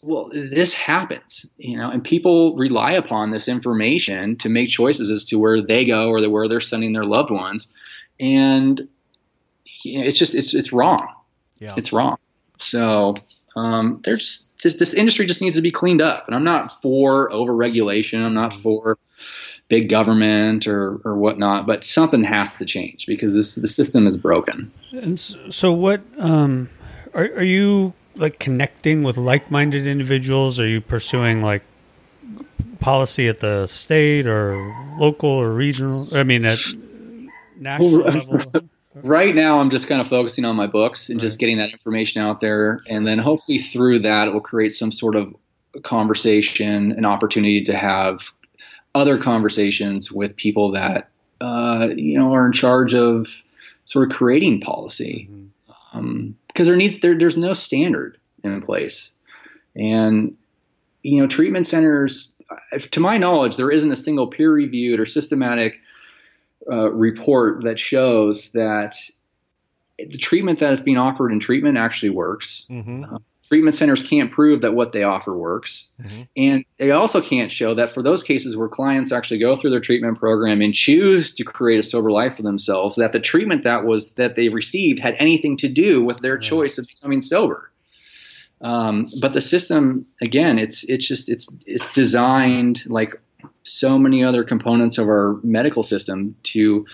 Well, 0.04 0.30
this 0.32 0.74
happens, 0.74 1.52
you 1.58 1.78
know, 1.78 1.90
and 1.90 2.04
people 2.04 2.56
rely 2.56 2.92
upon 2.92 3.32
this 3.32 3.48
information 3.48 4.38
to 4.38 4.50
make 4.50 4.70
choices 4.70 5.10
as 5.10 5.26
to 5.26 5.40
where 5.40 5.62
they 5.62 5.86
go 5.86 6.10
or 6.10 6.28
where 6.30 6.48
they're 6.48 6.62
sending 6.62 6.94
their 6.94 7.04
loved 7.04 7.32
ones, 7.32 7.68
and 8.20 8.88
you 9.84 10.00
know, 10.00 10.06
it's 10.06 10.18
just 10.18 10.36
it's 10.36 10.54
it's 10.54 10.72
wrong 10.72 11.08
Yeah. 11.60 11.74
it's 11.78 11.92
wrong. 11.92 12.18
So 12.60 13.16
um, 13.56 14.02
there's 14.04 14.54
this, 14.64 14.76
this 14.76 14.94
industry 14.94 15.26
just 15.26 15.42
needs 15.42 15.56
to 15.56 15.62
be 15.62 15.72
cleaned 15.72 16.02
up. 16.02 16.26
And 16.28 16.36
I'm 16.36 16.44
not 16.44 16.82
for 16.82 17.30
overregulation. 17.30 18.24
I'm 18.24 18.34
not 18.34 18.54
for 18.54 18.98
big 19.68 19.90
government 19.90 20.68
or 20.68 21.00
or 21.06 21.18
whatnot. 21.18 21.68
But 21.68 21.86
something 21.86 22.24
has 22.24 22.54
to 22.58 22.66
change 22.66 23.06
because 23.08 23.34
this 23.34 23.56
the 23.56 23.68
system 23.68 24.08
is 24.08 24.18
broken. 24.18 24.72
And 24.92 25.20
so, 25.20 25.50
so 25.50 25.72
what 25.72 26.02
um, 26.18 26.70
are 27.14 27.26
are 27.26 27.44
you 27.44 27.94
like 28.18 28.40
connecting 28.40 29.04
with 29.04 29.18
like-minded 29.18 29.88
individuals? 29.88 30.60
Are 30.60 30.68
you 30.68 30.82
pursuing 30.82 31.42
like 31.42 31.64
policy 32.80 33.28
at 33.28 33.40
the 33.40 33.68
state 33.68 34.28
or 34.28 34.76
local 34.98 35.30
or 35.30 35.52
regional? 35.52 36.08
I 36.14 36.24
mean, 36.24 36.46
at 36.46 36.60
national 37.58 38.02
level. 38.02 38.42
Right 39.04 39.36
now, 39.36 39.60
I'm 39.60 39.70
just 39.70 39.88
kind 39.88 40.02
of 40.02 40.08
focusing 40.08 40.44
on 40.44 40.56
my 40.56 40.66
books 40.66 41.10
and 41.10 41.20
just 41.20 41.38
getting 41.38 41.60
that 41.60 41.70
information 41.70 42.20
out 42.20 42.42
there, 42.42 42.82
and 42.90 43.06
then 43.06 43.20
hopefully 43.20 43.60
through 43.60 44.00
that, 44.00 44.28
it 44.28 44.34
will 44.34 44.42
create 44.42 44.74
some 44.74 44.92
sort 44.92 45.16
of 45.16 45.36
conversation, 45.84 46.94
an 46.94 47.06
opportunity 47.06 47.64
to 47.66 47.78
have 47.78 48.32
other 48.96 49.20
conversations 49.20 50.12
with 50.12 50.36
people 50.36 50.72
that 50.72 51.12
uh, 51.42 51.90
you 51.96 52.18
know, 52.18 52.34
are 52.34 52.46
in 52.46 52.52
charge 52.52 52.94
of 52.94 53.28
sort 53.86 54.10
of 54.10 54.16
creating 54.16 54.62
policy 54.62 55.30
because 55.68 55.94
um, 55.94 56.36
there 56.66 56.76
needs 56.76 57.00
there 57.00 57.18
there's 57.18 57.38
no 57.38 57.54
standard 57.54 58.18
in 58.44 58.62
place, 58.62 59.14
and 59.76 60.36
you 61.04 61.22
know, 61.22 61.28
treatment 61.28 61.68
centers, 61.68 62.36
to 62.92 63.00
my 63.00 63.18
knowledge, 63.18 63.56
there 63.56 63.72
isn't 63.72 63.92
a 63.92 63.96
single 63.96 64.28
peer 64.28 64.52
reviewed 64.52 65.00
or 65.00 65.06
systematic 65.06 65.80
uh, 66.70 66.92
report 66.92 67.64
that 67.64 67.80
shows 67.80 68.52
that 68.52 68.96
the 69.98 70.18
treatment 70.18 70.60
that 70.60 70.74
is 70.74 70.82
being 70.82 70.98
offered 70.98 71.32
in 71.32 71.40
treatment 71.40 71.78
actually 71.78 72.10
works. 72.10 72.66
Mm-hmm. 72.70 73.06
Uh, 73.06 73.20
treatment 73.48 73.76
centers 73.76 74.04
can't 74.04 74.32
prove 74.32 74.62
that 74.62 74.74
what 74.74 74.92
they 74.92 75.04
offer 75.04 75.36
works. 75.36 75.88
Mm-hmm. 76.02 76.22
And 76.36 76.66
they 76.78 76.92
also 76.92 77.22
can't 77.22 77.52
show 77.52 77.74
that 77.76 77.94
for 77.94 78.04
those 78.04 78.24
cases 78.24 78.58
where 78.58 78.68
clients 78.68 79.12
actually 79.12 79.40
go 79.40 79.56
through 79.56 79.70
their 79.70 79.80
treatment 79.80 80.20
program 80.20 80.62
and 80.62 80.74
choose 80.74 81.34
to 81.36 81.44
create 81.44 81.80
a 81.80 81.84
sober 81.84 82.12
life 82.12 82.36
for 82.36 82.44
themselves, 82.44 82.96
that 82.96 83.14
the 83.14 83.20
treatment 83.20 83.64
that 83.64 83.86
was 83.86 84.14
that 84.14 84.36
they 84.36 84.50
received 84.50 85.00
had 85.00 85.16
anything 85.20 85.58
to 85.58 85.68
do 85.68 86.04
with 86.04 86.20
their 86.20 86.38
choice 86.38 86.78
of 86.78 86.88
becoming 86.88 87.22
sober. 87.22 87.72
Um, 88.62 89.08
but 89.22 89.34
the 89.34 89.42
system, 89.42 90.06
again, 90.22 90.58
it's 90.58 90.84
it's 90.86 91.08
just 91.08 91.30
it's 91.30 91.48
it's 91.66 91.92
designed 91.94 92.84
like 92.88 93.14
so 93.64 94.00
many 94.00 94.24
other 94.24 94.44
components 94.44 94.98
of 94.98 95.08
our 95.08 95.40
medical 95.44 95.84
system 95.84 96.36
to 96.44 96.86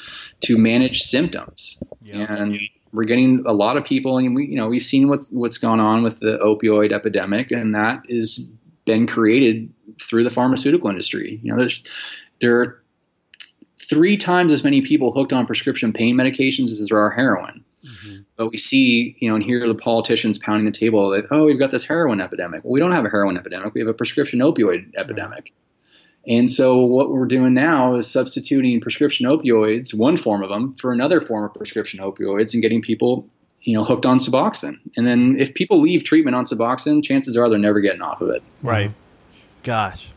to 0.41 0.57
manage 0.57 1.01
symptoms 1.01 1.81
and 2.11 2.59
we're 2.93 3.03
getting 3.05 3.43
a 3.45 3.53
lot 3.53 3.75
of 3.75 3.83
people, 3.83 4.17
and 4.17 4.35
we, 4.35 4.45
you 4.45 4.55
know, 4.55 4.67
we've 4.67 4.83
seen 4.83 5.09
what's 5.09 5.29
what's 5.31 5.57
gone 5.57 5.79
on 5.79 6.03
with 6.03 6.19
the 6.19 6.37
opioid 6.37 6.93
epidemic, 6.93 7.51
and 7.51 7.73
that 7.73 8.03
has 8.09 8.55
been 8.85 9.07
created 9.07 9.71
through 10.01 10.23
the 10.23 10.29
pharmaceutical 10.29 10.89
industry. 10.89 11.39
You 11.41 11.51
know, 11.51 11.57
there's 11.57 11.83
there 12.39 12.59
are 12.59 12.83
three 13.81 14.15
times 14.15 14.51
as 14.51 14.63
many 14.63 14.81
people 14.81 15.11
hooked 15.11 15.33
on 15.33 15.45
prescription 15.45 15.91
pain 15.91 16.15
medications 16.15 16.71
as 16.71 16.87
there 16.89 16.99
are 16.99 17.11
heroin. 17.11 17.63
Mm-hmm. 17.83 18.21
But 18.37 18.49
we 18.49 18.57
see, 18.57 19.17
you 19.19 19.29
know, 19.29 19.35
and 19.35 19.43
hear 19.43 19.67
the 19.67 19.75
politicians 19.75 20.37
pounding 20.37 20.65
the 20.65 20.71
table 20.71 21.09
that, 21.09 21.25
oh, 21.31 21.45
we've 21.45 21.59
got 21.59 21.71
this 21.71 21.83
heroin 21.83 22.21
epidemic. 22.21 22.63
Well, 22.63 22.71
we 22.71 22.79
don't 22.79 22.93
have 22.93 23.05
a 23.05 23.09
heroin 23.09 23.37
epidemic. 23.37 23.73
We 23.73 23.81
have 23.81 23.89
a 23.89 23.93
prescription 23.93 24.39
opioid 24.39 24.95
epidemic. 24.95 25.51
And 26.27 26.51
so 26.51 26.77
what 26.79 27.09
we're 27.11 27.25
doing 27.25 27.53
now 27.53 27.95
is 27.95 28.09
substituting 28.09 28.79
prescription 28.79 29.25
opioids, 29.25 29.93
one 29.93 30.15
form 30.15 30.41
of 30.41 30.49
them, 30.49 30.75
for 30.79 30.93
another 30.93 31.19
form 31.19 31.43
of 31.43 31.53
prescription 31.53 31.99
opioids 31.99 32.53
and 32.53 32.61
getting 32.61 32.81
people, 32.81 33.27
you 33.61 33.73
know, 33.73 33.83
hooked 33.83 34.05
on 34.05 34.19
Suboxone. 34.19 34.79
And 34.95 35.05
then 35.05 35.35
if 35.39 35.53
people 35.53 35.79
leave 35.81 36.05
treatment 36.05 36.35
on 36.35 36.45
Suboxone, 36.45 37.03
chances 37.03 37.35
are 37.35 37.49
they're 37.49 37.59
never 37.59 37.81
getting 37.81 38.01
off 38.01 38.21
of 38.21 38.29
it. 38.29 38.41
Right. 38.61 38.91
Gosh. 39.63 40.11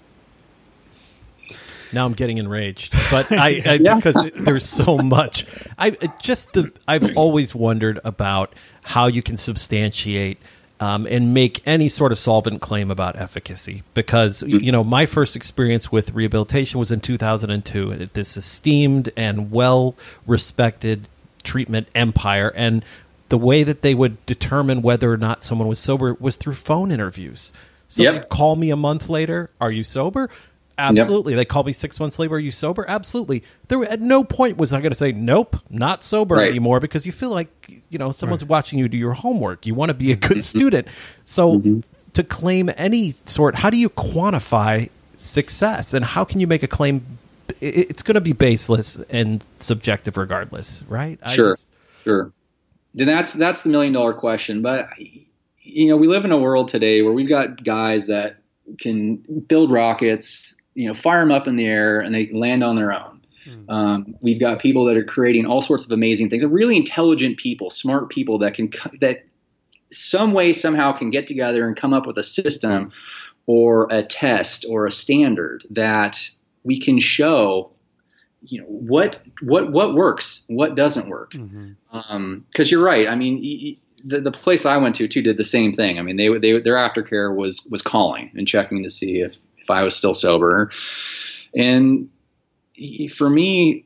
Now 1.92 2.04
I'm 2.04 2.12
getting 2.12 2.38
enraged, 2.38 2.92
but 3.10 3.30
I, 3.32 3.62
I 3.64 3.74
yeah. 3.74 3.96
because 3.96 4.30
there's 4.34 4.64
so 4.64 4.98
much. 4.98 5.46
I 5.78 5.90
just 6.20 6.52
the 6.52 6.72
I've 6.86 7.16
always 7.16 7.54
wondered 7.54 8.00
about 8.04 8.54
how 8.82 9.06
you 9.06 9.22
can 9.22 9.36
substantiate 9.36 10.40
um, 10.80 11.06
and 11.06 11.32
make 11.32 11.62
any 11.66 11.88
sort 11.88 12.12
of 12.12 12.18
solvent 12.18 12.60
claim 12.60 12.90
about 12.90 13.16
efficacy. 13.16 13.82
Because, 13.94 14.42
mm-hmm. 14.42 14.62
you 14.62 14.72
know, 14.72 14.84
my 14.84 15.06
first 15.06 15.36
experience 15.36 15.90
with 15.90 16.12
rehabilitation 16.12 16.78
was 16.78 16.92
in 16.92 17.00
2002. 17.00 17.92
at 17.92 18.14
This 18.14 18.36
esteemed 18.36 19.10
and 19.16 19.50
well 19.50 19.94
respected 20.26 21.08
treatment 21.42 21.88
empire. 21.94 22.52
And 22.54 22.84
the 23.28 23.38
way 23.38 23.62
that 23.62 23.82
they 23.82 23.94
would 23.94 24.24
determine 24.26 24.82
whether 24.82 25.12
or 25.12 25.16
not 25.16 25.42
someone 25.42 25.68
was 25.68 25.78
sober 25.78 26.14
was 26.14 26.36
through 26.36 26.54
phone 26.54 26.92
interviews. 26.92 27.52
So 27.88 28.02
yep. 28.02 28.14
they'd 28.14 28.28
call 28.28 28.56
me 28.56 28.70
a 28.70 28.76
month 28.76 29.08
later. 29.08 29.50
Are 29.60 29.70
you 29.70 29.84
sober? 29.84 30.28
Absolutely. 30.78 31.32
Yep. 31.32 31.38
They 31.38 31.44
called 31.46 31.66
me 31.66 31.72
six 31.72 31.98
months 31.98 32.18
later. 32.18 32.34
Are 32.34 32.38
you 32.38 32.52
sober? 32.52 32.84
Absolutely. 32.86 33.42
There 33.68 33.82
at 33.84 34.00
no 34.00 34.24
point 34.24 34.58
was 34.58 34.72
I 34.72 34.80
going 34.80 34.92
to 34.92 34.96
say 34.96 35.12
nope, 35.12 35.56
not 35.70 36.04
sober 36.04 36.36
right. 36.36 36.48
anymore 36.48 36.80
because 36.80 37.06
you 37.06 37.12
feel 37.12 37.30
like 37.30 37.48
you 37.88 37.98
know 37.98 38.12
someone's 38.12 38.42
right. 38.42 38.50
watching 38.50 38.78
you 38.78 38.88
do 38.88 38.96
your 38.96 39.14
homework. 39.14 39.64
You 39.64 39.74
want 39.74 39.88
to 39.88 39.94
be 39.94 40.12
a 40.12 40.16
good 40.16 40.32
mm-hmm. 40.32 40.40
student. 40.40 40.88
So 41.24 41.58
mm-hmm. 41.58 41.80
to 42.12 42.24
claim 42.24 42.70
any 42.76 43.12
sort, 43.12 43.54
how 43.54 43.70
do 43.70 43.78
you 43.78 43.88
quantify 43.88 44.90
success 45.16 45.94
and 45.94 46.04
how 46.04 46.24
can 46.24 46.40
you 46.40 46.46
make 46.46 46.62
a 46.62 46.68
claim? 46.68 47.18
It's 47.60 48.02
going 48.02 48.16
to 48.16 48.20
be 48.20 48.32
baseless 48.32 49.00
and 49.08 49.46
subjective 49.56 50.18
regardless, 50.18 50.84
right? 50.88 51.18
Sure, 51.34 51.52
just, 51.52 51.70
sure. 52.04 52.32
Then 52.94 53.06
that's 53.06 53.32
that's 53.32 53.62
the 53.62 53.70
million 53.70 53.94
dollar 53.94 54.12
question. 54.12 54.60
But 54.60 54.90
you 55.62 55.88
know, 55.88 55.96
we 55.96 56.06
live 56.06 56.26
in 56.26 56.32
a 56.32 56.38
world 56.38 56.68
today 56.68 57.00
where 57.00 57.14
we've 57.14 57.28
got 57.28 57.64
guys 57.64 58.06
that 58.06 58.36
can 58.78 59.16
build 59.48 59.70
rockets 59.70 60.55
you 60.76 60.86
know 60.86 60.94
fire 60.94 61.20
them 61.20 61.32
up 61.32 61.48
in 61.48 61.56
the 61.56 61.66
air 61.66 62.00
and 62.00 62.14
they 62.14 62.30
land 62.32 62.62
on 62.62 62.76
their 62.76 62.92
own. 62.92 63.20
Mm. 63.46 63.70
Um, 63.70 64.16
we've 64.20 64.40
got 64.40 64.60
people 64.60 64.84
that 64.84 64.96
are 64.96 65.04
creating 65.04 65.46
all 65.46 65.62
sorts 65.62 65.84
of 65.84 65.90
amazing 65.90 66.30
things. 66.30 66.44
Really 66.44 66.76
intelligent 66.76 67.38
people, 67.38 67.70
smart 67.70 68.10
people 68.10 68.38
that 68.38 68.54
can 68.54 68.70
that 69.00 69.24
some 69.92 70.32
way 70.32 70.52
somehow 70.52 70.92
can 70.92 71.10
get 71.10 71.26
together 71.26 71.66
and 71.66 71.76
come 71.76 71.92
up 71.92 72.06
with 72.06 72.18
a 72.18 72.24
system 72.24 72.92
or 73.46 73.88
a 73.90 74.02
test 74.02 74.66
or 74.68 74.86
a 74.86 74.92
standard 74.92 75.64
that 75.70 76.28
we 76.64 76.80
can 76.80 76.98
show 76.98 77.70
you 78.42 78.60
know 78.60 78.66
what 78.66 79.20
what 79.42 79.72
what 79.72 79.94
works 79.94 80.42
what 80.48 80.74
doesn't 80.74 81.08
work 81.08 81.30
because 81.30 81.48
mm-hmm. 81.48 82.12
um, 82.12 82.44
you're 82.54 82.82
right 82.82 83.08
i 83.08 83.14
mean 83.14 83.76
the, 84.04 84.20
the 84.20 84.30
place 84.30 84.66
i 84.66 84.76
went 84.76 84.94
to 84.94 85.08
too 85.08 85.22
did 85.22 85.36
the 85.36 85.44
same 85.44 85.72
thing 85.72 85.98
i 85.98 86.02
mean 86.02 86.16
they, 86.16 86.28
they 86.38 86.60
their 86.60 86.74
aftercare 86.74 87.34
was 87.34 87.66
was 87.70 87.82
calling 87.82 88.30
and 88.34 88.46
checking 88.46 88.82
to 88.82 88.90
see 88.90 89.20
if 89.20 89.38
if 89.66 89.70
I 89.70 89.82
was 89.82 89.96
still 89.96 90.14
sober. 90.14 90.70
And 91.54 92.08
for 93.14 93.28
me, 93.28 93.84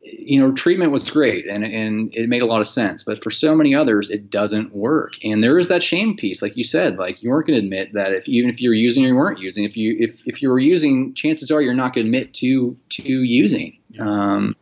you 0.00 0.40
know, 0.40 0.52
treatment 0.52 0.90
was 0.90 1.10
great 1.10 1.46
and, 1.46 1.64
and 1.64 2.14
it 2.14 2.28
made 2.28 2.40
a 2.40 2.46
lot 2.46 2.62
of 2.62 2.68
sense. 2.68 3.04
But 3.04 3.22
for 3.22 3.30
so 3.30 3.54
many 3.54 3.74
others, 3.74 4.08
it 4.08 4.30
doesn't 4.30 4.74
work. 4.74 5.12
And 5.22 5.44
there 5.44 5.58
is 5.58 5.68
that 5.68 5.82
shame 5.82 6.16
piece, 6.16 6.40
like 6.40 6.56
you 6.56 6.64
said, 6.64 6.96
like 6.96 7.22
you 7.22 7.28
weren't 7.28 7.46
going 7.46 7.60
to 7.60 7.64
admit 7.64 7.92
that 7.92 8.12
if 8.12 8.26
even 8.26 8.48
if 8.48 8.60
you 8.62 8.70
were 8.70 8.74
using 8.74 9.04
or 9.04 9.08
you 9.08 9.14
weren't 9.16 9.38
using, 9.38 9.64
if 9.64 9.76
you 9.76 9.96
if, 9.98 10.20
if 10.24 10.40
you 10.40 10.48
were 10.48 10.58
using, 10.58 11.12
chances 11.14 11.50
are 11.50 11.60
you're 11.60 11.74
not 11.74 11.94
going 11.94 12.06
to 12.06 12.08
admit 12.08 12.32
to 12.34 12.76
to 12.90 13.02
using. 13.02 13.76
Um, 13.98 14.56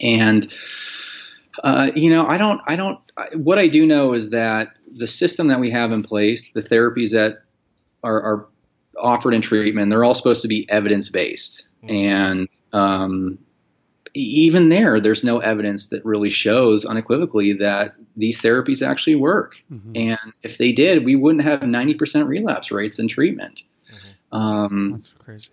and 0.00 0.52
uh, 1.62 1.90
you 1.94 2.10
know, 2.10 2.26
I 2.26 2.36
don't, 2.38 2.60
I 2.66 2.76
don't. 2.76 2.98
What 3.34 3.58
I 3.58 3.68
do 3.68 3.86
know 3.86 4.12
is 4.12 4.30
that 4.30 4.72
the 4.96 5.06
system 5.06 5.48
that 5.48 5.60
we 5.60 5.70
have 5.70 5.92
in 5.92 6.02
place, 6.02 6.52
the 6.52 6.62
therapies 6.62 7.10
that 7.10 7.42
are, 8.02 8.20
are 8.20 8.46
offered 9.00 9.34
in 9.34 9.42
treatment, 9.42 9.90
they're 9.90 10.04
all 10.04 10.14
supposed 10.14 10.42
to 10.42 10.48
be 10.48 10.68
evidence 10.70 11.08
based. 11.08 11.68
Mm-hmm. 11.82 11.94
And 11.94 12.48
um, 12.72 13.38
even 14.14 14.68
there, 14.68 15.00
there's 15.00 15.24
no 15.24 15.38
evidence 15.40 15.88
that 15.88 16.04
really 16.04 16.30
shows 16.30 16.84
unequivocally 16.84 17.52
that 17.54 17.94
these 18.16 18.40
therapies 18.40 18.86
actually 18.86 19.16
work. 19.16 19.56
Mm-hmm. 19.72 19.96
And 19.96 20.32
if 20.42 20.58
they 20.58 20.72
did, 20.72 21.04
we 21.04 21.16
wouldn't 21.16 21.44
have 21.44 21.60
90% 21.60 22.26
relapse 22.26 22.70
rates 22.70 22.98
in 22.98 23.08
treatment. 23.08 23.62
Mm-hmm. 23.92 24.36
Um, 24.36 24.92
That's 24.92 25.14
crazy 25.18 25.50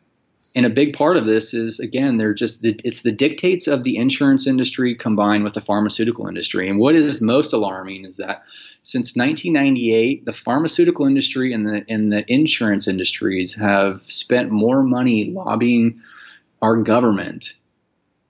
and 0.55 0.65
a 0.65 0.69
big 0.69 0.93
part 0.93 1.17
of 1.17 1.25
this 1.25 1.53
is 1.53 1.79
again 1.79 2.17
they're 2.17 2.33
just 2.33 2.61
the, 2.61 2.79
it's 2.83 3.03
the 3.03 3.11
dictates 3.11 3.67
of 3.67 3.83
the 3.83 3.97
insurance 3.97 4.47
industry 4.47 4.95
combined 4.95 5.43
with 5.43 5.53
the 5.53 5.61
pharmaceutical 5.61 6.27
industry. 6.27 6.69
And 6.69 6.79
what 6.79 6.95
is 6.95 7.21
most 7.21 7.53
alarming 7.53 8.05
is 8.05 8.17
that 8.17 8.43
since 8.83 9.15
1998 9.15 10.25
the 10.25 10.33
pharmaceutical 10.33 11.05
industry 11.05 11.53
and 11.53 11.67
the 11.67 11.85
and 11.87 12.11
the 12.11 12.29
insurance 12.31 12.87
industries 12.87 13.53
have 13.53 14.03
spent 14.03 14.51
more 14.51 14.83
money 14.83 15.31
lobbying 15.31 16.01
our 16.61 16.77
government 16.77 17.53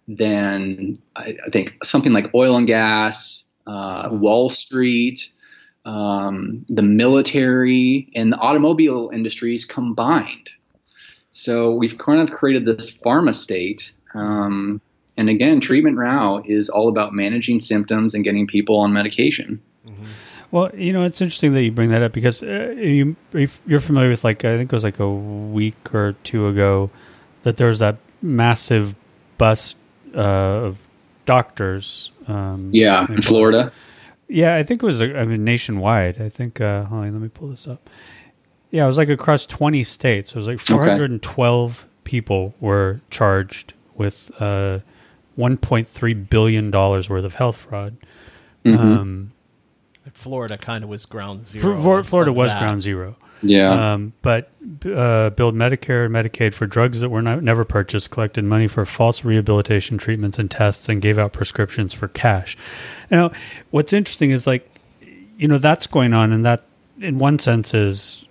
than 0.07 0.99
I, 1.15 1.37
I 1.45 1.49
think 1.51 1.73
something 1.83 2.13
like 2.13 2.33
oil 2.35 2.57
and 2.57 2.67
gas 2.67 3.45
uh, 3.65 4.09
wall 4.11 4.49
street 4.49 5.29
um, 5.85 6.63
the 6.69 6.83
military 6.83 8.11
and 8.13 8.31
the 8.31 8.37
automobile 8.37 9.09
industries 9.11 9.65
combined 9.65 10.51
so 11.31 11.71
we've 11.71 11.97
kind 11.97 12.21
of 12.21 12.35
created 12.35 12.65
this 12.65 12.91
pharma 12.91 13.33
state. 13.33 13.91
Um, 14.13 14.81
and 15.17 15.29
again, 15.29 15.59
treatment 15.59 15.97
now 15.97 16.41
is 16.45 16.69
all 16.69 16.89
about 16.89 17.13
managing 17.13 17.59
symptoms 17.59 18.13
and 18.13 18.23
getting 18.23 18.47
people 18.47 18.77
on 18.77 18.93
medication. 18.93 19.61
Mm-hmm. 19.87 20.05
Well, 20.51 20.69
you 20.75 20.91
know, 20.91 21.05
it's 21.05 21.21
interesting 21.21 21.53
that 21.53 21.63
you 21.63 21.71
bring 21.71 21.91
that 21.91 22.01
up 22.01 22.11
because 22.11 22.43
uh, 22.43 22.73
you, 22.77 23.15
you're 23.65 23.79
familiar 23.79 24.09
with, 24.09 24.23
like, 24.25 24.43
I 24.43 24.57
think 24.57 24.71
it 24.71 24.75
was 24.75 24.83
like 24.83 24.99
a 24.99 25.09
week 25.09 25.93
or 25.93 26.13
two 26.23 26.47
ago 26.47 26.91
that 27.43 27.55
there 27.55 27.67
was 27.67 27.79
that 27.79 27.97
massive 28.21 28.95
bust 29.37 29.77
uh, 30.13 30.19
of 30.19 30.87
doctors. 31.25 32.11
Um, 32.27 32.69
yeah, 32.73 33.05
in 33.09 33.21
Florida. 33.21 33.71
Yeah, 34.27 34.55
I 34.55 34.63
think 34.63 34.83
it 34.83 34.85
was 34.85 35.01
I 35.01 35.23
mean, 35.25 35.45
nationwide. 35.45 36.21
I 36.21 36.29
think, 36.29 36.59
uh, 36.59 36.85
on, 36.91 37.11
let 37.13 37.21
me 37.21 37.29
pull 37.29 37.47
this 37.49 37.67
up. 37.67 37.89
Yeah, 38.71 38.85
it 38.85 38.87
was 38.87 38.97
like 38.97 39.09
across 39.09 39.45
20 39.45 39.83
states. 39.83 40.31
It 40.31 40.35
was 40.35 40.47
like 40.47 40.59
412 40.59 41.79
okay. 41.79 41.89
people 42.03 42.55
were 42.59 43.01
charged 43.09 43.73
with 43.95 44.31
uh, 44.39 44.79
1.3 45.37 46.29
billion 46.29 46.71
dollars 46.71 47.09
worth 47.09 47.25
of 47.25 47.35
health 47.35 47.57
fraud. 47.57 47.97
Mm-hmm. 48.65 48.79
Um, 48.79 49.31
Florida 50.13 50.57
kind 50.57 50.83
of 50.83 50.89
was 50.89 51.05
ground 51.05 51.47
zero. 51.47 51.75
For, 51.75 51.81
for, 51.81 52.03
Florida 52.03 52.33
was 52.33 52.51
that. 52.51 52.59
ground 52.59 52.81
zero. 52.81 53.15
Yeah. 53.43 53.93
Um, 53.93 54.13
but 54.21 54.51
uh, 54.85 55.31
billed 55.31 55.55
Medicare 55.55 56.05
and 56.05 56.13
Medicaid 56.13 56.53
for 56.53 56.65
drugs 56.67 56.99
that 56.99 57.09
were 57.09 57.21
not, 57.21 57.41
never 57.43 57.65
purchased, 57.65 58.11
collected 58.11 58.43
money 58.43 58.67
for 58.67 58.85
false 58.85 59.23
rehabilitation 59.23 59.97
treatments 59.97 60.37
and 60.37 60.49
tests, 60.49 60.89
and 60.89 61.01
gave 61.01 61.17
out 61.17 61.33
prescriptions 61.33 61.93
for 61.93 62.07
cash. 62.07 62.57
Now, 63.09 63.31
what's 63.71 63.93
interesting 63.93 64.31
is 64.31 64.45
like, 64.45 64.67
you 65.37 65.47
know, 65.47 65.57
that's 65.57 65.87
going 65.87 66.13
on, 66.13 66.31
and 66.31 66.45
that, 66.45 66.65
in 66.99 67.17
one 67.17 67.39
sense, 67.39 67.73
is 67.73 68.27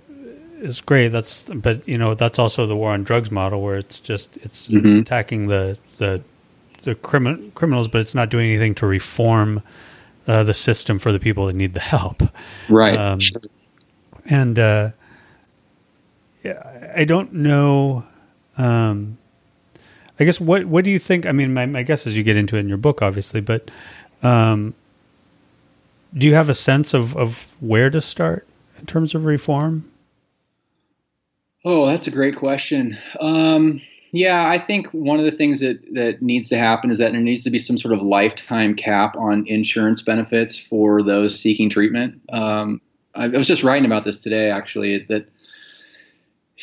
is 0.60 0.80
great. 0.80 1.08
That's, 1.08 1.44
but 1.44 1.86
you 1.88 1.98
know, 1.98 2.14
that's 2.14 2.38
also 2.38 2.66
the 2.66 2.76
war 2.76 2.92
on 2.92 3.02
drugs 3.02 3.30
model, 3.30 3.62
where 3.62 3.78
it's 3.78 3.98
just 3.98 4.36
it's, 4.38 4.68
it's 4.70 4.96
attacking 4.96 5.46
the 5.48 5.78
the 5.96 6.22
the 6.82 6.94
crimin- 6.94 7.52
criminals, 7.54 7.88
but 7.88 8.00
it's 8.00 8.14
not 8.14 8.30
doing 8.30 8.48
anything 8.48 8.74
to 8.76 8.86
reform 8.86 9.62
uh, 10.26 10.42
the 10.42 10.54
system 10.54 10.98
for 10.98 11.12
the 11.12 11.18
people 11.18 11.46
that 11.46 11.54
need 11.54 11.72
the 11.72 11.80
help. 11.80 12.22
right. 12.68 12.96
um, 12.98 13.20
Sure. 13.20 13.40
and 14.26 14.58
uh, 14.58 14.90
yeah, 16.42 16.92
I 16.96 17.04
don't 17.04 17.32
know. 17.32 18.04
Um, 18.56 19.18
I 20.18 20.24
guess 20.24 20.40
what 20.40 20.66
what 20.66 20.84
do 20.84 20.90
you 20.90 20.98
think? 20.98 21.26
I 21.26 21.32
mean, 21.32 21.54
my, 21.54 21.66
my 21.66 21.82
guess 21.82 22.06
is 22.06 22.16
you 22.16 22.22
get 22.22 22.36
into 22.36 22.56
it 22.56 22.60
in 22.60 22.68
your 22.68 22.78
book, 22.78 23.02
obviously, 23.02 23.40
but 23.40 23.70
um, 24.22 24.74
do 26.14 26.26
you 26.26 26.34
have 26.34 26.48
a 26.48 26.54
sense 26.54 26.94
of 26.94 27.16
of 27.16 27.46
where 27.60 27.90
to 27.90 28.00
start 28.00 28.46
in 28.78 28.86
terms 28.86 29.14
of 29.14 29.24
reform? 29.24 29.89
Oh, 31.64 31.86
that's 31.86 32.06
a 32.06 32.10
great 32.10 32.36
question. 32.36 32.96
Um, 33.20 33.82
yeah, 34.12 34.48
I 34.48 34.58
think 34.58 34.88
one 34.88 35.18
of 35.18 35.24
the 35.24 35.32
things 35.32 35.60
that, 35.60 35.82
that 35.94 36.22
needs 36.22 36.48
to 36.48 36.58
happen 36.58 36.90
is 36.90 36.98
that 36.98 37.12
there 37.12 37.20
needs 37.20 37.44
to 37.44 37.50
be 37.50 37.58
some 37.58 37.78
sort 37.78 37.94
of 37.94 38.02
lifetime 38.02 38.74
cap 38.74 39.14
on 39.16 39.46
insurance 39.46 40.02
benefits 40.02 40.58
for 40.58 41.02
those 41.02 41.38
seeking 41.38 41.68
treatment. 41.68 42.20
Um, 42.32 42.80
I, 43.14 43.24
I 43.24 43.36
was 43.36 43.46
just 43.46 43.62
writing 43.62 43.84
about 43.84 44.04
this 44.04 44.18
today, 44.18 44.50
actually, 44.50 45.04
that, 45.10 45.28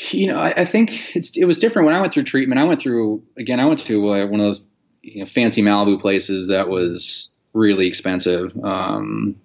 you 0.09 0.27
know, 0.27 0.39
I, 0.39 0.61
I 0.61 0.65
think 0.65 1.15
it 1.15 1.45
was 1.45 1.59
different 1.59 1.85
when 1.85 1.95
I 1.95 2.01
went 2.01 2.13
through 2.13 2.23
treatment. 2.23 2.59
I 2.59 2.63
went 2.63 2.81
through, 2.81 3.23
again, 3.37 3.59
I 3.59 3.65
went 3.65 3.79
to 3.81 4.13
uh, 4.13 4.25
one 4.25 4.39
of 4.39 4.47
those 4.47 4.65
you 5.03 5.19
know, 5.19 5.25
fancy 5.25 5.61
Malibu 5.61 6.01
places 6.01 6.47
that 6.49 6.69
was 6.69 7.33
really 7.53 7.87
expensive. 7.87 8.51
Um, 8.63 9.35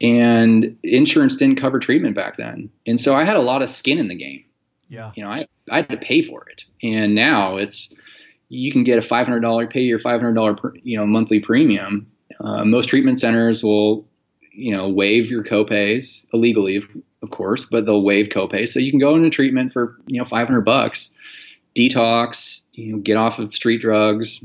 and 0.00 0.78
insurance 0.82 1.36
didn't 1.36 1.60
cover 1.60 1.80
treatment 1.80 2.16
back 2.16 2.36
then. 2.36 2.70
And 2.86 3.00
so 3.00 3.14
I 3.14 3.24
had 3.24 3.36
a 3.36 3.42
lot 3.42 3.62
of 3.62 3.68
skin 3.68 3.98
in 3.98 4.08
the 4.08 4.16
game 4.16 4.44
Yeah. 4.92 5.10
you 5.14 5.24
know, 5.24 5.30
I, 5.30 5.46
I 5.70 5.76
had 5.76 5.88
to 5.88 5.96
pay 5.96 6.20
for 6.20 6.46
it. 6.50 6.66
And 6.82 7.14
now 7.14 7.56
it's, 7.56 7.94
you 8.50 8.70
can 8.70 8.84
get 8.84 8.98
a 8.98 9.00
$500, 9.00 9.70
pay 9.70 9.80
your 9.80 9.98
$500, 9.98 10.60
per, 10.60 10.74
you 10.82 10.98
know, 10.98 11.06
monthly 11.06 11.40
premium. 11.40 12.06
Uh, 12.38 12.66
most 12.66 12.90
treatment 12.90 13.18
centers 13.18 13.64
will, 13.64 14.06
you 14.52 14.76
know, 14.76 14.90
waive 14.90 15.30
your 15.30 15.42
copays 15.44 16.26
illegally, 16.34 16.84
of, 17.22 17.30
course, 17.30 17.64
but 17.64 17.86
they'll 17.86 18.02
waive 18.02 18.28
copays. 18.28 18.68
So 18.68 18.80
you 18.80 18.90
can 18.90 19.00
go 19.00 19.16
into 19.16 19.30
treatment 19.30 19.72
for, 19.72 19.96
you 20.06 20.20
know, 20.20 20.26
500 20.26 20.60
bucks, 20.60 21.08
detox, 21.74 22.60
you 22.72 22.92
know, 22.92 22.98
get 22.98 23.16
off 23.16 23.38
of 23.38 23.54
street 23.54 23.80
drugs 23.80 24.44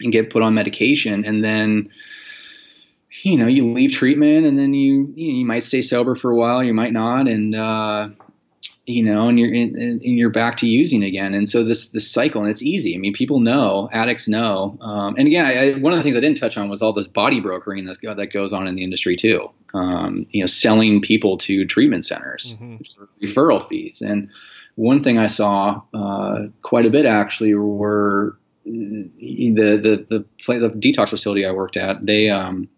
and 0.00 0.10
get 0.10 0.30
put 0.30 0.40
on 0.40 0.54
medication. 0.54 1.26
And 1.26 1.44
then, 1.44 1.90
you 3.24 3.36
know, 3.36 3.46
you 3.46 3.70
leave 3.70 3.92
treatment 3.92 4.46
and 4.46 4.58
then 4.58 4.72
you, 4.72 5.12
you 5.14 5.44
might 5.44 5.64
stay 5.64 5.82
sober 5.82 6.14
for 6.14 6.30
a 6.30 6.36
while, 6.36 6.64
you 6.64 6.72
might 6.72 6.94
not. 6.94 7.28
And, 7.28 7.54
uh, 7.54 8.08
you 8.86 9.02
know, 9.02 9.28
and 9.28 9.38
you're 9.38 9.52
in, 9.52 9.76
and 9.76 10.00
you're 10.02 10.30
back 10.30 10.56
to 10.58 10.68
using 10.68 11.02
again. 11.02 11.34
And 11.34 11.50
so 11.50 11.64
this 11.64 11.88
this 11.88 12.08
cycle, 12.08 12.42
and 12.42 12.50
it's 12.50 12.62
easy. 12.62 12.94
I 12.94 12.98
mean, 12.98 13.12
people 13.12 13.40
know, 13.40 13.88
addicts 13.92 14.28
know. 14.28 14.78
Um, 14.80 15.16
and 15.18 15.26
again, 15.26 15.44
I, 15.44 15.52
I, 15.54 15.78
one 15.78 15.92
of 15.92 15.98
the 15.98 16.04
things 16.04 16.16
I 16.16 16.20
didn't 16.20 16.38
touch 16.38 16.56
on 16.56 16.68
was 16.68 16.82
all 16.82 16.92
this 16.92 17.08
body 17.08 17.40
brokering 17.40 17.84
that 17.86 17.98
that 18.16 18.32
goes 18.32 18.52
on 18.52 18.68
in 18.68 18.76
the 18.76 18.84
industry 18.84 19.16
too. 19.16 19.50
Um, 19.74 20.26
you 20.30 20.40
know, 20.40 20.46
selling 20.46 21.02
people 21.02 21.36
to 21.38 21.66
treatment 21.66 22.06
centers, 22.06 22.56
referral 23.20 23.68
fees. 23.68 24.02
And 24.02 24.30
one 24.76 25.02
thing 25.02 25.18
I 25.18 25.26
saw 25.26 25.82
uh, 25.92 26.46
quite 26.62 26.86
a 26.86 26.90
bit 26.90 27.06
actually 27.06 27.54
were 27.54 28.38
the 28.64 29.10
the 29.18 30.06
the, 30.08 30.24
play, 30.44 30.58
the 30.58 30.70
detox 30.70 31.10
facility 31.10 31.44
I 31.44 31.50
worked 31.50 31.76
at. 31.76 32.06
They 32.06 32.30
um, 32.30 32.68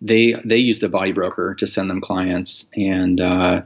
they 0.00 0.36
they 0.44 0.58
used 0.58 0.84
a 0.84 0.88
body 0.88 1.10
broker 1.10 1.56
to 1.56 1.66
send 1.66 1.90
them 1.90 2.00
clients 2.00 2.68
and. 2.76 3.20
Uh, 3.20 3.62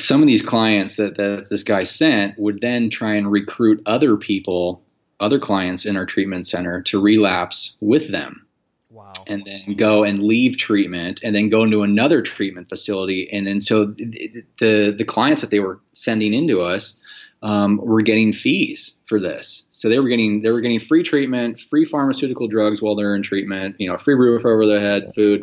some 0.00 0.22
of 0.22 0.26
these 0.26 0.42
clients 0.42 0.96
that, 0.96 1.16
that 1.16 1.48
this 1.50 1.62
guy 1.62 1.84
sent 1.84 2.38
would 2.38 2.60
then 2.60 2.90
try 2.90 3.14
and 3.14 3.30
recruit 3.30 3.82
other 3.86 4.16
people, 4.16 4.82
other 5.20 5.38
clients 5.38 5.86
in 5.86 5.96
our 5.96 6.06
treatment 6.06 6.46
center 6.46 6.82
to 6.82 7.00
relapse 7.00 7.76
with 7.80 8.10
them. 8.10 8.44
Wow. 8.90 9.12
And 9.26 9.44
then 9.44 9.76
go 9.76 10.02
and 10.02 10.22
leave 10.22 10.56
treatment 10.56 11.20
and 11.22 11.34
then 11.34 11.50
go 11.50 11.62
into 11.62 11.82
another 11.82 12.22
treatment 12.22 12.68
facility. 12.68 13.28
And 13.30 13.46
then 13.46 13.60
so 13.60 13.86
the, 13.86 14.44
the, 14.58 14.94
the 14.96 15.04
clients 15.04 15.40
that 15.42 15.50
they 15.50 15.60
were 15.60 15.80
sending 15.92 16.34
into 16.34 16.62
us 16.62 17.00
um, 17.42 17.76
were 17.76 18.02
getting 18.02 18.32
fees 18.32 18.96
for 19.06 19.20
this. 19.20 19.66
So 19.70 19.88
they 19.88 19.98
were 19.98 20.08
getting 20.08 20.42
they 20.42 20.50
were 20.50 20.60
getting 20.60 20.80
free 20.80 21.02
treatment, 21.02 21.60
free 21.60 21.84
pharmaceutical 21.84 22.48
drugs 22.48 22.82
while 22.82 22.96
they're 22.96 23.14
in 23.14 23.22
treatment, 23.22 23.76
you 23.78 23.88
know, 23.88 23.96
free 23.96 24.14
roof 24.14 24.44
over 24.44 24.66
their 24.66 24.80
head, 24.80 25.12
food, 25.14 25.42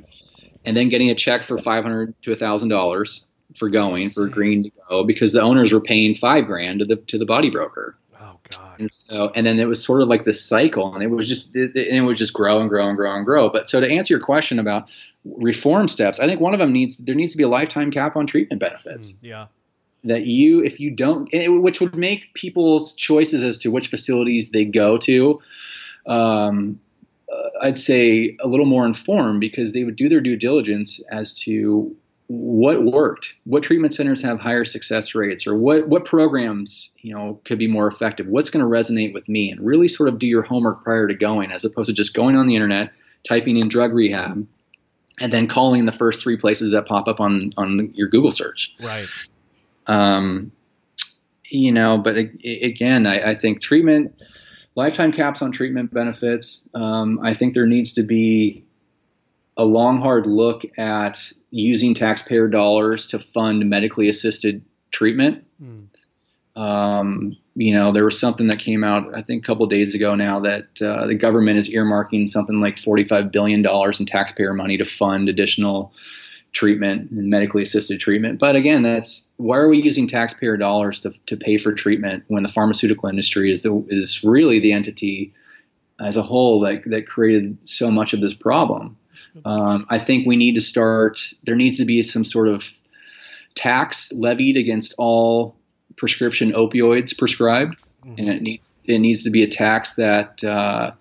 and 0.65 0.75
then 0.75 0.89
getting 0.89 1.09
a 1.09 1.15
check 1.15 1.43
for 1.43 1.57
five 1.57 1.83
hundred 1.83 2.19
to 2.23 2.33
a 2.33 2.35
thousand 2.35 2.69
dollars 2.69 3.25
for 3.55 3.69
going 3.69 4.09
for 4.09 4.27
Green 4.27 4.63
to 4.63 4.71
go 4.89 5.03
because 5.03 5.31
the 5.31 5.41
owners 5.41 5.71
were 5.71 5.81
paying 5.81 6.15
five 6.15 6.45
grand 6.45 6.79
to 6.79 6.85
the 6.85 6.97
to 6.97 7.17
the 7.17 7.25
body 7.25 7.49
broker. 7.49 7.97
Oh 8.19 8.39
God. 8.49 8.79
And 8.79 8.91
so, 8.91 9.31
and 9.35 9.45
then 9.45 9.59
it 9.59 9.65
was 9.65 9.83
sort 9.83 10.01
of 10.01 10.07
like 10.07 10.25
this 10.25 10.43
cycle, 10.43 10.93
and 10.93 11.03
it 11.03 11.07
was 11.07 11.27
just 11.27 11.55
it, 11.55 11.75
it, 11.75 12.01
would 12.01 12.17
just 12.17 12.33
grow 12.33 12.59
and 12.59 12.69
grow 12.69 12.87
and 12.87 12.97
grow 12.97 13.15
and 13.15 13.25
grow. 13.25 13.49
But 13.49 13.69
so 13.69 13.79
to 13.79 13.89
answer 13.89 14.13
your 14.13 14.21
question 14.21 14.59
about 14.59 14.89
reform 15.23 15.87
steps, 15.87 16.19
I 16.19 16.27
think 16.27 16.39
one 16.39 16.53
of 16.53 16.59
them 16.59 16.71
needs 16.71 16.97
there 16.97 17.15
needs 17.15 17.31
to 17.31 17.37
be 17.37 17.43
a 17.43 17.49
lifetime 17.49 17.91
cap 17.91 18.15
on 18.15 18.27
treatment 18.27 18.59
benefits. 18.59 19.17
Yeah. 19.21 19.47
That 20.03 20.27
you, 20.27 20.63
if 20.63 20.79
you 20.79 20.91
don't, 20.91 21.27
which 21.33 21.81
would 21.81 21.95
make 21.95 22.31
people's 22.35 22.93
choices 22.93 23.43
as 23.43 23.57
to 23.59 23.71
which 23.71 23.87
facilities 23.87 24.51
they 24.51 24.63
go 24.63 24.99
to, 24.99 25.41
um, 26.05 26.79
uh, 27.31 27.49
I'd 27.63 27.79
say 27.79 28.37
a 28.39 28.47
little 28.47 28.67
more 28.67 28.85
informed 28.85 29.39
because 29.39 29.73
they 29.73 29.83
would 29.83 29.95
do 29.95 30.07
their 30.07 30.21
due 30.21 30.35
diligence 30.35 31.01
as 31.09 31.33
to 31.39 31.95
what 32.27 32.83
worked, 32.83 33.35
what 33.43 33.61
treatment 33.63 33.93
centers 33.93 34.21
have 34.21 34.39
higher 34.39 34.65
success 34.65 35.13
rates, 35.13 35.45
or 35.45 35.55
what 35.55 35.87
what 35.87 36.05
programs 36.05 36.91
you 37.01 37.13
know 37.13 37.39
could 37.45 37.59
be 37.59 37.67
more 37.67 37.87
effective. 37.87 38.27
What's 38.27 38.49
going 38.49 38.63
to 38.63 38.69
resonate 38.69 39.13
with 39.13 39.29
me, 39.29 39.51
and 39.51 39.65
really 39.65 39.87
sort 39.87 40.09
of 40.09 40.19
do 40.19 40.27
your 40.27 40.41
homework 40.41 40.83
prior 40.83 41.07
to 41.07 41.13
going, 41.13 41.51
as 41.51 41.63
opposed 41.63 41.87
to 41.87 41.93
just 41.93 42.13
going 42.13 42.35
on 42.35 42.47
the 42.47 42.55
internet, 42.55 42.91
typing 43.27 43.57
in 43.57 43.67
drug 43.67 43.93
rehab, 43.93 44.47
and 45.19 45.33
then 45.33 45.47
calling 45.47 45.85
the 45.85 45.91
first 45.91 46.21
three 46.21 46.37
places 46.37 46.71
that 46.71 46.87
pop 46.87 47.07
up 47.07 47.19
on 47.19 47.53
on 47.57 47.91
your 47.93 48.07
Google 48.07 48.31
search. 48.31 48.73
Right. 48.81 49.07
Um, 49.87 50.51
you 51.49 51.71
know, 51.71 51.99
but 51.99 52.15
again, 52.17 53.05
I, 53.05 53.31
I 53.31 53.35
think 53.35 53.61
treatment 53.61 54.19
lifetime 54.75 55.11
caps 55.11 55.41
on 55.41 55.51
treatment 55.51 55.93
benefits. 55.93 56.67
Um, 56.73 57.19
I 57.23 57.33
think 57.33 57.53
there 57.53 57.67
needs 57.67 57.93
to 57.93 58.03
be 58.03 58.64
a 59.57 59.65
long, 59.65 60.01
hard 60.01 60.27
look 60.27 60.63
at 60.77 61.31
using 61.51 61.93
taxpayer 61.93 62.47
dollars 62.47 63.07
to 63.07 63.19
fund 63.19 63.69
medically 63.69 64.09
assisted 64.09 64.63
treatment. 64.91 65.45
Um, 66.55 67.37
you 67.55 67.73
know, 67.73 67.91
there 67.91 68.03
was 68.03 68.19
something 68.19 68.47
that 68.47 68.59
came 68.59 68.83
out, 68.83 69.15
I 69.15 69.21
think, 69.21 69.43
a 69.43 69.45
couple 69.45 69.65
days 69.67 69.95
ago 69.95 70.15
now 70.15 70.39
that 70.41 70.67
uh, 70.81 71.07
the 71.07 71.15
government 71.15 71.57
is 71.57 71.69
earmarking 71.69 72.29
something 72.29 72.59
like 72.59 72.75
$45 72.75 73.31
billion 73.31 73.65
in 73.65 74.05
taxpayer 74.05 74.53
money 74.53 74.77
to 74.77 74.85
fund 74.85 75.29
additional 75.29 75.93
treatment 76.51 77.11
and 77.11 77.29
medically 77.29 77.63
assisted 77.63 77.99
treatment. 77.99 78.39
But 78.39 78.55
again, 78.55 78.81
that's 78.81 79.31
why 79.37 79.57
are 79.57 79.67
we 79.67 79.81
using 79.81 80.07
taxpayer 80.07 80.57
dollars 80.57 81.01
to, 81.01 81.11
to 81.27 81.37
pay 81.37 81.57
for 81.57 81.73
treatment 81.73 82.23
when 82.27 82.43
the 82.43 82.49
pharmaceutical 82.49 83.09
industry 83.09 83.51
is 83.51 83.63
the, 83.63 83.85
is 83.89 84.23
really 84.23 84.59
the 84.59 84.71
entity 84.71 85.33
as 85.99 86.17
a 86.17 86.23
whole 86.23 86.61
that, 86.61 86.83
that 86.87 87.07
created 87.07 87.57
so 87.63 87.91
much 87.91 88.13
of 88.13 88.21
this 88.21 88.33
problem. 88.33 88.97
Um, 89.43 89.85
I 89.89 89.99
think 89.99 90.25
we 90.27 90.35
need 90.35 90.55
to 90.55 90.61
start. 90.61 91.19
There 91.43 91.55
needs 91.55 91.77
to 91.77 91.85
be 91.85 92.01
some 92.01 92.23
sort 92.23 92.47
of 92.47 92.71
tax 93.55 94.11
levied 94.11 94.57
against 94.57 94.93
all 94.97 95.55
prescription 95.95 96.51
opioids 96.51 97.17
prescribed, 97.17 97.81
and 98.17 98.29
it 98.29 98.41
needs 98.41 98.71
it 98.85 98.99
needs 98.99 99.23
to 99.23 99.29
be 99.29 99.43
a 99.43 99.47
tax 99.47 99.95
that 99.95 100.43
uh, 100.43 100.91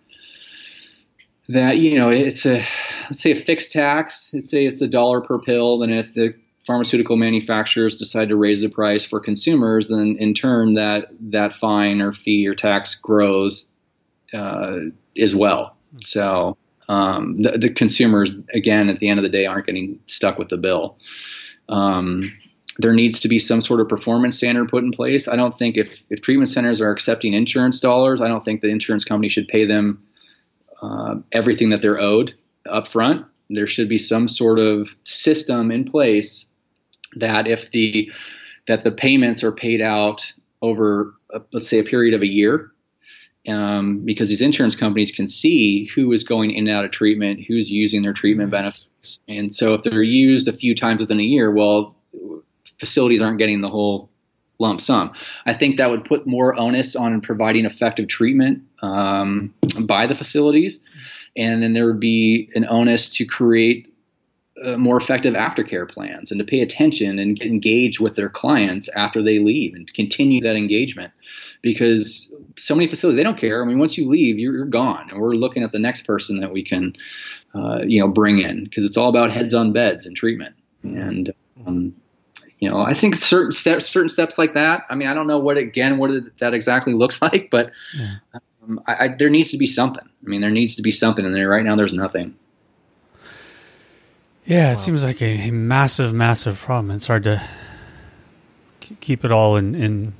that 1.48 1.78
you 1.78 1.98
know 1.98 2.10
it's 2.10 2.46
a 2.46 2.64
let's 3.04 3.20
say 3.20 3.32
a 3.32 3.36
fixed 3.36 3.72
tax. 3.72 4.30
Let's 4.32 4.50
say 4.50 4.66
it's 4.66 4.80
a 4.82 4.88
dollar 4.88 5.20
per 5.20 5.38
pill. 5.38 5.78
Then 5.78 5.90
if 5.90 6.14
the 6.14 6.34
pharmaceutical 6.66 7.16
manufacturers 7.16 7.96
decide 7.96 8.30
to 8.30 8.36
raise 8.36 8.60
the 8.60 8.68
price 8.68 9.04
for 9.04 9.20
consumers, 9.20 9.88
then 9.88 10.16
in 10.18 10.34
turn 10.34 10.74
that 10.74 11.08
that 11.20 11.52
fine 11.52 12.00
or 12.00 12.12
fee 12.12 12.46
or 12.46 12.54
tax 12.54 12.94
grows 12.94 13.68
uh, 14.32 14.76
as 15.18 15.34
well. 15.34 15.76
So 16.00 16.56
um, 16.88 17.42
the, 17.42 17.52
the 17.58 17.70
consumers, 17.70 18.32
again, 18.52 18.88
at 18.88 18.98
the 18.98 19.08
end 19.08 19.18
of 19.18 19.22
the 19.24 19.28
day, 19.30 19.46
aren't 19.46 19.66
getting 19.66 19.98
stuck 20.06 20.38
with 20.38 20.48
the 20.48 20.56
bill. 20.56 20.98
Um, 21.68 22.32
there 22.78 22.92
needs 22.92 23.20
to 23.20 23.28
be 23.28 23.38
some 23.38 23.60
sort 23.60 23.80
of 23.80 23.88
performance 23.88 24.36
standard 24.36 24.68
put 24.68 24.84
in 24.84 24.90
place. 24.90 25.28
I 25.28 25.36
don't 25.36 25.56
think 25.56 25.76
if, 25.76 26.02
if 26.10 26.20
treatment 26.20 26.50
centers 26.50 26.80
are 26.80 26.90
accepting 26.90 27.32
insurance 27.32 27.80
dollars, 27.80 28.20
I 28.20 28.28
don't 28.28 28.44
think 28.44 28.60
the 28.60 28.68
insurance 28.68 29.04
company 29.04 29.28
should 29.28 29.48
pay 29.48 29.64
them 29.64 30.02
uh, 30.82 31.16
everything 31.32 31.70
that 31.70 31.82
they're 31.82 32.00
owed 32.00 32.34
up 32.68 32.88
front. 32.88 33.24
There 33.50 33.66
should 33.66 33.88
be 33.88 33.98
some 33.98 34.26
sort 34.26 34.58
of 34.58 34.96
system 35.04 35.70
in 35.70 35.84
place 35.84 36.46
that 37.16 37.46
if 37.46 37.70
the 37.70 38.10
that 38.66 38.82
the 38.82 38.90
payments 38.90 39.44
are 39.44 39.52
paid 39.52 39.82
out 39.82 40.32
over, 40.62 41.14
uh, 41.34 41.40
let's 41.52 41.68
say, 41.68 41.78
a 41.78 41.84
period 41.84 42.14
of 42.14 42.22
a 42.22 42.26
year, 42.26 42.72
um, 43.48 44.00
because 44.04 44.28
these 44.28 44.42
insurance 44.42 44.76
companies 44.76 45.12
can 45.12 45.28
see 45.28 45.86
who 45.94 46.12
is 46.12 46.24
going 46.24 46.50
in 46.50 46.68
and 46.68 46.76
out 46.76 46.84
of 46.84 46.90
treatment, 46.90 47.44
who's 47.46 47.70
using 47.70 48.02
their 48.02 48.12
treatment 48.12 48.50
benefits, 48.50 49.20
and 49.28 49.54
so 49.54 49.74
if 49.74 49.82
they're 49.82 50.02
used 50.02 50.48
a 50.48 50.52
few 50.52 50.74
times 50.74 51.00
within 51.00 51.20
a 51.20 51.24
year, 51.24 51.50
well, 51.50 51.94
facilities 52.78 53.20
aren't 53.20 53.38
getting 53.38 53.60
the 53.60 53.68
whole 53.68 54.10
lump 54.58 54.80
sum. 54.80 55.12
I 55.46 55.54
think 55.54 55.76
that 55.76 55.90
would 55.90 56.04
put 56.04 56.26
more 56.26 56.58
onus 56.58 56.96
on 56.96 57.20
providing 57.20 57.64
effective 57.64 58.08
treatment 58.08 58.62
um, 58.82 59.52
by 59.86 60.06
the 60.06 60.14
facilities, 60.14 60.80
and 61.36 61.62
then 61.62 61.72
there 61.72 61.86
would 61.86 62.00
be 62.00 62.50
an 62.54 62.66
onus 62.66 63.10
to 63.10 63.24
create 63.24 63.94
uh, 64.64 64.76
more 64.76 64.96
effective 64.96 65.34
aftercare 65.34 65.88
plans 65.88 66.30
and 66.30 66.38
to 66.38 66.44
pay 66.44 66.60
attention 66.60 67.18
and 67.18 67.38
get 67.38 67.48
engaged 67.48 68.00
with 68.00 68.14
their 68.14 68.28
clients 68.28 68.88
after 68.90 69.22
they 69.22 69.40
leave 69.40 69.74
and 69.74 69.92
continue 69.92 70.40
that 70.40 70.54
engagement 70.54 71.12
because 71.64 72.32
so 72.58 72.74
many 72.74 72.88
facilities 72.88 73.16
they 73.16 73.24
don't 73.24 73.38
care. 73.38 73.60
I 73.60 73.66
mean, 73.66 73.78
once 73.80 73.98
you 73.98 74.06
leave, 74.06 74.38
you're, 74.38 74.54
you're 74.54 74.66
gone, 74.66 75.08
and 75.10 75.18
we're 75.18 75.32
looking 75.32 75.64
at 75.64 75.72
the 75.72 75.78
next 75.80 76.02
person 76.06 76.38
that 76.40 76.52
we 76.52 76.62
can, 76.62 76.94
uh, 77.54 77.80
you 77.84 77.98
know, 77.98 78.06
bring 78.06 78.38
in 78.38 78.64
because 78.64 78.84
it's 78.84 78.96
all 78.96 79.08
about 79.08 79.32
heads 79.32 79.54
on 79.54 79.72
beds 79.72 80.06
and 80.06 80.14
treatment. 80.14 80.54
And 80.82 81.32
um, 81.66 81.94
you 82.60 82.70
know, 82.70 82.80
I 82.82 82.94
think 82.94 83.16
certain 83.16 83.52
steps, 83.52 83.86
certain 83.86 84.10
steps 84.10 84.38
like 84.38 84.54
that. 84.54 84.84
I 84.90 84.94
mean, 84.94 85.08
I 85.08 85.14
don't 85.14 85.26
know 85.26 85.38
what 85.38 85.56
again 85.56 85.98
what 85.98 86.10
it, 86.10 86.38
that 86.38 86.54
exactly 86.54 86.92
looks 87.02 87.20
like, 87.20 87.48
but 87.50 87.72
Yeah. 87.96 88.16
um, 88.62 88.80
I, 88.86 88.94
I, 88.94 89.08
there 89.18 89.30
needs 89.30 89.50
to 89.50 89.58
be 89.58 89.66
something. 89.66 90.04
I 90.04 90.28
mean, 90.28 90.42
there 90.42 90.50
needs 90.50 90.76
to 90.76 90.82
be 90.82 90.92
something, 90.92 91.24
and 91.24 91.34
there 91.34 91.48
right 91.48 91.64
now 91.64 91.74
there's 91.74 91.94
nothing. 91.94 92.36
Yeah, 94.44 94.72
it 94.72 94.76
seems 94.76 95.02
like 95.02 95.22
a, 95.22 95.48
a 95.48 95.50
massive, 95.50 96.12
massive 96.12 96.58
problem. 96.58 96.94
It's 96.94 97.06
hard 97.06 97.24
to 97.24 97.42
keep 99.00 99.24
it 99.24 99.32
all 99.32 99.56
in 99.56 99.74
in 99.74 100.12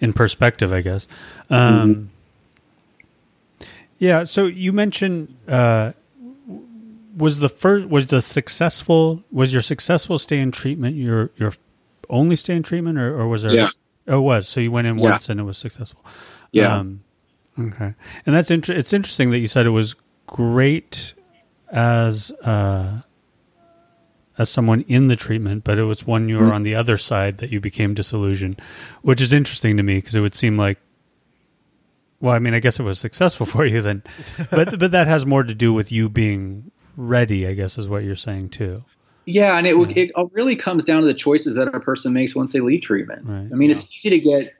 in 0.00 0.12
perspective, 0.12 0.72
I 0.72 0.80
guess. 0.80 1.08
Um, 1.50 2.10
Yeah. 3.98 4.24
So 4.24 4.46
you 4.46 4.72
mentioned 4.72 5.34
uh, 5.48 5.92
was 7.16 7.40
the 7.40 7.48
first 7.48 7.88
was 7.88 8.06
the 8.06 8.20
successful 8.20 9.22
was 9.32 9.52
your 9.52 9.62
successful 9.62 10.18
stay 10.18 10.38
in 10.38 10.50
treatment 10.50 10.96
your 10.96 11.30
your 11.36 11.52
only 12.10 12.36
stay 12.36 12.54
in 12.54 12.62
treatment 12.62 12.98
or, 12.98 13.18
or 13.18 13.26
was 13.28 13.42
there? 13.42 13.52
Yeah. 13.54 13.68
Oh, 14.06 14.18
it 14.18 14.22
was. 14.22 14.48
So 14.48 14.60
you 14.60 14.70
went 14.70 14.86
in 14.86 14.98
Yeah. 14.98 15.10
once 15.10 15.28
and 15.28 15.40
it 15.40 15.44
was 15.44 15.58
successful. 15.58 16.04
Yeah. 16.52 16.76
Um, 16.76 17.00
okay. 17.58 17.94
And 18.26 18.34
that's 18.34 18.50
inter- 18.50 18.74
it's 18.74 18.92
interesting 18.92 19.30
that 19.30 19.38
you 19.38 19.48
said 19.48 19.66
it 19.66 19.70
was 19.70 19.96
great 20.26 21.14
as 21.72 22.30
uh, 22.44 23.00
as 24.38 24.50
someone 24.50 24.82
in 24.82 25.08
the 25.08 25.16
treatment, 25.16 25.64
but 25.64 25.78
it 25.78 25.84
was 25.84 26.06
when 26.06 26.28
you 26.28 26.38
were 26.38 26.46
mm. 26.46 26.54
on 26.54 26.62
the 26.62 26.74
other 26.74 26.96
side 26.96 27.38
that 27.38 27.50
you 27.50 27.60
became 27.60 27.94
disillusioned, 27.94 28.60
which 29.02 29.20
is 29.20 29.32
interesting 29.32 29.76
to 29.76 29.82
me 29.82 29.96
because 29.96 30.14
it 30.14 30.20
would 30.20 30.34
seem 30.34 30.56
like. 30.56 30.78
Well, 32.18 32.34
I 32.34 32.38
mean, 32.38 32.54
I 32.54 32.60
guess 32.60 32.80
it 32.80 32.82
was 32.82 32.98
successful 32.98 33.44
for 33.46 33.66
you 33.66 33.82
then, 33.82 34.02
but 34.50 34.78
but 34.78 34.90
that 34.90 35.06
has 35.06 35.26
more 35.26 35.42
to 35.42 35.54
do 35.54 35.72
with 35.72 35.92
you 35.92 36.08
being 36.08 36.70
ready. 36.96 37.46
I 37.46 37.54
guess 37.54 37.78
is 37.78 37.88
what 37.88 38.04
you're 38.04 38.16
saying 38.16 38.50
too. 38.50 38.84
Yeah, 39.26 39.58
and 39.58 39.66
it 39.66 39.76
would 39.76 39.96
it 39.96 40.12
really 40.32 40.56
comes 40.56 40.84
down 40.84 41.00
to 41.02 41.06
the 41.06 41.14
choices 41.14 41.56
that 41.56 41.68
a 41.74 41.80
person 41.80 42.12
makes 42.12 42.34
once 42.34 42.52
they 42.52 42.60
leave 42.60 42.82
treatment. 42.82 43.26
Right. 43.26 43.48
I 43.52 43.56
mean, 43.56 43.70
it's 43.70 43.84
easy 43.92 44.10
to 44.10 44.20
get 44.20 44.54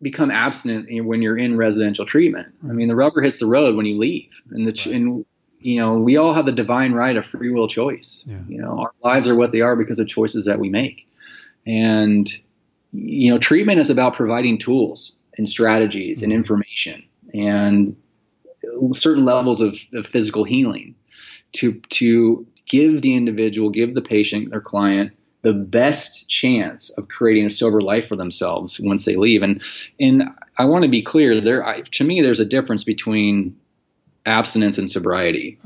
become 0.00 0.30
abstinent 0.30 0.88
when 1.04 1.22
you're 1.22 1.38
in 1.38 1.56
residential 1.56 2.04
treatment. 2.04 2.52
I 2.68 2.72
mean, 2.72 2.88
the 2.88 2.96
rubber 2.96 3.22
hits 3.22 3.38
the 3.38 3.46
road 3.46 3.76
when 3.76 3.86
you 3.86 3.98
leave, 3.98 4.30
and 4.50 4.66
the 4.66 4.72
ch- 4.72 4.86
and 4.86 5.24
you 5.62 5.80
know 5.80 5.94
we 5.94 6.16
all 6.16 6.34
have 6.34 6.46
the 6.46 6.52
divine 6.52 6.92
right 6.92 7.16
of 7.16 7.26
free 7.26 7.50
will 7.50 7.68
choice. 7.68 8.24
Yeah. 8.26 8.38
You 8.48 8.58
know, 8.58 8.78
our 8.78 8.92
lives 9.02 9.28
are 9.28 9.34
what 9.34 9.52
they 9.52 9.60
are 9.60 9.76
because 9.76 9.98
of 9.98 10.08
choices 10.08 10.44
that 10.44 10.58
we 10.58 10.68
make, 10.68 11.08
and 11.66 12.30
you 12.92 13.32
know, 13.32 13.38
treatment 13.38 13.80
is 13.80 13.90
about 13.90 14.14
providing 14.14 14.58
tools 14.58 15.16
and 15.38 15.48
strategies 15.48 16.22
and 16.22 16.30
mm-hmm. 16.30 16.38
information 16.38 17.02
and 17.32 17.96
certain 18.92 19.24
levels 19.24 19.60
of, 19.60 19.78
of 19.94 20.06
physical 20.06 20.44
healing 20.44 20.94
to 21.52 21.80
to 21.88 22.46
give 22.66 23.02
the 23.02 23.14
individual, 23.14 23.70
give 23.70 23.94
the 23.94 24.02
patient, 24.02 24.50
their 24.50 24.60
client, 24.60 25.12
the 25.42 25.52
best 25.52 26.28
chance 26.28 26.90
of 26.90 27.08
creating 27.08 27.46
a 27.46 27.50
sober 27.50 27.80
life 27.80 28.08
for 28.08 28.16
themselves 28.16 28.78
once 28.80 29.04
they 29.04 29.16
leave. 29.16 29.42
And 29.42 29.62
and 29.98 30.24
I 30.58 30.66
want 30.66 30.84
to 30.84 30.90
be 30.90 31.02
clear, 31.02 31.40
there 31.40 31.66
I, 31.66 31.80
to 31.80 32.04
me, 32.04 32.20
there's 32.20 32.40
a 32.40 32.44
difference 32.44 32.84
between 32.84 33.56
abstinence 34.26 34.78
and 34.78 34.90
sobriety. 34.90 35.58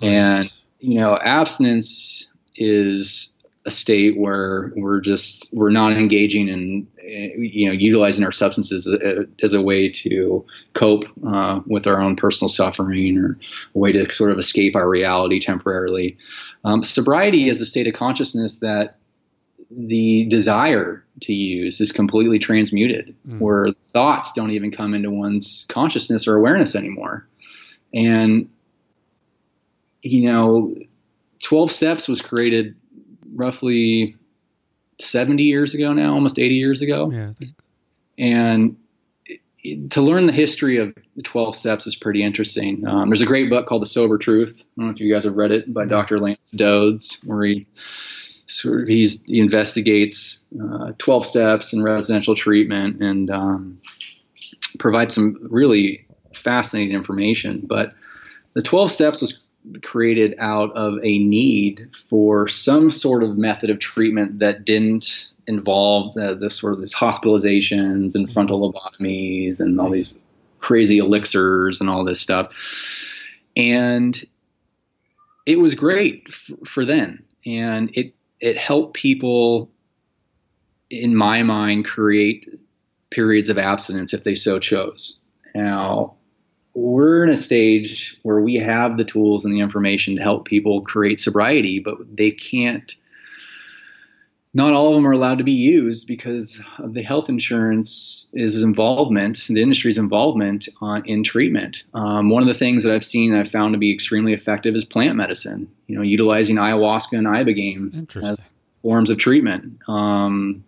And 0.00 0.52
you 0.80 1.00
know, 1.00 1.18
abstinence 1.18 2.32
is 2.56 3.34
a 3.68 3.70
state 3.70 4.16
where 4.16 4.72
we're 4.76 5.00
just 5.00 5.48
we're 5.52 5.70
not 5.70 5.92
engaging 5.92 6.48
in 6.48 6.86
you 7.02 7.66
know 7.66 7.72
utilizing 7.72 8.24
our 8.24 8.32
substances 8.32 8.86
as 8.86 9.00
a, 9.00 9.26
as 9.42 9.54
a 9.54 9.60
way 9.60 9.90
to 9.90 10.44
cope 10.72 11.04
uh, 11.26 11.60
with 11.66 11.86
our 11.86 12.00
own 12.00 12.16
personal 12.16 12.48
suffering 12.48 13.18
or 13.18 13.38
a 13.74 13.78
way 13.78 13.92
to 13.92 14.10
sort 14.12 14.32
of 14.32 14.38
escape 14.38 14.74
our 14.74 14.88
reality 14.88 15.38
temporarily. 15.38 16.16
Um, 16.64 16.82
sobriety 16.82 17.48
is 17.48 17.60
a 17.60 17.66
state 17.66 17.86
of 17.86 17.94
consciousness 17.94 18.58
that 18.58 18.96
the 19.70 20.24
desire 20.24 21.04
to 21.20 21.34
use 21.34 21.80
is 21.80 21.92
completely 21.92 22.38
transmuted, 22.38 23.14
where 23.38 23.72
thoughts 23.72 24.32
don't 24.32 24.50
even 24.50 24.70
come 24.70 24.94
into 24.94 25.10
one's 25.10 25.66
consciousness 25.68 26.26
or 26.26 26.36
awareness 26.36 26.74
anymore. 26.74 27.26
And 27.92 28.48
you 30.02 30.30
know, 30.30 30.74
12 31.42 31.70
Steps 31.70 32.08
was 32.08 32.20
created 32.20 32.74
roughly 33.34 34.16
70 35.00 35.42
years 35.42 35.74
ago 35.74 35.92
now, 35.92 36.14
almost 36.14 36.38
80 36.38 36.54
years 36.54 36.82
ago. 36.82 37.10
Yeah. 37.10 37.26
And 38.18 38.76
to 39.90 40.00
learn 40.00 40.26
the 40.26 40.32
history 40.32 40.78
of 40.78 40.94
the 41.16 41.22
12 41.22 41.54
Steps 41.54 41.86
is 41.86 41.96
pretty 41.96 42.22
interesting. 42.22 42.86
Um, 42.86 43.08
there's 43.08 43.20
a 43.20 43.26
great 43.26 43.50
book 43.50 43.66
called 43.66 43.82
The 43.82 43.86
Sober 43.86 44.18
Truth. 44.18 44.60
I 44.60 44.64
don't 44.76 44.86
know 44.86 44.94
if 44.94 45.00
you 45.00 45.12
guys 45.12 45.24
have 45.24 45.36
read 45.36 45.52
it 45.52 45.72
by 45.72 45.84
Dr. 45.84 46.18
Lance 46.18 46.50
Dodes, 46.54 47.18
where 47.24 47.44
he 47.44 47.66
sort 48.46 48.82
of 48.82 48.88
he's, 48.88 49.22
he 49.22 49.40
investigates 49.40 50.44
uh, 50.60 50.92
12 50.98 51.26
steps 51.26 51.72
and 51.72 51.84
residential 51.84 52.34
treatment 52.34 53.02
and 53.02 53.30
um, 53.30 53.80
provides 54.78 55.14
some 55.14 55.36
really 55.42 56.07
fascinating 56.38 56.94
information. 56.94 57.62
But 57.66 57.94
the 58.54 58.62
12 58.62 58.90
steps 58.90 59.20
was 59.20 59.38
created 59.82 60.34
out 60.38 60.74
of 60.76 60.94
a 61.02 61.18
need 61.18 61.88
for 62.08 62.48
some 62.48 62.90
sort 62.90 63.22
of 63.22 63.36
method 63.36 63.70
of 63.70 63.78
treatment 63.78 64.38
that 64.38 64.64
didn't 64.64 65.32
involve 65.46 66.14
the, 66.14 66.48
sort 66.50 66.74
of 66.74 66.80
these 66.80 66.94
hospitalizations 66.94 68.14
and 68.14 68.32
frontal 68.32 68.72
lobotomies 68.72 69.60
and 69.60 69.80
all 69.80 69.90
these 69.90 70.18
crazy 70.58 70.98
elixirs 70.98 71.80
and 71.80 71.88
all 71.88 72.04
this 72.04 72.20
stuff. 72.20 72.52
And 73.56 74.22
it 75.46 75.58
was 75.58 75.74
great 75.74 76.26
f- 76.28 76.50
for 76.66 76.84
then. 76.84 77.22
And 77.46 77.90
it, 77.94 78.14
it 78.40 78.58
helped 78.58 78.94
people, 78.94 79.70
in 80.90 81.16
my 81.16 81.42
mind, 81.42 81.86
create 81.86 82.48
periods 83.10 83.48
of 83.48 83.58
abstinence 83.58 84.12
if 84.12 84.24
they 84.24 84.34
so 84.34 84.58
chose. 84.58 85.18
Now, 85.54 86.17
we're 86.74 87.24
in 87.24 87.30
a 87.30 87.36
stage 87.36 88.18
where 88.22 88.40
we 88.40 88.54
have 88.56 88.96
the 88.96 89.04
tools 89.04 89.44
and 89.44 89.54
the 89.54 89.60
information 89.60 90.16
to 90.16 90.22
help 90.22 90.44
people 90.44 90.82
create 90.82 91.20
sobriety, 91.20 91.80
but 91.80 91.94
they 92.16 92.30
can't. 92.30 92.94
Not 94.54 94.72
all 94.72 94.88
of 94.88 94.94
them 94.94 95.06
are 95.06 95.12
allowed 95.12 95.38
to 95.38 95.44
be 95.44 95.52
used 95.52 96.06
because 96.06 96.58
of 96.78 96.94
the 96.94 97.02
health 97.02 97.28
insurance 97.28 98.28
is 98.32 98.62
involvement, 98.62 99.46
the 99.46 99.60
industry's 99.62 99.98
involvement 99.98 100.68
uh, 100.80 101.00
in 101.04 101.22
treatment. 101.22 101.84
Um, 101.92 102.30
one 102.30 102.42
of 102.42 102.48
the 102.48 102.54
things 102.58 102.82
that 102.82 102.92
I've 102.94 103.04
seen 103.04 103.32
that 103.32 103.40
I've 103.40 103.50
found 103.50 103.74
to 103.74 103.78
be 103.78 103.92
extremely 103.92 104.32
effective 104.32 104.74
is 104.74 104.84
plant 104.86 105.16
medicine. 105.16 105.70
You 105.86 105.96
know, 105.96 106.02
utilizing 106.02 106.56
ayahuasca 106.56 107.12
and 107.18 107.26
ibogaine 107.26 108.22
as 108.24 108.52
forms 108.82 109.10
of 109.10 109.18
treatment. 109.18 109.78
Um, 109.86 110.64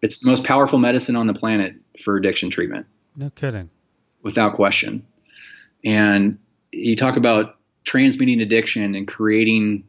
It's 0.00 0.20
the 0.20 0.30
most 0.30 0.44
powerful 0.44 0.78
medicine 0.78 1.16
on 1.16 1.26
the 1.26 1.34
planet 1.34 1.74
for 2.00 2.16
addiction 2.16 2.50
treatment 2.50 2.86
No 3.16 3.30
kidding. 3.30 3.68
without 4.22 4.54
question. 4.54 5.04
And 5.84 6.38
you 6.72 6.96
talk 6.96 7.16
about 7.16 7.56
transmuting 7.84 8.40
addiction 8.40 8.94
and 8.94 9.06
creating 9.06 9.84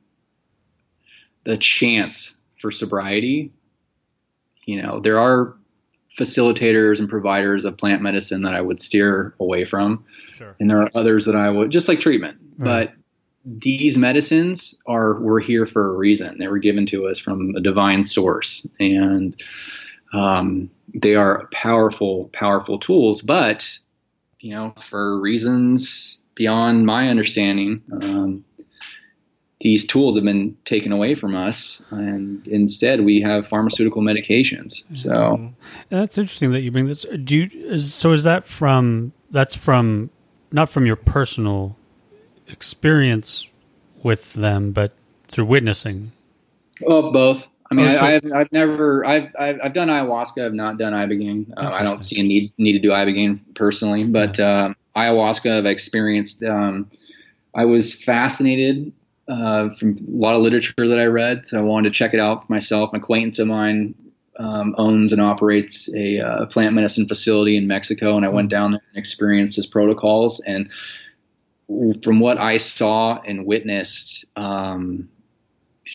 the 1.43 1.57
chance 1.57 2.35
for 2.59 2.71
sobriety. 2.71 3.51
You 4.65 4.81
know, 4.81 4.99
there 4.99 5.19
are 5.19 5.55
facilitators 6.17 6.99
and 6.99 7.09
providers 7.09 7.65
of 7.65 7.77
plant 7.77 8.01
medicine 8.01 8.43
that 8.43 8.53
I 8.53 8.61
would 8.61 8.81
steer 8.81 9.33
away 9.39 9.65
from. 9.65 10.05
Sure. 10.37 10.55
And 10.59 10.69
there 10.69 10.81
are 10.81 10.91
others 10.95 11.25
that 11.25 11.35
I 11.35 11.49
would 11.49 11.71
just 11.71 11.87
like 11.87 11.99
treatment. 11.99 12.37
Right. 12.57 12.89
But 12.89 12.95
these 13.45 13.97
medicines 13.97 14.75
are 14.85 15.15
were 15.19 15.39
here 15.39 15.65
for 15.65 15.93
a 15.93 15.97
reason. 15.97 16.37
They 16.37 16.47
were 16.47 16.59
given 16.59 16.85
to 16.87 17.07
us 17.07 17.19
from 17.19 17.55
a 17.55 17.61
divine 17.61 18.05
source. 18.05 18.67
And 18.79 19.41
um, 20.13 20.69
they 20.93 21.15
are 21.15 21.47
powerful, 21.51 22.29
powerful 22.33 22.79
tools, 22.79 23.21
but 23.21 23.79
you 24.39 24.55
know, 24.55 24.73
for 24.89 25.19
reasons 25.19 26.21
beyond 26.35 26.85
my 26.85 27.09
understanding, 27.09 27.81
um, 27.91 28.45
these 29.61 29.85
tools 29.85 30.15
have 30.15 30.23
been 30.23 30.55
taken 30.63 30.91
away 30.91 31.15
from 31.15 31.35
us, 31.35 31.83
and 31.89 32.47
instead 32.47 33.03
we 33.03 33.19
have 33.21 33.45
pharmaceutical 33.45 34.01
medications. 34.01 34.85
So 34.97 35.51
That's 35.89 36.17
interesting 36.17 36.51
that 36.53 36.61
you 36.61 36.71
bring 36.71 36.87
this. 36.87 37.05
Do 37.23 37.37
you, 37.37 37.49
is, 37.53 37.93
so? 37.93 38.13
Is 38.13 38.23
that 38.23 38.47
from? 38.47 39.11
That's 39.31 39.55
from 39.55 40.09
not 40.51 40.69
from 40.69 40.85
your 40.85 40.95
personal 40.95 41.75
experience 42.47 43.49
with 44.01 44.33
them, 44.33 44.71
but 44.71 44.93
through 45.27 45.45
witnessing. 45.45 46.13
well, 46.81 47.11
both. 47.11 47.47
I 47.71 47.75
mean, 47.75 47.87
Oh, 47.87 47.93
so- 47.93 47.99
I, 47.99 48.15
I've, 48.15 48.31
I've 48.33 48.51
never, 48.51 49.05
I've, 49.05 49.29
I've, 49.39 49.59
I've 49.63 49.73
done 49.73 49.89
ayahuasca. 49.89 50.43
I've 50.45 50.53
not 50.53 50.77
done 50.77 50.93
ibogaine. 50.93 51.51
Uh, 51.55 51.69
I 51.69 51.83
don't 51.83 52.03
see 52.03 52.19
a 52.19 52.23
need 52.23 52.51
need 52.57 52.73
to 52.73 52.79
do 52.79 52.89
ibogaine 52.89 53.39
personally, 53.55 54.03
but 54.05 54.39
um, 54.39 54.75
ayahuasca 54.95 55.57
I've 55.59 55.65
experienced. 55.65 56.43
Um, 56.43 56.89
I 57.55 57.65
was 57.65 57.93
fascinated 57.93 58.91
uh, 59.27 59.69
from 59.75 59.97
a 59.97 60.17
lot 60.17 60.35
of 60.35 60.41
literature 60.41 60.73
that 60.77 60.97
I 60.99 61.05
read, 61.05 61.45
so 61.45 61.59
I 61.59 61.61
wanted 61.61 61.93
to 61.93 61.97
check 61.97 62.13
it 62.13 62.19
out 62.19 62.47
for 62.47 62.51
myself. 62.53 62.91
An 62.93 62.99
acquaintance 63.01 63.37
of 63.39 63.47
mine 63.47 63.93
um, 64.39 64.73
owns 64.77 65.11
and 65.11 65.21
operates 65.21 65.93
a 65.93 66.19
uh, 66.19 66.45
plant 66.47 66.73
medicine 66.73 67.07
facility 67.07 67.55
in 67.57 67.67
Mexico, 67.67 68.15
and 68.17 68.25
I 68.25 68.29
went 68.29 68.49
down 68.49 68.71
there 68.71 68.81
and 68.93 68.97
experienced 68.97 69.55
his 69.57 69.67
protocols. 69.67 70.39
And 70.41 70.69
from 72.03 72.19
what 72.19 72.39
I 72.39 72.57
saw 72.57 73.19
and 73.21 73.45
witnessed, 73.45 74.25
um, 74.35 75.09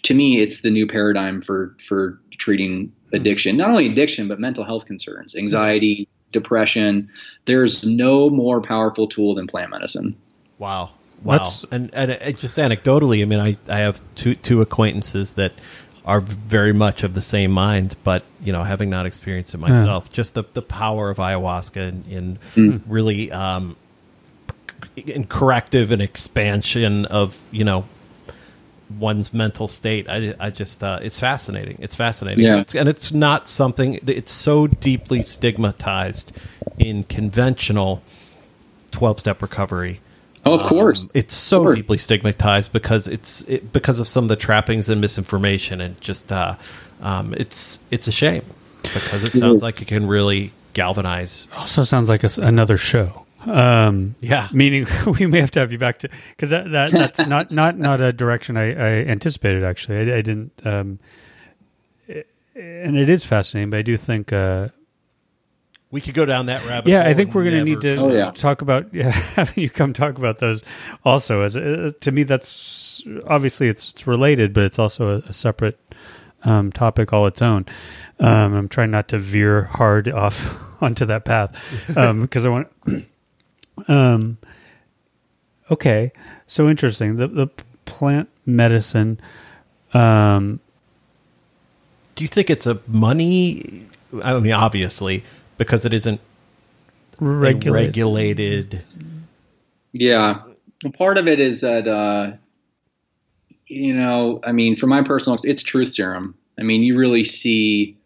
to 0.03 0.14
me, 0.14 0.40
it's 0.40 0.61
the 0.61 0.70
new 0.70 0.86
paradigm 0.86 1.40
for 1.40 1.76
for 1.86 2.20
treating 2.32 2.92
addiction. 3.12 3.57
Not 3.57 3.70
only 3.70 3.86
addiction, 3.90 4.28
but 4.28 4.40
mental 4.40 4.64
health 4.64 4.86
concerns, 4.86 5.36
anxiety, 5.36 6.09
depression. 6.32 7.09
There's 7.47 7.84
no 7.84 8.28
more 8.28 8.61
powerful 8.61 9.07
tool 9.07 9.34
than 9.34 9.47
plant 9.47 9.70
medicine. 9.70 10.16
Wow. 10.59 10.90
Wow. 11.22 11.32
That's- 11.38 11.64
and 11.70 11.90
and 11.95 12.11
it, 12.11 12.36
just 12.36 12.59
anecdotally, 12.59 13.22
I 13.22 13.24
mean, 13.24 13.40
I, 13.40 13.57
I 13.68 13.78
have 13.78 14.01
two 14.16 14.34
two 14.34 14.61
acquaintances 14.61 15.32
that 15.32 15.53
are 16.05 16.20
very 16.20 16.74
much 16.74 17.03
of 17.03 17.14
the 17.14 17.22
same 17.22 17.51
mind, 17.51 17.97
but 18.05 18.24
you 18.42 18.53
know, 18.53 18.62
having 18.62 18.90
not 18.90 19.07
experienced 19.07 19.55
it 19.55 19.59
myself, 19.59 20.12
just 20.12 20.34
the, 20.34 20.45
the 20.53 20.61
power 20.61 21.09
of 21.09 21.16
ayahuasca 21.16 21.76
in, 22.11 22.38
in 22.59 22.82
really 22.86 23.32
um, 23.32 23.76
in 24.97 25.26
corrective 25.26 25.92
and 25.92 26.03
expansion 26.03 27.07
of 27.07 27.40
you 27.51 27.64
know 27.64 27.86
one's 28.99 29.32
mental 29.32 29.68
state. 29.68 30.09
I, 30.09 30.35
I 30.39 30.51
just 30.51 30.82
uh, 30.85 30.99
it's 31.03 31.18
fascinating. 31.18 31.78
It's 31.80 31.95
fascinating, 31.95 32.45
Yeah. 32.45 32.61
It's- 32.61 32.74
and 32.74 32.89
it's 32.89 33.12
not 33.12 33.49
something. 33.49 33.99
It's 34.07 34.32
so 34.32 34.66
deeply 34.66 35.22
stigmatized 35.22 36.32
in 36.78 37.05
conventional 37.05 38.03
twelve 38.91 39.18
step 39.20 39.43
recovery. 39.43 40.01
Oh, 40.47 40.55
of 40.55 40.62
course. 40.62 41.05
Um, 41.05 41.11
it's 41.14 41.35
so 41.35 41.62
course. 41.62 41.76
deeply 41.76 41.99
stigmatized 41.99 42.72
because 42.72 43.09
it's 43.09 43.43
it, 43.43 43.72
because 43.72 43.99
of 43.99 44.07
some 44.07 44.24
of 44.24 44.28
the 44.28 44.37
trappings 44.37 44.91
and 44.91 45.01
misinformation, 45.01 45.80
and 45.80 45.99
just 46.01 46.30
uh, 46.30 46.55
um, 47.01 47.35
it's 47.37 47.80
it's 47.91 48.09
a 48.09 48.12
shame 48.12 48.43
because 48.82 49.22
it 49.24 49.32
sounds 49.32 49.62
like 49.62 49.80
it 49.80 49.89
can 49.89 50.07
really 50.07 50.53
galvanize. 50.74 51.49
Also, 51.57 51.82
sounds 51.85 52.09
like 52.11 52.22
a 52.24 52.26
s 52.26 52.37
another 52.39 52.76
show. 52.76 53.24
Um, 53.47 54.14
Yeah. 54.20 54.49
meaning 54.53 54.86
we 55.18 55.26
may 55.26 55.40
have 55.40 55.51
to 55.53 55.61
have 55.61 55.72
you 55.72 55.78
back 55.78 55.99
to 56.01 56.09
because 56.30 56.51
that, 56.51 56.70
that 56.72 56.90
that's 56.92 57.26
not 57.26 57.51
not 57.51 57.78
not 57.78 58.01
a 58.01 58.12
direction 58.12 58.57
I, 58.57 58.70
I 58.72 58.90
anticipated. 59.07 59.64
Actually, 59.64 60.12
I, 60.12 60.16
I 60.18 60.22
didn't. 60.22 60.53
Um, 60.64 60.99
it- 62.09 62.28
and 62.57 62.97
it 62.97 63.09
is 63.09 63.24
fascinating, 63.24 63.70
but 63.70 63.78
I 63.78 63.82
do 63.82 63.97
think. 63.97 64.32
Uh, 64.32 64.68
We 65.90 66.01
could 66.01 66.14
go 66.14 66.24
down 66.26 66.47
that 66.47 66.64
rabbit. 66.66 66.88
yeah, 66.90 67.03
hole 67.03 67.11
I 67.11 67.14
think 67.14 67.34
we're 67.34 67.45
going 67.45 67.57
to 67.59 67.64
need 67.64 67.80
to 67.82 67.97
Oh, 67.97 68.12
yeah. 68.12 68.30
talk 68.32 68.62
about 68.62 68.92
yeah, 68.95 69.11
having 69.11 69.62
you 69.62 69.70
come 69.70 69.92
talk 69.92 70.18
about 70.18 70.38
those 70.38 70.62
also. 71.05 71.42
As 71.42 71.57
uh, 71.57 71.92
to 72.01 72.11
me, 72.12 72.22
that's 72.24 73.03
obviously 73.26 73.68
it's, 73.68 73.90
it's 73.90 74.07
related, 74.07 74.53
but 74.53 74.64
it's 74.64 74.78
also 74.78 75.16
a, 75.16 75.18
a 75.28 75.32
separate 75.32 75.78
um, 76.45 76.72
topic 76.72 77.12
all 77.12 77.26
its 77.26 77.42
own. 77.42 77.66
Um, 78.20 78.55
I'm 78.55 78.68
trying 78.68 78.90
not 78.90 79.09
to 79.09 79.18
veer 79.18 79.64
hard 79.64 80.09
off 80.09 80.55
onto 80.82 81.05
that 81.07 81.24
path 81.24 81.57
um, 81.97 82.22
because 82.22 82.45
I 82.47 82.49
want. 82.49 82.68
Um, 83.89 84.39
okay, 85.70 86.12
so 86.47 86.68
interesting. 86.68 87.16
The 87.16 87.27
the 87.29 87.49
plant 87.85 88.29
medicine. 88.47 89.20
Um, 89.93 90.61
Do 92.14 92.25
you 92.25 92.29
think 92.29 92.51
it's 92.51 92.66
a 92.66 92.81
money? 92.87 93.87
I 94.22 94.39
mean, 94.39 94.53
obviously, 94.53 95.25
because 95.59 95.85
it 95.85 95.93
isn't 95.93 96.20
regulated. 97.20 97.72
regulated. 97.72 98.83
Yeah. 99.93 100.43
And 100.83 100.95
Part 100.95 101.18
of 101.18 101.29
it 101.29 101.41
is 101.41 101.61
that, 101.62 101.89
uh, 101.89 102.33
you 103.66 103.95
know, 103.95 104.41
I 104.45 104.53
mean, 104.53 104.77
for 104.77 104.87
my 104.87 105.03
personal, 105.03 105.39
it's 105.45 105.62
truth 105.62 105.95
serum. 105.95 106.35
I 106.59 106.62
mean, 106.62 106.83
you 106.83 106.99
really 106.99 107.25
see 107.25 107.97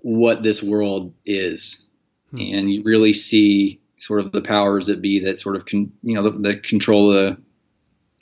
what 0.00 0.42
this 0.42 0.62
world 0.62 1.12
is, 1.24 1.84
and 2.32 2.72
you 2.72 2.82
really 2.82 3.12
see 3.12 3.80
sort 4.06 4.20
of 4.20 4.32
the 4.32 4.42
powers 4.42 4.86
that 4.86 5.02
be 5.02 5.20
that 5.20 5.38
sort 5.38 5.56
of, 5.56 5.66
can 5.66 5.92
you 6.02 6.14
know, 6.14 6.22
that, 6.22 6.42
that 6.42 6.62
control 6.62 7.10
the 7.10 7.36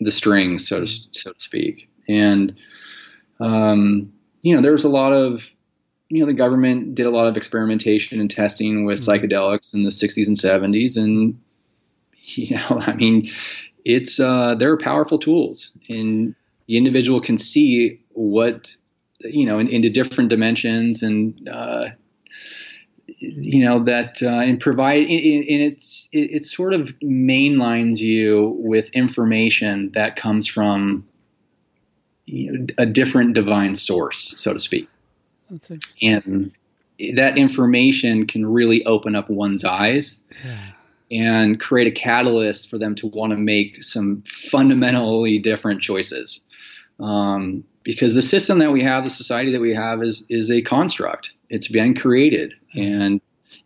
the 0.00 0.10
strings, 0.10 0.68
so 0.68 0.80
to 0.80 0.86
so 0.86 1.32
to 1.32 1.40
speak. 1.40 1.88
And 2.08 2.56
um, 3.40 4.12
you 4.42 4.54
know, 4.54 4.62
there 4.62 4.72
was 4.72 4.84
a 4.84 4.88
lot 4.88 5.12
of 5.12 5.42
you 6.08 6.20
know, 6.20 6.26
the 6.26 6.34
government 6.34 6.94
did 6.94 7.06
a 7.06 7.10
lot 7.10 7.26
of 7.26 7.36
experimentation 7.36 8.20
and 8.20 8.30
testing 8.30 8.84
with 8.84 9.04
psychedelics 9.04 9.74
in 9.74 9.82
the 9.82 9.90
60s 9.90 10.26
and 10.26 10.36
70s, 10.36 10.96
and 10.96 11.40
you 12.12 12.56
know, 12.56 12.80
I 12.86 12.94
mean, 12.94 13.30
it's 13.84 14.20
uh, 14.20 14.54
they're 14.54 14.76
powerful 14.76 15.18
tools, 15.18 15.76
and 15.88 16.34
the 16.66 16.76
individual 16.76 17.20
can 17.20 17.38
see 17.38 18.00
what 18.10 18.74
you 19.20 19.46
know 19.46 19.58
in, 19.58 19.68
into 19.68 19.90
different 19.90 20.30
dimensions, 20.30 21.02
and 21.02 21.48
uh, 21.48 21.86
you 23.06 23.64
know 23.64 23.84
that 23.84 24.22
uh, 24.22 24.28
and 24.28 24.60
provide 24.60 25.02
and 25.02 25.08
it's 25.08 26.08
it, 26.12 26.30
it 26.32 26.44
sort 26.44 26.74
of 26.74 26.88
mainlines 27.00 27.98
you 27.98 28.56
with 28.58 28.88
information 28.90 29.90
that 29.94 30.16
comes 30.16 30.46
from 30.46 31.06
you 32.26 32.52
know, 32.52 32.66
a 32.78 32.86
different 32.86 33.34
divine 33.34 33.74
source, 33.74 34.34
so 34.38 34.52
to 34.52 34.58
speak 34.58 34.88
and 36.02 36.52
that 37.14 37.36
information 37.36 38.26
can 38.26 38.46
really 38.46 38.84
open 38.86 39.14
up 39.14 39.28
one's 39.28 39.64
eyes 39.64 40.22
and 41.10 41.60
create 41.60 41.86
a 41.86 41.90
catalyst 41.90 42.70
for 42.70 42.78
them 42.78 42.94
to 42.94 43.06
want 43.08 43.30
to 43.32 43.36
make 43.36 43.82
some 43.82 44.22
fundamentally 44.26 45.38
different 45.38 45.80
choices. 45.80 46.40
Um, 47.00 47.64
because 47.82 48.14
the 48.14 48.22
system 48.22 48.60
that 48.60 48.72
we 48.72 48.82
have, 48.82 49.04
the 49.04 49.10
society 49.10 49.52
that 49.52 49.60
we 49.60 49.74
have, 49.74 50.02
is 50.02 50.24
is 50.30 50.50
a 50.50 50.62
construct. 50.62 51.32
It's 51.50 51.68
been 51.68 51.94
created, 51.94 52.54
and 52.74 53.20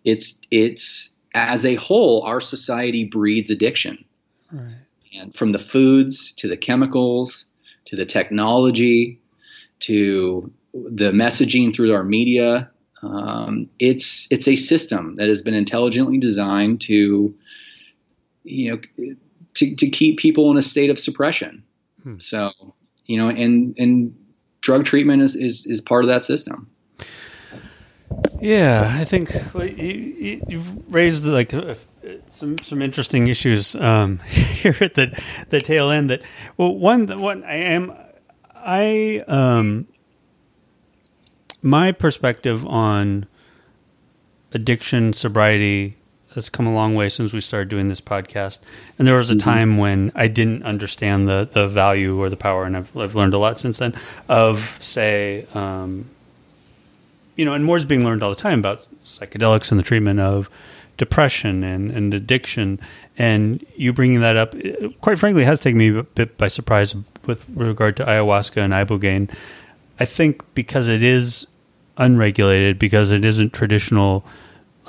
it's 0.04 0.38
it's 0.50 1.14
as 1.34 1.64
a 1.64 1.74
whole, 1.76 2.22
our 2.22 2.40
society 2.40 3.04
breeds 3.04 3.50
addiction. 3.50 4.04
Right. 4.50 4.76
and 5.14 5.34
from 5.34 5.52
the 5.52 5.58
foods 5.58 6.32
to 6.32 6.48
the 6.48 6.56
chemicals 6.56 7.44
to 7.84 7.96
the 7.96 8.06
technology 8.06 9.20
to 9.80 10.50
the 10.72 11.10
messaging 11.10 11.74
through 11.74 11.92
our 11.92 12.02
media 12.02 12.70
um, 13.02 13.68
it's 13.78 14.26
it's 14.30 14.48
a 14.48 14.56
system 14.56 15.16
that 15.16 15.28
has 15.28 15.42
been 15.42 15.54
intelligently 15.54 16.18
designed 16.18 16.80
to 16.82 17.34
you 18.44 18.70
know 18.70 18.80
to, 19.54 19.74
to 19.74 19.90
keep 19.90 20.18
people 20.18 20.50
in 20.50 20.56
a 20.56 20.62
state 20.62 20.90
of 20.90 20.98
suppression. 20.98 21.62
So 22.18 22.52
you 23.06 23.18
know 23.18 23.28
and 23.28 23.74
and 23.78 24.16
drug 24.60 24.84
treatment 24.84 25.22
is, 25.22 25.36
is 25.36 25.66
is 25.66 25.80
part 25.80 26.04
of 26.04 26.08
that 26.08 26.24
system 26.24 26.70
Yeah, 28.40 28.96
I 28.98 29.04
think 29.04 29.34
well, 29.52 29.66
you, 29.66 30.44
you've 30.48 30.94
raised 30.94 31.24
like 31.24 31.52
uh, 31.52 31.74
some 32.30 32.56
some 32.58 32.82
interesting 32.82 33.26
issues 33.26 33.74
um, 33.74 34.18
here 34.28 34.76
at 34.80 34.94
the 34.94 35.20
the 35.50 35.60
tail 35.60 35.90
end. 35.90 36.10
That 36.10 36.22
well, 36.56 36.74
one 36.74 37.06
one 37.20 37.44
I 37.44 37.54
am 37.56 37.92
I 38.54 39.24
um 39.26 39.88
my 41.62 41.92
perspective 41.92 42.64
on 42.66 43.26
addiction 44.52 45.12
sobriety 45.12 45.94
has 46.34 46.48
come 46.48 46.66
a 46.66 46.72
long 46.72 46.94
way 46.94 47.08
since 47.08 47.32
we 47.32 47.40
started 47.40 47.68
doing 47.68 47.88
this 47.88 48.00
podcast. 48.00 48.60
And 48.98 49.08
there 49.08 49.16
was 49.16 49.30
a 49.30 49.36
time 49.36 49.78
when 49.78 50.12
I 50.14 50.28
didn't 50.28 50.62
understand 50.62 51.28
the 51.28 51.48
the 51.50 51.66
value 51.66 52.20
or 52.20 52.30
the 52.30 52.36
power, 52.36 52.64
and 52.64 52.76
I've 52.76 52.96
I've 52.96 53.14
learned 53.14 53.34
a 53.34 53.38
lot 53.38 53.58
since 53.58 53.78
then 53.78 53.98
of 54.28 54.78
say. 54.80 55.46
Um, 55.54 56.10
you 57.38 57.44
know, 57.44 57.54
and 57.54 57.64
more 57.64 57.76
is 57.76 57.86
being 57.86 58.04
learned 58.04 58.22
all 58.22 58.30
the 58.30 58.36
time 58.36 58.58
about 58.58 58.86
psychedelics 59.04 59.70
and 59.70 59.78
the 59.78 59.84
treatment 59.84 60.18
of 60.20 60.50
depression 60.98 61.62
and, 61.62 61.90
and 61.92 62.12
addiction. 62.12 62.80
And 63.16 63.64
you 63.76 63.92
bringing 63.92 64.20
that 64.20 64.36
up, 64.36 64.54
quite 65.00 65.18
frankly, 65.18 65.44
has 65.44 65.60
taken 65.60 65.78
me 65.78 65.96
a 65.96 66.02
bit 66.02 66.36
by 66.36 66.48
surprise 66.48 66.96
with 67.26 67.46
regard 67.54 67.96
to 67.98 68.04
ayahuasca 68.04 68.56
and 68.56 68.72
ibogaine. 68.72 69.30
I 70.00 70.04
think 70.04 70.42
because 70.54 70.88
it 70.88 71.00
is 71.02 71.46
unregulated, 71.96 72.78
because 72.78 73.12
it 73.12 73.24
isn't 73.24 73.52
traditional, 73.52 74.24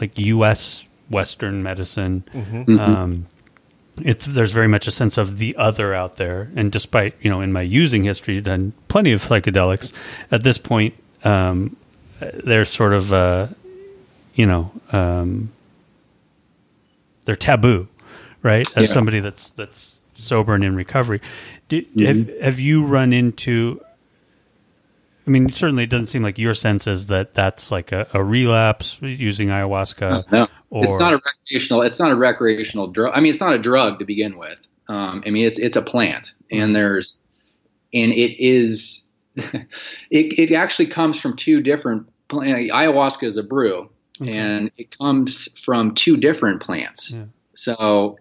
like 0.01 0.17
U.S. 0.17 0.85
Western 1.09 1.61
medicine. 1.61 2.23
Um, 2.79 3.27
it's 4.01 4.25
there's 4.25 4.53
very 4.53 4.67
much 4.67 4.87
a 4.87 4.91
sense 4.91 5.17
of 5.17 5.37
the 5.37 5.55
other 5.55 5.93
out 5.93 6.15
there. 6.15 6.49
And 6.55 6.71
despite 6.71 7.15
you 7.21 7.29
know 7.29 7.41
in 7.41 7.51
my 7.51 7.61
using 7.61 8.05
history 8.05 8.41
done 8.41 8.73
plenty 8.87 9.11
of 9.11 9.21
psychedelics, 9.23 9.91
at 10.31 10.43
this 10.43 10.57
point 10.57 10.93
um, 11.23 11.75
they're 12.43 12.65
sort 12.65 12.93
of 12.93 13.13
uh, 13.13 13.47
you 14.35 14.45
know 14.45 14.71
um, 14.91 15.51
they're 17.25 17.35
taboo, 17.35 17.87
right? 18.43 18.67
As 18.77 18.87
Yeah. 18.87 18.93
somebody 18.93 19.19
that's 19.19 19.49
that's 19.51 19.99
sober 20.15 20.53
and 20.53 20.63
in 20.63 20.75
recovery, 20.75 21.21
Did, 21.69 21.87
Mm-hmm. 21.95 22.05
have 22.05 22.41
have 22.41 22.59
you 22.59 22.83
run 22.85 23.13
into? 23.13 23.81
I 25.27 25.31
mean, 25.31 25.51
certainly 25.51 25.83
it 25.83 25.91
doesn't 25.91 26.07
seem 26.07 26.23
like 26.23 26.39
your 26.39 26.55
sense 26.55 26.87
is 26.87 27.07
that 27.07 27.35
that's 27.35 27.69
like 27.71 27.91
a, 27.91 28.07
a 28.13 28.23
relapse 28.23 28.97
using 29.01 29.49
ayahuasca. 29.49 30.31
No, 30.31 30.47
or 30.71 30.85
it's 30.85 30.99
not 30.99 31.13
a 31.13 31.17
recreational. 31.23 31.81
It's 31.83 31.99
not 31.99 32.11
a 32.11 32.15
recreational 32.15 32.87
drug. 32.87 33.13
I 33.15 33.19
mean, 33.19 33.29
it's 33.29 33.39
not 33.39 33.53
a 33.53 33.59
drug 33.59 33.99
to 33.99 34.05
begin 34.05 34.37
with. 34.39 34.57
Um, 34.87 35.23
I 35.27 35.29
mean, 35.29 35.45
it's 35.45 35.59
it's 35.59 35.75
a 35.75 35.83
plant, 35.83 36.33
and 36.49 36.75
there's, 36.75 37.23
and 37.93 38.11
it 38.11 38.43
is, 38.43 39.07
it 39.35 40.39
it 40.39 40.51
actually 40.53 40.87
comes 40.87 41.19
from 41.19 41.35
two 41.35 41.61
different. 41.61 42.07
plants. 42.27 42.71
Ayahuasca 42.71 43.23
is 43.23 43.37
a 43.37 43.43
brew, 43.43 43.89
and 44.19 44.69
it 44.77 44.95
comes 44.97 45.49
from 45.63 45.95
two 45.95 46.15
different 46.17 46.61
plants. 46.61 47.11
Yeah. 47.11 47.25
So, 47.55 48.17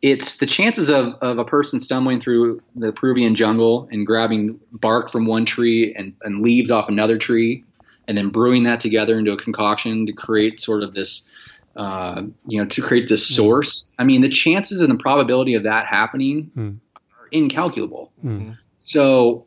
it's 0.00 0.38
the 0.38 0.46
chances 0.46 0.88
of 0.90 1.14
of 1.20 1.38
a 1.38 1.44
person 1.44 1.80
stumbling 1.80 2.20
through 2.20 2.62
the 2.74 2.92
Peruvian 2.92 3.34
jungle 3.34 3.88
and 3.92 4.06
grabbing 4.06 4.58
bark 4.72 5.10
from 5.12 5.26
one 5.26 5.44
tree 5.44 5.94
and, 5.94 6.14
and 6.22 6.42
leaves 6.42 6.70
off 6.70 6.88
another 6.88 7.18
tree, 7.18 7.64
and 8.08 8.16
then 8.16 8.30
brewing 8.30 8.62
that 8.64 8.80
together 8.80 9.18
into 9.18 9.32
a 9.32 9.36
concoction 9.36 10.06
to 10.06 10.12
create 10.12 10.60
sort 10.60 10.82
of 10.82 10.94
this 10.94 11.28
uh, 11.76 12.22
you 12.46 12.62
know, 12.62 12.68
to 12.68 12.80
create 12.80 13.08
this 13.08 13.26
source. 13.26 13.92
I 13.98 14.04
mean, 14.04 14.20
the 14.22 14.28
chances 14.28 14.80
and 14.80 14.90
the 14.90 15.02
probability 15.02 15.54
of 15.54 15.64
that 15.64 15.86
happening 15.86 16.50
Mm. 16.56 16.78
are 17.18 17.28
incalculable. 17.32 18.12
Mm. 18.24 18.56
So 18.80 19.46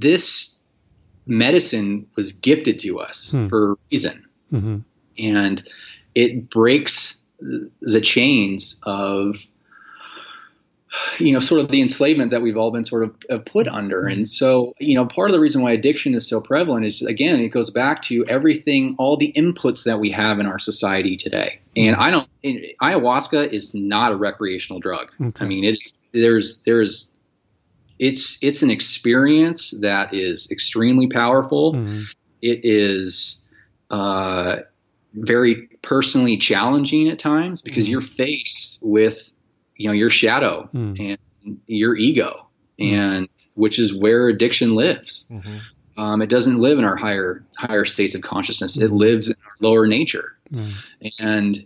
this 0.00 0.58
medicine 1.26 2.06
was 2.16 2.32
gifted 2.32 2.78
to 2.80 2.98
us 2.98 3.30
Hmm. 3.30 3.48
for 3.48 3.72
a 3.72 3.76
reason, 3.90 4.24
hmm 4.50 4.76
and 5.18 5.62
it 6.14 6.48
breaks 6.48 7.20
the 7.82 8.00
chains 8.00 8.80
of 8.84 9.36
you 11.18 11.32
know 11.32 11.38
sort 11.38 11.60
of 11.60 11.70
the 11.70 11.80
enslavement 11.80 12.30
that 12.30 12.42
we've 12.42 12.56
all 12.56 12.70
been 12.70 12.84
sort 12.84 13.02
of 13.04 13.14
uh, 13.30 13.38
put 13.44 13.66
under. 13.68 14.06
And 14.06 14.28
so 14.28 14.74
you 14.78 14.94
know 14.94 15.06
part 15.06 15.30
of 15.30 15.32
the 15.34 15.40
reason 15.40 15.62
why 15.62 15.72
addiction 15.72 16.14
is 16.14 16.26
so 16.26 16.40
prevalent 16.40 16.84
is 16.86 17.02
again 17.02 17.36
it 17.40 17.48
goes 17.48 17.70
back 17.70 18.02
to 18.02 18.24
everything 18.26 18.94
all 18.98 19.16
the 19.16 19.32
inputs 19.36 19.84
that 19.84 20.00
we 20.00 20.10
have 20.10 20.38
in 20.40 20.46
our 20.46 20.58
society 20.58 21.16
today. 21.16 21.58
And 21.76 21.96
i 21.96 22.10
don't 22.10 22.28
ayahuasca 22.82 23.52
is 23.52 23.74
not 23.74 24.12
a 24.12 24.16
recreational 24.16 24.80
drug. 24.80 25.10
Okay. 25.20 25.44
i 25.44 25.48
mean 25.48 25.64
it's 25.64 25.94
there's 26.12 26.60
there's 26.64 27.08
it's 28.08 28.38
it's 28.42 28.62
an 28.62 28.70
experience 28.70 29.70
that 29.80 30.12
is 30.12 30.50
extremely 30.50 31.06
powerful. 31.06 31.74
Hmm 31.74 32.02
it 32.42 32.60
is 32.64 33.40
uh, 33.90 34.56
very 35.14 35.68
personally 35.82 36.36
challenging 36.36 37.08
at 37.08 37.18
times 37.18 37.62
because 37.62 37.86
Mhm. 37.86 37.90
you're 37.90 38.00
faced 38.00 38.78
with 38.82 39.30
you 39.76 39.86
know 39.86 39.92
your 39.92 40.10
shadow 40.10 40.68
Mm. 40.74 41.18
and 41.44 41.58
your 41.66 41.96
ego 41.96 42.46
and 42.78 43.28
which 43.54 43.78
is 43.78 43.94
where 43.94 44.28
addiction 44.28 44.74
lives. 44.74 45.30
Um, 45.98 46.22
it 46.22 46.28
doesn't 46.30 46.58
live 46.58 46.78
in 46.78 46.84
our 46.84 46.96
higher 46.96 47.44
higher 47.56 47.84
states 47.84 48.14
of 48.14 48.22
consciousness. 48.22 48.76
It 48.76 48.90
Mhm. 48.90 48.98
lives 48.98 49.28
in 49.28 49.36
our 49.46 49.52
lower 49.60 49.86
nature. 49.86 50.36
Mm. 50.52 50.72
and 51.18 51.64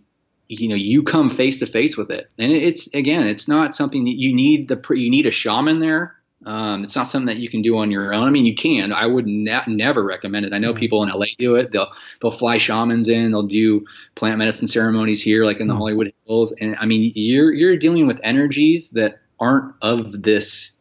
you 0.48 0.68
know 0.68 0.76
you 0.76 1.02
come 1.02 1.28
face 1.30 1.58
to 1.58 1.66
face 1.66 1.96
with 1.96 2.10
it. 2.10 2.30
And 2.38 2.52
it's 2.52 2.86
again 2.94 3.26
it's 3.26 3.48
not 3.48 3.74
something 3.74 4.04
that 4.04 4.16
you 4.18 4.32
need 4.34 4.68
the 4.68 4.80
you 4.90 5.10
need 5.10 5.26
a 5.26 5.30
shaman 5.32 5.78
there 5.80 6.15
um, 6.44 6.84
it's 6.84 6.94
not 6.94 7.08
something 7.08 7.26
that 7.26 7.38
you 7.38 7.48
can 7.48 7.62
do 7.62 7.78
on 7.78 7.90
your 7.90 8.12
own. 8.12 8.26
I 8.26 8.30
mean 8.30 8.44
you 8.44 8.54
can. 8.54 8.92
I 8.92 9.06
would 9.06 9.26
ne- 9.26 9.62
never 9.66 10.04
recommend 10.04 10.44
it. 10.46 10.52
I 10.52 10.58
know 10.58 10.74
Mm. 10.74 10.78
people 10.78 11.02
in 11.02 11.08
la 11.08 11.24
do 11.38 11.56
it. 11.56 11.72
They'll 11.72 11.90
they'll 12.20 12.30
fly 12.30 12.58
shamans 12.58 13.08
in. 13.08 13.30
They'll 13.32 13.46
do 13.46 13.84
plant 14.16 14.38
medicine 14.38 14.68
ceremonies 14.68 15.22
here 15.22 15.44
like 15.44 15.60
in 15.60 15.66
the 15.68 15.74
Mm. 15.74 15.78
hollywood 15.78 16.12
hills. 16.26 16.52
And 16.60 16.76
i 16.78 16.84
mean 16.86 17.12
you're 17.14 17.52
you're 17.52 17.76
dealing 17.76 18.06
with 18.06 18.20
energies 18.22 18.90
that 18.90 19.18
aren't 19.40 19.74
of 19.82 20.22
this 20.22 20.76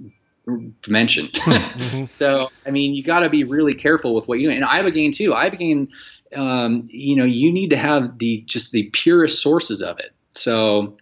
dimension. 0.84 1.30
So 2.18 2.50
i 2.66 2.72
mean 2.72 2.94
you 2.94 3.04
got 3.04 3.22
to 3.22 3.30
be 3.30 3.44
really 3.44 3.74
careful 3.74 4.14
with 4.14 4.28
what 4.28 4.40
you 4.40 4.50
do. 4.50 4.56
And 4.56 4.64
ibogaine 4.66 5.14
too. 5.16 5.32
Ibogaine 5.32 5.88
um, 6.36 6.88
you 6.92 7.16
know 7.16 7.24
you 7.26 7.52
need 7.52 7.70
to 7.70 7.78
have 7.78 8.18
the 8.18 8.44
just 8.46 8.72
the 8.72 8.90
purest 8.94 9.42
sources 9.42 9.82
of 9.82 10.00
it. 10.00 10.12
So 10.34 10.98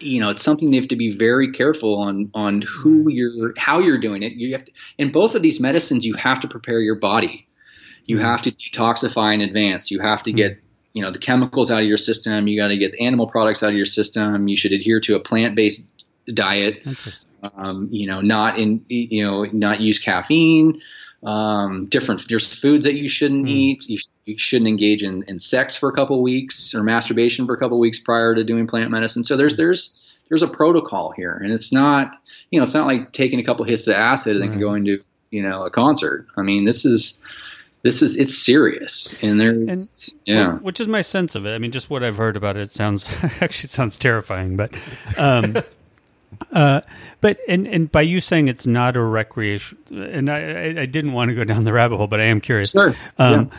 you 0.00 0.20
know 0.20 0.30
it's 0.30 0.42
something 0.42 0.72
you 0.72 0.80
have 0.80 0.88
to 0.88 0.96
be 0.96 1.16
very 1.16 1.52
careful 1.52 1.96
on 1.96 2.30
on 2.34 2.62
who 2.62 3.00
mm-hmm. 3.00 3.10
you're 3.10 3.54
how 3.56 3.78
you're 3.78 3.98
doing 3.98 4.22
it. 4.22 4.32
You 4.32 4.52
have 4.52 4.64
to 4.64 4.72
in 4.98 5.12
both 5.12 5.34
of 5.34 5.42
these 5.42 5.60
medicines 5.60 6.04
you 6.04 6.14
have 6.14 6.40
to 6.40 6.48
prepare 6.48 6.80
your 6.80 6.96
body. 6.96 7.46
You 8.06 8.16
mm-hmm. 8.16 8.26
have 8.26 8.42
to 8.42 8.50
detoxify 8.50 9.34
in 9.34 9.40
advance. 9.40 9.90
You 9.90 10.00
have 10.00 10.22
to 10.24 10.32
get 10.32 10.52
mm-hmm. 10.52 10.66
you 10.94 11.02
know 11.02 11.10
the 11.10 11.18
chemicals 11.18 11.70
out 11.70 11.80
of 11.80 11.86
your 11.86 11.98
system. 11.98 12.48
You 12.48 12.60
got 12.60 12.68
to 12.68 12.76
get 12.76 12.92
the 12.92 13.04
animal 13.04 13.26
products 13.26 13.62
out 13.62 13.70
of 13.70 13.76
your 13.76 13.86
system. 13.86 14.48
You 14.48 14.56
should 14.56 14.72
adhere 14.72 15.00
to 15.00 15.16
a 15.16 15.20
plant-based 15.20 15.90
diet. 16.32 16.86
Um, 17.56 17.88
you 17.92 18.06
know, 18.06 18.22
not 18.22 18.58
in, 18.58 18.82
you 18.88 19.22
know, 19.22 19.44
not 19.52 19.80
use 19.82 19.98
caffeine. 19.98 20.80
Um, 21.24 21.86
different. 21.86 22.28
There's 22.28 22.46
foods 22.46 22.84
that 22.84 22.94
you 22.96 23.08
shouldn't 23.08 23.42
Hmm. 23.46 23.48
eat. 23.54 23.88
You, 23.88 23.98
you 24.26 24.36
shouldn't 24.36 24.68
engage 24.68 25.02
in, 25.02 25.24
in 25.26 25.38
sex 25.38 25.74
for 25.74 25.88
a 25.88 25.92
couple 25.92 26.22
weeks 26.22 26.74
or 26.74 26.82
masturbation 26.82 27.46
for 27.46 27.54
a 27.54 27.58
couple 27.58 27.78
weeks 27.78 27.98
prior 27.98 28.34
to 28.34 28.44
doing 28.44 28.66
plant 28.66 28.90
medicine. 28.90 29.24
So 29.24 29.36
there's 29.36 29.56
there's 29.56 30.00
there's 30.28 30.42
a 30.42 30.48
protocol 30.48 31.12
here, 31.16 31.32
and 31.42 31.52
it's 31.52 31.72
not 31.72 32.12
you 32.50 32.58
know 32.58 32.64
it's 32.64 32.74
not 32.74 32.86
like 32.86 33.12
taking 33.12 33.38
a 33.40 33.44
couple 33.44 33.64
hits 33.64 33.86
of 33.86 33.94
acid 33.94 34.34
and 34.36 34.42
then 34.42 34.50
Right. 34.52 34.60
going 34.60 34.84
to 34.84 34.98
you 35.30 35.42
know 35.42 35.64
a 35.64 35.70
concert. 35.70 36.26
I 36.36 36.42
mean, 36.42 36.64
this 36.66 36.84
is 36.84 37.18
this 37.82 38.02
is 38.02 38.16
it's 38.16 38.36
serious, 38.36 39.14
and 39.22 39.40
there's 39.40 40.14
and, 40.16 40.20
yeah. 40.26 40.52
Which 40.56 40.80
is 40.80 40.88
my 40.88 41.00
sense 41.02 41.34
of 41.34 41.46
it. 41.46 41.54
I 41.54 41.58
mean, 41.58 41.70
just 41.70 41.88
what 41.90 42.02
I've 42.02 42.16
heard 42.16 42.36
about 42.36 42.56
it, 42.56 42.62
it 42.62 42.70
sounds 42.70 43.04
actually 43.40 43.66
it 43.68 43.70
sounds 43.70 43.96
terrifying, 43.96 44.56
but, 44.56 44.72
um, 45.18 45.56
uh, 46.52 46.80
but 47.20 47.38
and 47.48 47.66
and 47.66 47.90
by 47.90 48.02
you 48.02 48.20
saying 48.20 48.48
it's 48.48 48.66
not 48.66 48.96
a 48.96 49.02
recreation, 49.02 49.78
and 49.90 50.30
I 50.30 50.82
I, 50.82 50.86
didn't 50.86 51.12
want 51.12 51.30
to 51.30 51.34
go 51.34 51.44
down 51.44 51.64
the 51.64 51.72
rabbit 51.72 51.96
hole, 51.96 52.06
but 52.06 52.20
I 52.20 52.24
am 52.24 52.40
curious. 52.40 52.70
Sure. 52.72 52.94
Um, 53.18 53.50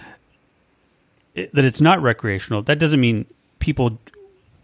it- 1.34 1.54
that 1.54 1.66
it's 1.66 1.82
not 1.82 2.02
recreational. 2.02 2.62
That 2.62 2.80
doesn't 2.80 3.00
mean 3.00 3.26
people 3.60 4.00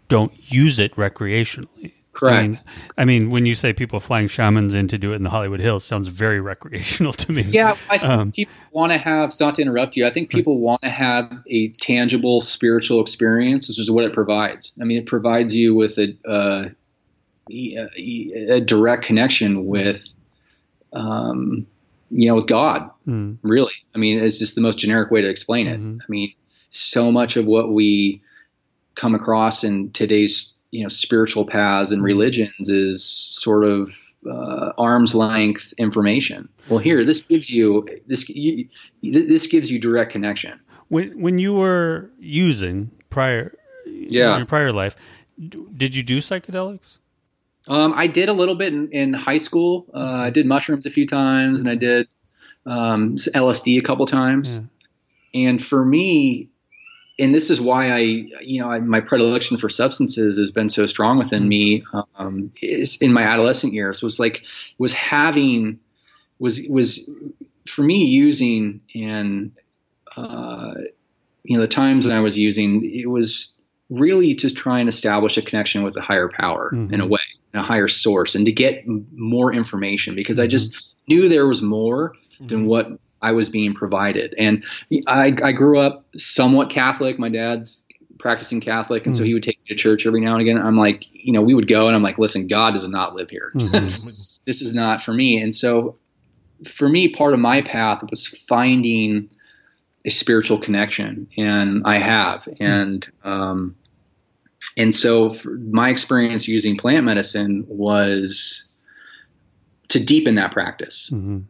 don't 0.08 0.32
use 0.50 0.78
it 0.78 0.94
recreationally. 0.96 1.92
Correct. 2.12 2.36
I 2.36 2.42
mean, 2.42 2.58
I 2.98 3.04
mean, 3.06 3.30
when 3.30 3.46
you 3.46 3.54
say 3.54 3.72
people 3.72 3.98
flying 3.98 4.28
shamans 4.28 4.74
in 4.74 4.86
to 4.88 4.98
do 4.98 5.12
it 5.12 5.16
in 5.16 5.22
the 5.22 5.30
Hollywood 5.30 5.60
Hills, 5.60 5.82
sounds 5.82 6.08
very 6.08 6.40
recreational 6.40 7.12
to 7.14 7.32
me. 7.32 7.42
Yeah, 7.42 7.74
I 7.88 7.96
think 7.96 8.10
Um, 8.10 8.32
people 8.32 8.52
want 8.72 8.92
to 8.92 8.98
have. 8.98 9.34
Not 9.40 9.54
to 9.54 9.62
interrupt 9.62 9.96
you, 9.96 10.06
I 10.06 10.10
think 10.10 10.28
people 10.28 10.58
want 10.58 10.82
to 10.82 10.90
have 10.90 11.32
a 11.46 11.68
tangible 11.68 12.42
spiritual 12.42 13.00
experience, 13.00 13.68
which 13.68 13.78
is 13.78 13.90
what 13.90 14.04
it 14.04 14.12
provides. 14.12 14.72
I 14.80 14.84
mean, 14.84 14.98
it 14.98 15.06
provides 15.06 15.56
you 15.56 15.74
with 15.74 15.96
a 15.98 16.14
uh, 16.28 16.68
a 17.56 18.60
direct 18.60 19.04
connection 19.04 19.66
with, 19.66 20.02
um, 20.92 21.66
you 22.10 22.28
know, 22.28 22.34
with 22.34 22.46
God. 22.46 22.90
Mm, 23.06 23.38
Really, 23.42 23.72
I 23.94 23.98
mean, 23.98 24.18
it's 24.18 24.38
just 24.38 24.54
the 24.54 24.60
most 24.60 24.78
generic 24.78 25.10
way 25.10 25.20
to 25.22 25.28
explain 25.28 25.66
it. 25.66 25.80
Mhm. 25.80 26.00
I 26.00 26.04
mean, 26.08 26.32
so 26.70 27.10
much 27.12 27.36
of 27.36 27.46
what 27.46 27.72
we 27.72 28.20
come 28.94 29.14
across 29.14 29.64
in 29.64 29.90
today's 29.92 30.52
you 30.70 30.82
know 30.82 30.88
spiritual 30.88 31.44
paths 31.46 31.90
and 31.90 32.02
religions 32.02 32.68
is 32.68 33.04
sort 33.04 33.64
of 33.64 33.90
uh, 34.30 34.72
arm's 34.78 35.14
length 35.14 35.74
information. 35.78 36.48
Well, 36.68 36.78
here 36.78 37.04
this 37.04 37.22
gives 37.22 37.50
you 37.50 37.86
this 38.06 38.28
you, 38.28 38.68
this 39.02 39.46
gives 39.46 39.70
you 39.70 39.78
direct 39.78 40.12
connection. 40.12 40.58
When 40.88 41.20
when 41.20 41.38
you 41.38 41.52
were 41.54 42.10
using 42.20 42.90
prior, 43.10 43.54
Yeah. 43.86 44.32
in 44.32 44.38
your 44.40 44.46
prior 44.46 44.72
life, 44.72 44.94
did 45.76 45.94
you 45.94 46.02
do 46.02 46.18
psychedelics? 46.18 46.98
Um, 47.68 47.92
I 47.94 48.06
did 48.06 48.28
a 48.28 48.32
little 48.32 48.54
bit 48.54 48.72
in, 48.72 48.90
in 48.90 49.12
high 49.14 49.38
school. 49.38 49.86
Uh, 49.94 49.98
I 49.98 50.30
did 50.30 50.46
mushrooms 50.46 50.86
a 50.86 50.90
few 50.90 51.06
times, 51.06 51.60
and 51.60 51.68
I 51.68 51.74
did 51.76 52.08
um, 52.66 53.16
LSD 53.16 53.78
a 53.78 53.82
couple 53.82 54.06
times. 54.06 54.50
Yeah. 55.32 55.48
And 55.48 55.62
for 55.64 55.84
me, 55.84 56.48
and 57.18 57.34
this 57.34 57.50
is 57.50 57.60
why 57.60 57.90
I, 57.90 57.98
you 57.98 58.60
know, 58.60 58.68
I, 58.68 58.78
my 58.80 59.00
predilection 59.00 59.58
for 59.58 59.68
substances 59.68 60.38
has 60.38 60.50
been 60.50 60.68
so 60.68 60.86
strong 60.86 61.18
within 61.18 61.48
me. 61.48 61.84
Um, 62.16 62.52
is 62.60 62.96
in 62.96 63.12
my 63.12 63.22
adolescent 63.22 63.72
years 63.72 64.02
was 64.02 64.18
like 64.18 64.42
was 64.78 64.92
having 64.92 65.78
was 66.38 66.60
was 66.68 67.08
for 67.66 67.82
me 67.82 68.04
using 68.06 68.80
and 68.94 69.52
uh, 70.16 70.74
you 71.44 71.56
know 71.56 71.62
the 71.62 71.68
times 71.68 72.04
that 72.06 72.12
I 72.14 72.20
was 72.20 72.36
using 72.36 72.84
it 72.84 73.06
was 73.06 73.54
really 73.90 74.34
to 74.36 74.50
try 74.52 74.80
and 74.80 74.88
establish 74.88 75.36
a 75.36 75.42
connection 75.42 75.82
with 75.82 75.96
a 75.96 76.00
higher 76.00 76.28
power 76.28 76.70
Mhm. 76.72 76.92
in 76.92 77.00
a 77.00 77.06
way, 77.06 77.20
a 77.54 77.62
higher 77.62 77.88
source, 77.88 78.34
and 78.34 78.46
to 78.46 78.52
get 78.52 78.84
m- 78.86 79.06
more 79.14 79.52
information 79.52 80.14
because 80.14 80.38
I 80.38 80.46
just 80.46 80.92
knew 81.08 81.28
there 81.28 81.46
was 81.46 81.62
more 81.62 82.14
than 82.40 82.60
mm-hmm. 82.60 82.66
what 82.66 82.88
I 83.20 83.32
was 83.32 83.48
being 83.48 83.72
provided. 83.72 84.34
And 84.36 84.64
I, 85.06 85.36
I 85.42 85.52
grew 85.52 85.78
up 85.78 86.04
somewhat 86.16 86.70
Catholic. 86.70 87.18
My 87.18 87.28
dad's 87.28 87.84
practicing 88.18 88.60
Catholic, 88.60 89.06
and 89.06 89.16
so 89.16 89.22
mm. 89.22 89.26
he 89.26 89.34
would 89.34 89.42
take 89.42 89.58
me 89.58 89.66
to 89.68 89.74
church 89.74 90.06
every 90.06 90.20
now 90.20 90.32
and 90.32 90.42
again. 90.42 90.58
I'm 90.58 90.76
like, 90.76 91.06
you 91.12 91.32
know, 91.32 91.42
we 91.42 91.54
would 91.54 91.68
go, 91.68 91.86
and 91.86 91.96
I'm 91.96 92.02
like, 92.02 92.18
listen, 92.18 92.46
God 92.46 92.74
does 92.74 92.86
not 92.86 93.14
live 93.14 93.30
here. 93.30 93.52
Mm-hmm. 93.54 94.08
this 94.46 94.62
is 94.62 94.74
not 94.74 95.02
for 95.02 95.12
me. 95.12 95.40
And 95.40 95.54
so, 95.54 95.96
for 96.68 96.88
me, 96.88 97.08
part 97.08 97.34
of 97.34 97.40
my 97.40 97.62
path 97.62 98.02
was 98.10 98.26
finding 98.26 99.28
a 100.04 100.10
spiritual 100.10 100.60
connection, 100.60 101.28
and 101.36 101.82
I 101.84 101.98
have. 101.98 102.44
Hmm. 102.44 102.62
And 102.62 103.12
um, 103.24 103.76
and 104.76 104.94
so, 104.94 105.36
my 105.44 105.90
experience 105.90 106.48
using 106.48 106.76
plant 106.76 107.04
medicine 107.04 107.64
was 107.68 108.68
to 109.88 110.02
deepen 110.02 110.36
that 110.36 110.52
practice. 110.52 111.08
hmm 111.10 111.40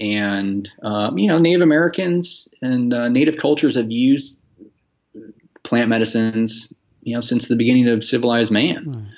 And 0.00 0.68
um, 0.82 1.18
you 1.18 1.28
know, 1.28 1.38
Native 1.38 1.62
Americans 1.62 2.48
and 2.62 2.92
uh, 2.92 3.08
Native 3.08 3.36
cultures 3.36 3.76
have 3.76 3.90
used 3.90 4.38
plant 5.62 5.88
medicines, 5.88 6.72
you 7.02 7.14
know, 7.14 7.20
since 7.20 7.48
the 7.48 7.56
beginning 7.56 7.88
of 7.88 8.04
civilized 8.04 8.50
man, 8.50 9.08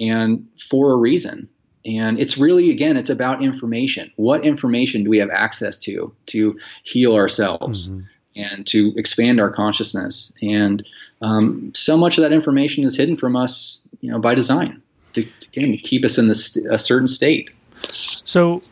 and 0.00 0.46
for 0.70 0.92
a 0.92 0.96
reason. 0.96 1.48
And 1.84 2.20
it's 2.20 2.38
really, 2.38 2.70
again, 2.70 2.96
it's 2.96 3.10
about 3.10 3.42
information. 3.42 4.12
What 4.14 4.44
information 4.44 5.02
do 5.02 5.10
we 5.10 5.18
have 5.18 5.30
access 5.30 5.80
to 5.80 6.14
to 6.26 6.58
heal 6.84 7.14
ourselves 7.14 7.90
and 8.36 8.66
to 8.68 8.92
expand 8.96 9.40
our 9.40 9.50
consciousness? 9.50 10.32
And 10.42 10.86
um, 11.20 11.72
so 11.74 11.96
much 11.96 12.18
of 12.18 12.22
that 12.22 12.32
information 12.32 12.84
is 12.84 12.96
hidden 12.96 13.16
from 13.16 13.36
us, 13.36 13.80
you 14.00 14.10
know, 14.10 14.18
by 14.18 14.34
design 14.34 14.82
to 15.14 15.26
again 15.54 15.78
keep 15.78 16.04
us 16.04 16.18
in 16.18 16.28
this 16.28 16.56
a 16.56 16.78
certain 16.78 17.08
state. 17.08 17.50
So, 17.90 18.62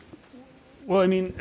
well, 0.85 1.01
I 1.01 1.07
mean, 1.07 1.33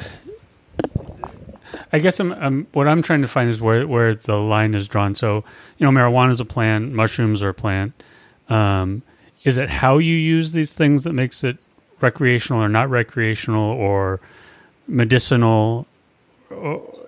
I 1.93 1.99
guess 1.99 2.21
I'm, 2.21 2.33
I'm 2.33 2.67
what 2.73 2.89
I'm 2.89 3.03
trying 3.03 3.23
to 3.23 3.29
find 3.29 3.51
is 3.51 3.61
where 3.61 3.87
where 3.87 4.15
the 4.15 4.37
line 4.37 4.75
is 4.75 4.89
drawn. 4.89 5.15
So, 5.15 5.45
you 5.79 5.87
know, 5.87 5.91
marijuana 5.91 6.31
is 6.31 6.41
a 6.41 6.45
plant, 6.45 6.93
mushrooms 6.93 7.43
are 7.43 7.51
a 7.51 7.55
plant. 7.55 7.93
Um, 8.49 9.03
is 9.45 9.57
it 9.57 9.71
how 9.71 9.99
you 9.99 10.17
use 10.17 10.53
these 10.53 10.75
things 10.75 11.05
that 11.05 11.13
makes 11.13 11.45
it 11.45 11.57
recreational 12.01 12.63
or 12.63 12.69
not 12.69 12.89
recreational 12.89 13.65
or 13.65 14.21
medicinal? 14.87 15.87
Or, 16.51 17.00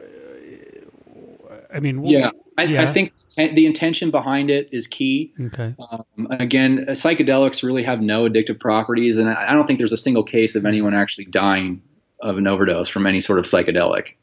I 1.74 1.80
mean, 1.80 2.04
Yeah, 2.04 2.30
I, 2.58 2.64
yeah. 2.64 2.82
I 2.82 2.86
think 2.86 3.12
the 3.36 3.66
intention 3.66 4.10
behind 4.10 4.50
it 4.50 4.68
is 4.72 4.86
key. 4.86 5.32
Okay. 5.40 5.74
Um, 5.90 6.26
again, 6.30 6.86
uh, 6.88 6.92
psychedelics 6.92 7.62
really 7.62 7.82
have 7.82 8.00
no 8.00 8.28
addictive 8.28 8.60
properties, 8.60 9.16
and 9.18 9.28
I 9.28 9.50
I 9.50 9.54
don't 9.54 9.66
think 9.66 9.78
there's 9.78 9.92
a 9.92 9.96
single 9.98 10.24
case 10.24 10.54
of 10.54 10.66
anyone 10.66 10.94
actually 10.94 11.26
dying 11.26 11.82
of 12.20 12.36
an 12.38 12.46
overdose 12.46 12.88
from 12.88 13.06
any 13.06 13.20
sort 13.20 13.38
of 13.38 13.46
psychedelic. 13.46 14.14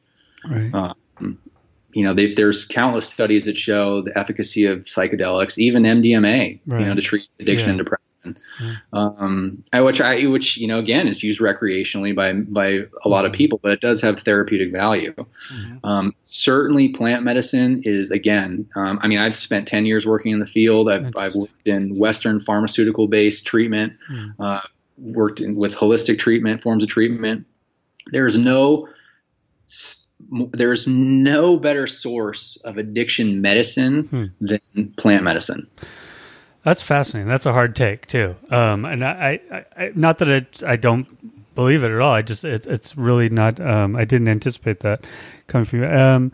Right. 0.49 0.73
Um, 0.73 1.37
you 1.93 2.03
know, 2.03 2.13
there's 2.13 2.65
countless 2.65 3.07
studies 3.09 3.45
that 3.45 3.57
show 3.57 4.01
the 4.03 4.17
efficacy 4.17 4.65
of 4.65 4.79
psychedelics, 4.83 5.57
even 5.57 5.83
MDMA, 5.83 6.59
Right. 6.65 6.79
you 6.81 6.85
know, 6.85 6.93
to 6.95 7.01
treat 7.01 7.23
addiction 7.39 7.67
Yeah. 7.67 7.71
and 7.71 7.77
depression. 7.79 8.05
Um, 8.93 9.63
which 9.73 10.01
I, 10.01 10.25
which 10.25 10.57
you 10.57 10.67
know, 10.67 10.79
again, 10.79 11.07
is 11.07 11.23
used 11.23 11.39
recreationally 11.39 12.15
by 12.15 12.33
by 12.33 12.85
a 13.05 13.09
lot 13.09 13.25
of 13.25 13.31
people, 13.31 13.59
but 13.61 13.71
it 13.71 13.81
does 13.81 14.01
have 14.01 14.19
therapeutic 14.21 14.71
value. 14.71 15.13
Um, 15.83 16.13
certainly, 16.25 16.89
plant 16.89 17.23
medicine 17.23 17.81
is 17.85 18.11
again. 18.11 18.67
Um, 18.75 18.99
I 19.01 19.07
mean, 19.07 19.19
I've 19.19 19.37
spent 19.37 19.67
ten 19.67 19.85
years 19.85 20.05
working 20.05 20.31
in 20.31 20.39
the 20.39 20.47
field. 20.47 20.89
I've, 20.89 21.15
I've 21.15 21.35
worked 21.35 21.67
in 21.67 21.97
Western 21.97 22.39
pharmaceutical 22.39 23.07
based 23.07 23.45
treatment, 23.45 23.93
uh, 24.39 24.61
worked 24.97 25.39
in, 25.39 25.55
with 25.55 25.73
holistic 25.73 26.19
treatment 26.19 26.61
forms 26.61 26.83
of 26.83 26.89
treatment. 26.89 27.45
There's 28.11 28.37
no 28.37 28.87
there's 30.51 30.85
no 30.87 31.57
better 31.57 31.87
source 31.87 32.57
of 32.65 32.77
addiction 32.77 33.41
medicine 33.41 34.09
than 34.41 34.93
plant 34.97 35.23
medicine. 35.23 35.67
That's 36.63 36.81
fascinating. 36.81 37.29
That's 37.29 37.45
a 37.45 37.53
hard 37.53 37.75
take 37.75 38.07
too. 38.07 38.35
Um, 38.49 38.85
and 38.85 39.03
I, 39.03 39.39
I, 39.51 39.65
I 39.77 39.91
not 39.95 40.19
that 40.19 40.29
it, 40.29 40.63
I 40.65 40.75
don't 40.75 41.55
believe 41.55 41.83
it 41.83 41.91
at 41.91 41.99
all. 41.99 42.13
I 42.13 42.21
just, 42.21 42.43
it's, 42.43 42.67
it's 42.67 42.97
really 42.97 43.29
not. 43.29 43.59
Um, 43.59 43.95
I 43.95 44.05
didn't 44.05 44.27
anticipate 44.27 44.81
that 44.81 45.05
coming 45.47 45.65
from 45.65 45.79
you. 45.79 45.87
Um, 45.87 46.31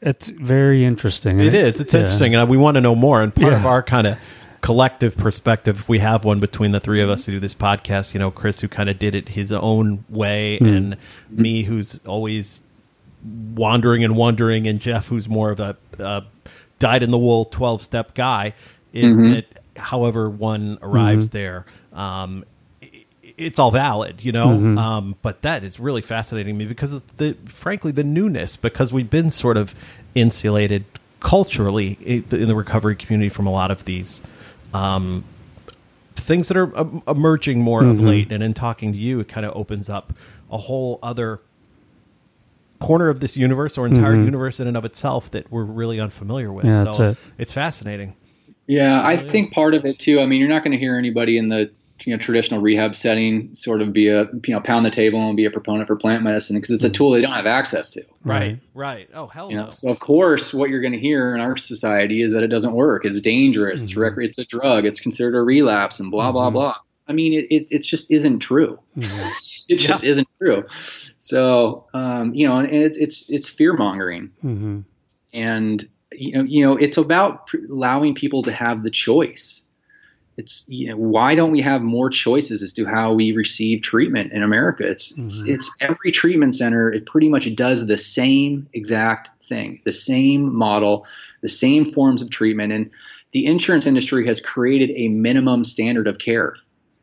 it's 0.00 0.28
very 0.30 0.84
interesting. 0.84 1.40
It 1.40 1.54
is. 1.54 1.78
It's 1.78 1.92
yeah. 1.92 2.00
interesting, 2.00 2.34
and 2.34 2.48
we 2.48 2.56
want 2.56 2.76
to 2.76 2.80
know 2.80 2.94
more. 2.94 3.22
And 3.22 3.34
part 3.34 3.52
of 3.52 3.66
our 3.66 3.82
kind 3.82 4.06
of 4.06 4.18
collective 4.62 5.16
perspective, 5.16 5.78
if 5.78 5.88
we 5.88 5.98
have 5.98 6.24
one 6.24 6.40
between 6.40 6.72
the 6.72 6.80
three 6.80 7.02
of 7.02 7.10
us 7.10 7.26
who 7.26 7.32
do 7.32 7.40
this 7.40 7.54
podcast, 7.54 8.14
you 8.14 8.20
know, 8.20 8.30
Chris 8.30 8.60
who 8.60 8.68
kind 8.68 8.88
of 8.88 8.98
did 8.98 9.14
it 9.14 9.28
his 9.30 9.52
own 9.52 10.04
way, 10.08 10.58
Hmm. 10.58 10.66
and 10.66 10.96
me 11.28 11.64
who's 11.64 12.00
always 12.06 12.62
wandering 13.54 14.02
and 14.02 14.16
wondering, 14.16 14.66
and 14.66 14.80
Jeff 14.80 15.08
who's 15.08 15.28
more 15.28 15.50
of 15.50 15.60
a 15.60 15.76
uh, 15.98 16.22
dyed 16.80 17.04
in 17.04 17.12
the 17.12 17.18
wool 17.18 17.44
twelve 17.44 17.80
step 17.80 18.14
guy, 18.14 18.54
is 18.92 19.16
that 19.16 19.44
however 19.76 20.28
one 20.28 20.78
arrives 20.82 21.30
there. 21.30 21.64
Um, 21.92 22.44
it's 23.36 23.58
all 23.58 23.70
valid, 23.70 24.22
you 24.22 24.32
know. 24.32 24.50
Um, 24.76 25.16
but 25.22 25.42
that 25.42 25.62
is 25.62 25.78
really 25.78 26.02
fascinating 26.02 26.54
to 26.54 26.58
me 26.58 26.66
because 26.66 26.92
of 26.92 27.16
the, 27.16 27.36
frankly, 27.46 27.92
the 27.92 28.04
newness. 28.04 28.56
Because 28.56 28.92
we've 28.92 29.08
been 29.08 29.30
sort 29.30 29.56
of 29.56 29.74
insulated 30.14 30.84
culturally 31.20 31.96
in 32.04 32.48
the 32.48 32.54
recovery 32.54 32.96
community 32.96 33.28
from 33.28 33.46
a 33.46 33.52
lot 33.52 33.70
of 33.70 33.84
these 33.84 34.22
um, 34.74 35.24
things 36.16 36.48
that 36.48 36.56
are 36.56 36.76
um, 36.76 37.02
emerging 37.06 37.60
more 37.60 37.84
of 37.84 38.00
late. 38.00 38.32
And 38.32 38.42
in 38.42 38.52
talking 38.52 38.92
to 38.92 38.98
you, 38.98 39.20
it 39.20 39.28
kind 39.28 39.46
of 39.46 39.56
opens 39.56 39.88
up 39.88 40.12
a 40.50 40.58
whole 40.58 40.98
other 41.02 41.38
corner 42.80 43.08
of 43.08 43.20
this 43.20 43.36
universe 43.36 43.78
or 43.78 43.86
entire 43.86 44.14
mm-hmm. 44.14 44.24
universe 44.24 44.58
in 44.60 44.66
and 44.66 44.76
of 44.76 44.84
itself 44.84 45.30
that 45.30 45.50
we're 45.50 45.64
really 45.64 46.00
unfamiliar 46.00 46.52
with. 46.52 46.64
Yeah, 46.64 46.84
that's 46.84 46.96
so 46.96 47.10
it. 47.10 47.18
it's 47.38 47.52
fascinating. 47.52 48.16
Yeah, 48.66 49.04
I 49.04 49.16
think 49.16 49.52
part 49.52 49.74
of 49.74 49.84
it 49.84 49.98
too. 49.98 50.20
I 50.20 50.26
mean, 50.26 50.40
you're 50.40 50.48
not 50.48 50.62
going 50.62 50.72
to 50.72 50.78
hear 50.78 50.96
anybody 50.96 51.36
in 51.36 51.48
the 51.48 51.70
you 52.06 52.14
know 52.14 52.18
traditional 52.18 52.60
rehab 52.60 52.96
setting 52.96 53.54
sort 53.54 53.82
of 53.82 53.92
be 53.92 54.08
a 54.08 54.22
you 54.46 54.54
know 54.54 54.60
pound 54.60 54.86
the 54.86 54.90
table 54.90 55.20
and 55.20 55.36
be 55.36 55.44
a 55.44 55.50
proponent 55.50 55.86
for 55.86 55.96
plant 55.96 56.22
medicine 56.22 56.56
because 56.56 56.70
it's 56.70 56.84
a 56.84 56.90
tool 56.90 57.10
they 57.10 57.20
don't 57.20 57.32
have 57.32 57.46
access 57.46 57.90
to. 57.90 58.04
Right. 58.24 58.58
Right. 58.74 59.08
Oh, 59.14 59.26
hell 59.26 59.50
You 59.50 59.56
no. 59.56 59.64
know, 59.64 59.70
so 59.70 59.90
of 59.90 60.00
course, 60.00 60.54
what 60.54 60.70
you're 60.70 60.80
going 60.80 60.92
to 60.92 60.98
hear 60.98 61.34
in 61.34 61.40
our 61.40 61.56
society 61.56 62.22
is 62.22 62.32
that 62.32 62.42
it 62.42 62.48
doesn't 62.48 62.72
work. 62.72 63.04
It's 63.04 63.20
dangerous. 63.20 63.82
It's 63.82 63.92
mm-hmm. 63.92 64.00
rec- 64.00 64.14
it's 64.18 64.38
a 64.38 64.44
drug. 64.44 64.86
It's 64.86 65.00
considered 65.00 65.34
a 65.34 65.42
relapse, 65.42 66.00
and 66.00 66.10
blah 66.10 66.32
blah 66.32 66.46
mm-hmm. 66.46 66.54
blah. 66.54 66.76
I 67.08 67.12
mean, 67.12 67.32
it 67.32 67.46
it, 67.50 67.66
it 67.70 67.82
just 67.82 68.10
isn't 68.10 68.38
true. 68.38 68.78
it 68.96 69.76
just 69.76 70.04
isn't 70.04 70.28
true. 70.40 70.64
So 71.20 71.86
um, 71.92 72.34
you 72.34 72.48
know, 72.48 72.58
and 72.58 72.68
it's 72.72 72.96
it's 72.96 73.30
it's 73.30 73.48
fear 73.48 73.74
mongering, 73.74 74.32
hmm 74.40 74.80
and 75.32 75.88
you 76.10 76.32
know 76.32 76.42
you 76.42 76.66
know 76.66 76.76
it's 76.76 76.96
about 76.96 77.46
pr- 77.46 77.58
allowing 77.70 78.14
people 78.14 78.42
to 78.44 78.52
have 78.52 78.82
the 78.82 78.90
choice. 78.90 79.64
It's 80.38 80.64
you 80.66 80.88
know 80.88 80.96
why 80.96 81.34
don't 81.34 81.52
we 81.52 81.60
have 81.60 81.82
more 81.82 82.08
choices 82.08 82.62
as 82.62 82.72
to 82.72 82.86
how 82.86 83.12
we 83.12 83.32
receive 83.32 83.82
treatment 83.82 84.32
in 84.32 84.42
America? 84.42 84.88
It's 84.88 85.12
it's, 85.18 85.44
it's 85.44 85.70
every 85.82 86.10
treatment 86.10 86.56
center. 86.56 86.90
It 86.90 87.04
pretty 87.04 87.28
much 87.28 87.54
does 87.54 87.86
the 87.86 87.98
same 87.98 88.66
exact 88.72 89.28
thing, 89.44 89.82
the 89.84 89.92
same 89.92 90.54
model, 90.54 91.06
the 91.42 91.50
same 91.50 91.92
forms 91.92 92.22
of 92.22 92.30
treatment, 92.30 92.72
and 92.72 92.90
the 93.32 93.44
insurance 93.44 93.84
industry 93.84 94.26
has 94.26 94.40
created 94.40 94.90
a 94.96 95.08
minimum 95.08 95.64
standard 95.64 96.06
of 96.06 96.18
care 96.18 96.56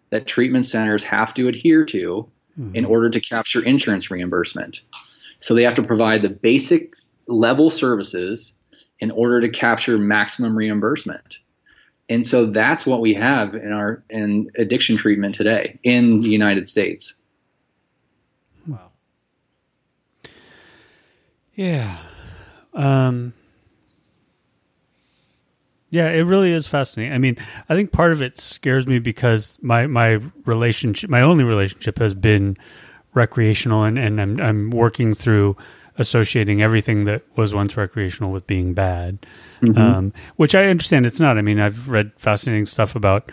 that 0.09 0.25
treatment 0.25 0.65
centers 0.65 1.03
have 1.03 1.35
to 1.35 1.47
adhere 1.47 1.85
to 1.85 2.27
in 2.57 2.85
order 2.85 3.09
to 3.09 3.19
capture 3.19 3.63
insurance 3.63 4.09
reimbursement. 4.09 4.81
So 5.39 5.53
they 5.53 5.63
have 5.63 5.75
to 5.75 5.83
provide 5.83 6.21
the 6.21 6.29
basic 6.29 6.93
level 7.27 7.69
services 7.69 8.55
in 8.99 9.11
order 9.11 9.41
to 9.41 9.49
capture 9.49 9.97
maximum 9.97 10.57
reimbursement. 10.57 11.39
And 12.09 12.25
so 12.25 12.45
that's 12.45 12.85
what 12.85 13.01
we 13.01 13.13
have 13.15 13.53
in 13.53 13.71
our 13.71 14.03
in 14.09 14.49
addiction 14.57 14.97
treatment 14.97 15.35
today 15.35 15.77
in 15.83 16.21
the 16.21 16.29
United 16.29 16.69
States. 16.69 17.13
Wow. 18.65 18.91
Yeah. 21.53 21.97
Um, 22.73 23.33
yeah, 25.97 26.09
it 26.09 26.21
really 26.21 26.51
is 26.53 26.67
fascinating. 26.67 27.13
I 27.13 27.17
mean, 27.17 27.37
I 27.69 27.75
think 27.75 27.91
part 27.91 28.11
of 28.11 28.21
it 28.21 28.37
scares 28.37 28.85
me 28.85 28.99
because 28.99 29.57
my, 29.61 29.87
my 29.87 30.19
relationship, 30.45 31.09
my 31.09 31.21
only 31.21 31.43
relationship 31.43 31.97
has 31.99 32.13
been 32.13 32.55
recreational 33.13 33.83
and, 33.83 33.97
and 33.97 34.21
I'm, 34.21 34.39
I'm 34.39 34.69
working 34.69 35.13
through 35.15 35.57
associating 35.97 36.61
everything 36.61 37.05
that 37.05 37.23
was 37.35 37.53
once 37.53 37.75
recreational 37.75 38.31
with 38.31 38.45
being 38.45 38.73
bad. 38.75 39.25
Um, 39.75 40.13
which 40.35 40.53
I 40.53 40.65
understand 40.67 41.07
it's 41.07 41.19
not. 41.19 41.39
I 41.39 41.41
mean, 41.41 41.59
I've 41.59 41.89
read 41.89 42.11
fascinating 42.17 42.67
stuff 42.67 42.95
about, 42.95 43.31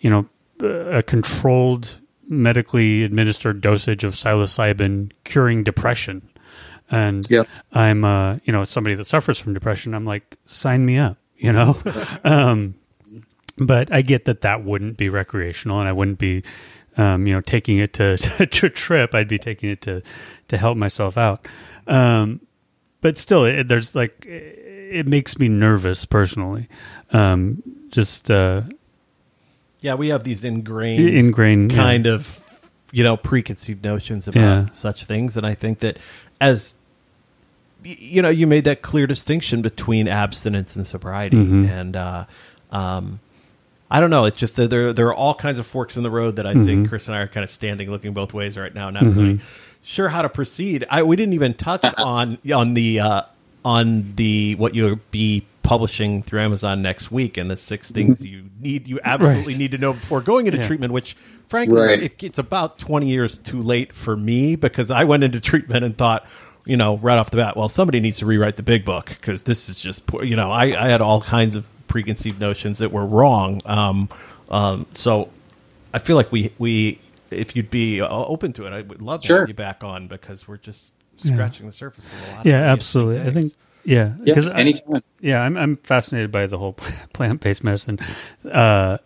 you 0.00 0.10
know, 0.10 0.26
a 0.66 1.02
controlled 1.04 2.00
medically 2.28 3.04
administered 3.04 3.60
dosage 3.60 4.02
of 4.02 4.14
psilocybin 4.14 5.12
curing 5.22 5.62
depression. 5.62 6.28
And 6.90 7.24
Yep. 7.30 7.46
I'm, 7.72 8.04
uh, 8.04 8.38
you 8.42 8.52
know, 8.52 8.64
somebody 8.64 8.96
that 8.96 9.06
suffers 9.06 9.38
from 9.38 9.54
depression. 9.54 9.94
I'm 9.94 10.04
like, 10.04 10.36
sign 10.44 10.84
me 10.84 10.98
up, 10.98 11.16
you 11.40 11.52
know? 11.52 11.76
um, 12.24 12.74
but 13.58 13.92
I 13.92 14.02
get 14.02 14.24
that 14.26 14.42
that 14.42 14.64
wouldn't 14.64 14.96
be 14.96 15.08
recreational 15.08 15.80
and 15.80 15.88
I 15.88 15.92
wouldn't 15.92 16.18
be, 16.18 16.42
um, 16.96 17.26
you 17.26 17.34
know, 17.34 17.40
taking 17.40 17.78
it 17.78 17.92
to, 17.94 18.16
to 18.46 18.70
trip. 18.70 19.14
I'd 19.14 19.28
be 19.28 19.38
taking 19.38 19.70
it 19.70 19.80
to, 19.82 20.02
to 20.48 20.56
help 20.56 20.76
myself 20.76 21.18
out. 21.18 21.46
Um, 21.86 22.40
but 23.00 23.18
still, 23.18 23.44
it, 23.44 23.68
there's 23.68 23.94
like, 23.94 24.24
it 24.26 25.06
makes 25.06 25.38
me 25.38 25.48
nervous 25.48 26.04
personally. 26.04 26.68
Um, 27.12 27.62
just 27.90 28.30
uh, 28.30 28.62
Yeah, 29.80 29.94
we 29.94 30.08
have 30.08 30.24
these 30.24 30.44
ingrained, 30.44 31.08
ingrained 31.08 31.72
yeah. 31.72 31.78
kind 31.78 32.06
of, 32.06 32.38
you 32.92 33.02
know, 33.04 33.16
preconceived 33.16 33.82
notions 33.84 34.26
about 34.28 34.40
Yeah. 34.40 34.66
such 34.72 35.04
things, 35.04 35.36
and 35.36 35.46
I 35.46 35.54
think 35.54 35.78
that 35.80 35.98
as 36.40 36.74
you 37.82 38.22
know, 38.22 38.28
you 38.28 38.46
made 38.46 38.64
that 38.64 38.82
clear 38.82 39.06
distinction 39.06 39.62
between 39.62 40.08
abstinence 40.08 40.76
and 40.76 40.86
sobriety, 40.86 41.36
Mm-hmm. 41.36 41.64
and 41.66 41.96
uh, 41.96 42.24
um, 42.70 43.20
I 43.90 43.98
don't 44.00 44.10
know. 44.10 44.24
It's 44.26 44.38
just 44.38 44.56
that 44.56 44.70
there 44.70 44.92
there 44.92 45.06
are 45.08 45.14
all 45.14 45.34
kinds 45.34 45.58
of 45.58 45.66
forks 45.66 45.96
in 45.96 46.02
the 46.02 46.10
road 46.10 46.36
that 46.36 46.46
I 46.46 46.54
Mm-hmm. 46.54 46.64
think 46.66 46.88
Chris 46.88 47.06
and 47.08 47.16
I 47.16 47.20
are 47.20 47.28
kind 47.28 47.42
of 47.44 47.50
standing, 47.50 47.90
looking 47.90 48.12
both 48.12 48.32
ways 48.32 48.56
right 48.56 48.74
now, 48.74 48.90
not 48.90 49.02
really 49.04 49.40
sure 49.82 50.08
how 50.08 50.22
to 50.22 50.28
proceed. 50.28 50.86
I 50.90 51.02
we 51.02 51.16
didn't 51.16 51.34
even 51.34 51.54
touch 51.54 51.84
on 51.98 52.38
on 52.54 52.74
the 52.74 53.00
uh, 53.00 53.22
on 53.64 54.12
the 54.16 54.54
what 54.56 54.74
you'll 54.74 55.00
be 55.10 55.44
publishing 55.62 56.22
through 56.22 56.40
Amazon 56.40 56.82
next 56.82 57.10
week, 57.12 57.36
and 57.36 57.50
the 57.50 57.56
six 57.56 57.90
things 57.90 58.24
you 58.24 58.44
need 58.60 58.86
you 58.88 59.00
absolutely 59.04 59.54
Right. 59.54 59.58
need 59.58 59.70
to 59.72 59.78
know 59.78 59.92
before 59.92 60.20
going 60.20 60.46
into 60.46 60.58
Yeah. 60.60 60.66
treatment. 60.66 60.92
Which, 60.92 61.14
frankly, 61.48 61.80
Right. 61.80 62.02
it, 62.04 62.22
it's 62.22 62.38
about 62.38 62.78
twenty 62.78 63.08
years 63.08 63.38
too 63.38 63.60
late 63.60 63.92
for 63.92 64.16
me 64.16 64.54
because 64.56 64.90
I 64.90 65.04
went 65.04 65.24
into 65.24 65.40
treatment 65.40 65.84
and 65.84 65.96
thought. 65.96 66.26
You 66.70 66.76
know, 66.76 66.98
right 66.98 67.18
off 67.18 67.30
the 67.30 67.36
bat, 67.36 67.56
well, 67.56 67.68
somebody 67.68 67.98
needs 68.00 68.18
to 68.18 68.26
rewrite 68.26 68.54
the 68.56 68.62
big 68.62 68.84
book 68.84 69.06
because 69.08 69.42
this 69.42 69.68
is 69.68 69.80
just, 69.80 70.06
poor. 70.06 70.22
you 70.24 70.36
know, 70.36 70.50
I, 70.52 70.64
I 70.86 70.88
had 70.88 71.00
all 71.00 71.20
kinds 71.20 71.56
of 71.56 71.66
preconceived 71.88 72.38
notions 72.40 72.78
that 72.78 72.92
were 72.92 73.04
wrong. 73.04 73.60
Um, 73.66 74.08
um, 74.50 74.86
so 74.94 75.28
I 75.92 75.98
feel 75.98 76.14
like 76.16 76.30
we 76.30 76.52
we 76.58 77.00
if 77.30 77.54
you'd 77.56 77.70
be 77.70 78.00
uh, 78.00 78.08
open 78.08 78.52
to 78.54 78.66
it, 78.66 78.72
I 78.72 78.82
would 78.82 79.02
love 79.02 79.20
to 79.22 79.26
Sure. 79.26 79.38
have 79.40 79.48
you 79.48 79.54
back 79.54 79.82
on 79.82 80.06
because 80.06 80.46
we're 80.48 80.56
just 80.58 80.92
scratching 81.16 81.66
the 81.66 81.72
surface 81.72 82.06
of 82.06 82.12
a 82.12 82.36
lot. 82.36 82.46
Yeah, 82.46 82.54
of 82.58 82.60
really 82.62 82.70
absolutely. 82.72 83.14
I 83.16 83.18
interesting 83.26 83.42
think 83.42 83.54
things. 83.54 83.92
yeah, 83.92 84.14
Yeah, 84.24 84.34
'cause 84.34 84.46
I- 84.46 84.58
anytime. 84.60 85.02
yeah, 85.20 85.42
I'm 85.42 85.56
I'm 85.56 85.76
fascinated 85.78 86.30
by 86.32 86.46
the 86.46 86.58
whole 86.58 86.74
plant 87.12 87.40
based 87.40 87.64
medicine 87.64 87.98
uh, 88.50 88.98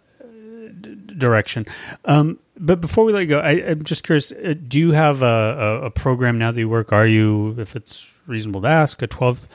d- 0.81 0.97
direction. 1.17 1.67
Um, 2.05 2.39
but 2.65 2.81
before 2.81 3.05
we 3.05 3.13
let 3.13 3.21
you 3.21 3.27
go, 3.27 3.41
I, 3.41 3.51
I'm 3.53 3.85
just 3.85 4.03
curious: 4.05 4.33
uh, 4.33 4.55
Do 4.67 4.79
you 4.79 4.93
have 4.93 5.23
a, 5.23 5.27
a, 5.27 5.87
a 5.87 5.91
program 5.91 6.39
now 6.39 6.51
that 6.51 6.59
you 6.59 6.69
work? 6.69 6.93
Are 6.93 7.07
you, 7.07 7.55
if 7.59 7.77
it's 7.77 8.13
reasonable 8.27 8.63
to 8.63 8.69
ask, 8.69 9.03
a 9.03 9.07
12 9.07 9.47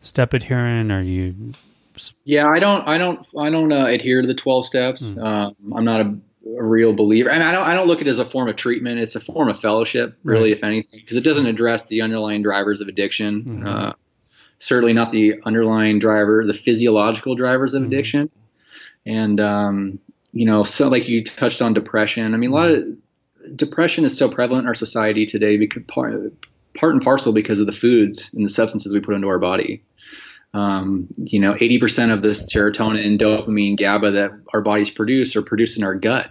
step 0.00 0.34
adherent? 0.34 0.92
Are 0.92 1.02
you? 1.02 1.52
Yeah, 2.24 2.46
I 2.46 2.58
don't, 2.60 2.86
I 2.86 2.96
don't, 2.98 3.26
I 3.36 3.50
don't 3.50 3.72
uh, 3.72 3.86
adhere 3.86 4.20
to 4.22 4.28
the 4.28 4.34
twelve 4.34 4.64
steps. 4.66 5.16
Um, 5.18 5.56
I'm 5.74 5.84
not 5.84 6.00
a, 6.02 6.16
a 6.56 6.62
real 6.62 6.92
believer, 6.92 7.28
and 7.28 7.42
I 7.42 7.50
don't, 7.50 7.64
I 7.64 7.74
don't 7.74 7.88
look 7.88 8.00
at 8.00 8.06
it 8.06 8.10
as 8.10 8.20
a 8.20 8.24
form 8.24 8.48
of 8.48 8.54
treatment. 8.56 9.00
It's 9.00 9.16
a 9.16 9.20
form 9.20 9.48
of 9.48 9.58
fellowship, 9.60 10.16
really, 10.22 10.52
if 10.52 10.62
anything, 10.62 11.00
because 11.00 11.16
it 11.16 11.22
doesn't 11.24 11.46
address 11.46 11.86
the 11.86 12.02
underlying 12.02 12.42
drivers 12.42 12.80
of 12.80 12.86
addiction. 12.88 13.66
Uh, 13.66 13.92
certainly 14.60 14.92
not 14.92 15.10
the 15.10 15.40
underlying 15.44 15.98
driver, 15.98 16.44
the 16.46 16.54
physiological 16.54 17.34
drivers 17.34 17.74
of 17.74 17.82
addiction, 17.88 18.30
and 19.04 19.40
um, 19.40 19.98
you 20.32 20.44
know, 20.44 20.64
so 20.64 20.88
like 20.88 21.08
you 21.08 21.24
touched 21.24 21.62
on 21.62 21.74
depression. 21.74 22.34
I 22.34 22.36
mean, 22.36 22.50
a 22.50 22.54
lot 22.54 22.70
of 22.70 22.84
depression 23.56 24.04
is 24.04 24.16
so 24.16 24.28
prevalent 24.28 24.64
in 24.64 24.68
our 24.68 24.74
society 24.74 25.26
today 25.26 25.56
because 25.56 25.82
part, 25.88 26.32
part 26.74 26.94
and 26.94 27.02
parcel 27.02 27.32
because 27.32 27.60
of 27.60 27.66
the 27.66 27.72
foods 27.72 28.32
and 28.34 28.44
the 28.44 28.50
substances 28.50 28.92
we 28.92 29.00
put 29.00 29.14
into 29.14 29.28
our 29.28 29.38
body. 29.38 29.82
Um, 30.54 31.08
you 31.16 31.40
know, 31.40 31.54
80% 31.54 32.12
of 32.12 32.22
the 32.22 32.28
serotonin, 32.28 33.20
dopamine, 33.20 33.78
GABA 33.78 34.12
that 34.12 34.30
our 34.54 34.62
bodies 34.62 34.90
produce 34.90 35.36
are 35.36 35.42
produced 35.42 35.76
in 35.76 35.84
our 35.84 35.94
gut. 35.94 36.30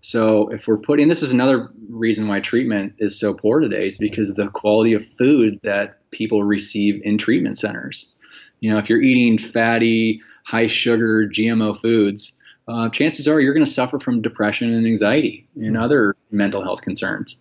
So 0.00 0.48
if 0.48 0.66
we're 0.66 0.78
putting, 0.78 1.08
this 1.08 1.22
is 1.22 1.32
another 1.32 1.70
reason 1.88 2.28
why 2.28 2.40
treatment 2.40 2.94
is 2.98 3.18
so 3.18 3.34
poor 3.34 3.60
today 3.60 3.88
is 3.88 3.98
because 3.98 4.30
of 4.30 4.36
the 4.36 4.48
quality 4.48 4.94
of 4.94 5.06
food 5.06 5.58
that 5.64 6.10
people 6.10 6.42
receive 6.44 7.00
in 7.04 7.18
treatment 7.18 7.58
centers. 7.58 8.14
You 8.60 8.70
know, 8.70 8.78
if 8.78 8.88
you're 8.88 9.02
eating 9.02 9.38
fatty, 9.38 10.20
high 10.44 10.66
sugar, 10.66 11.28
GMO 11.28 11.78
foods, 11.78 12.37
uh, 12.68 12.88
chances 12.90 13.26
are 13.26 13.40
you're 13.40 13.54
going 13.54 13.64
to 13.64 13.70
suffer 13.70 13.98
from 13.98 14.20
depression 14.20 14.72
and 14.72 14.86
anxiety 14.86 15.48
and 15.56 15.76
other 15.76 16.14
mental 16.30 16.62
health 16.62 16.82
concerns. 16.82 17.36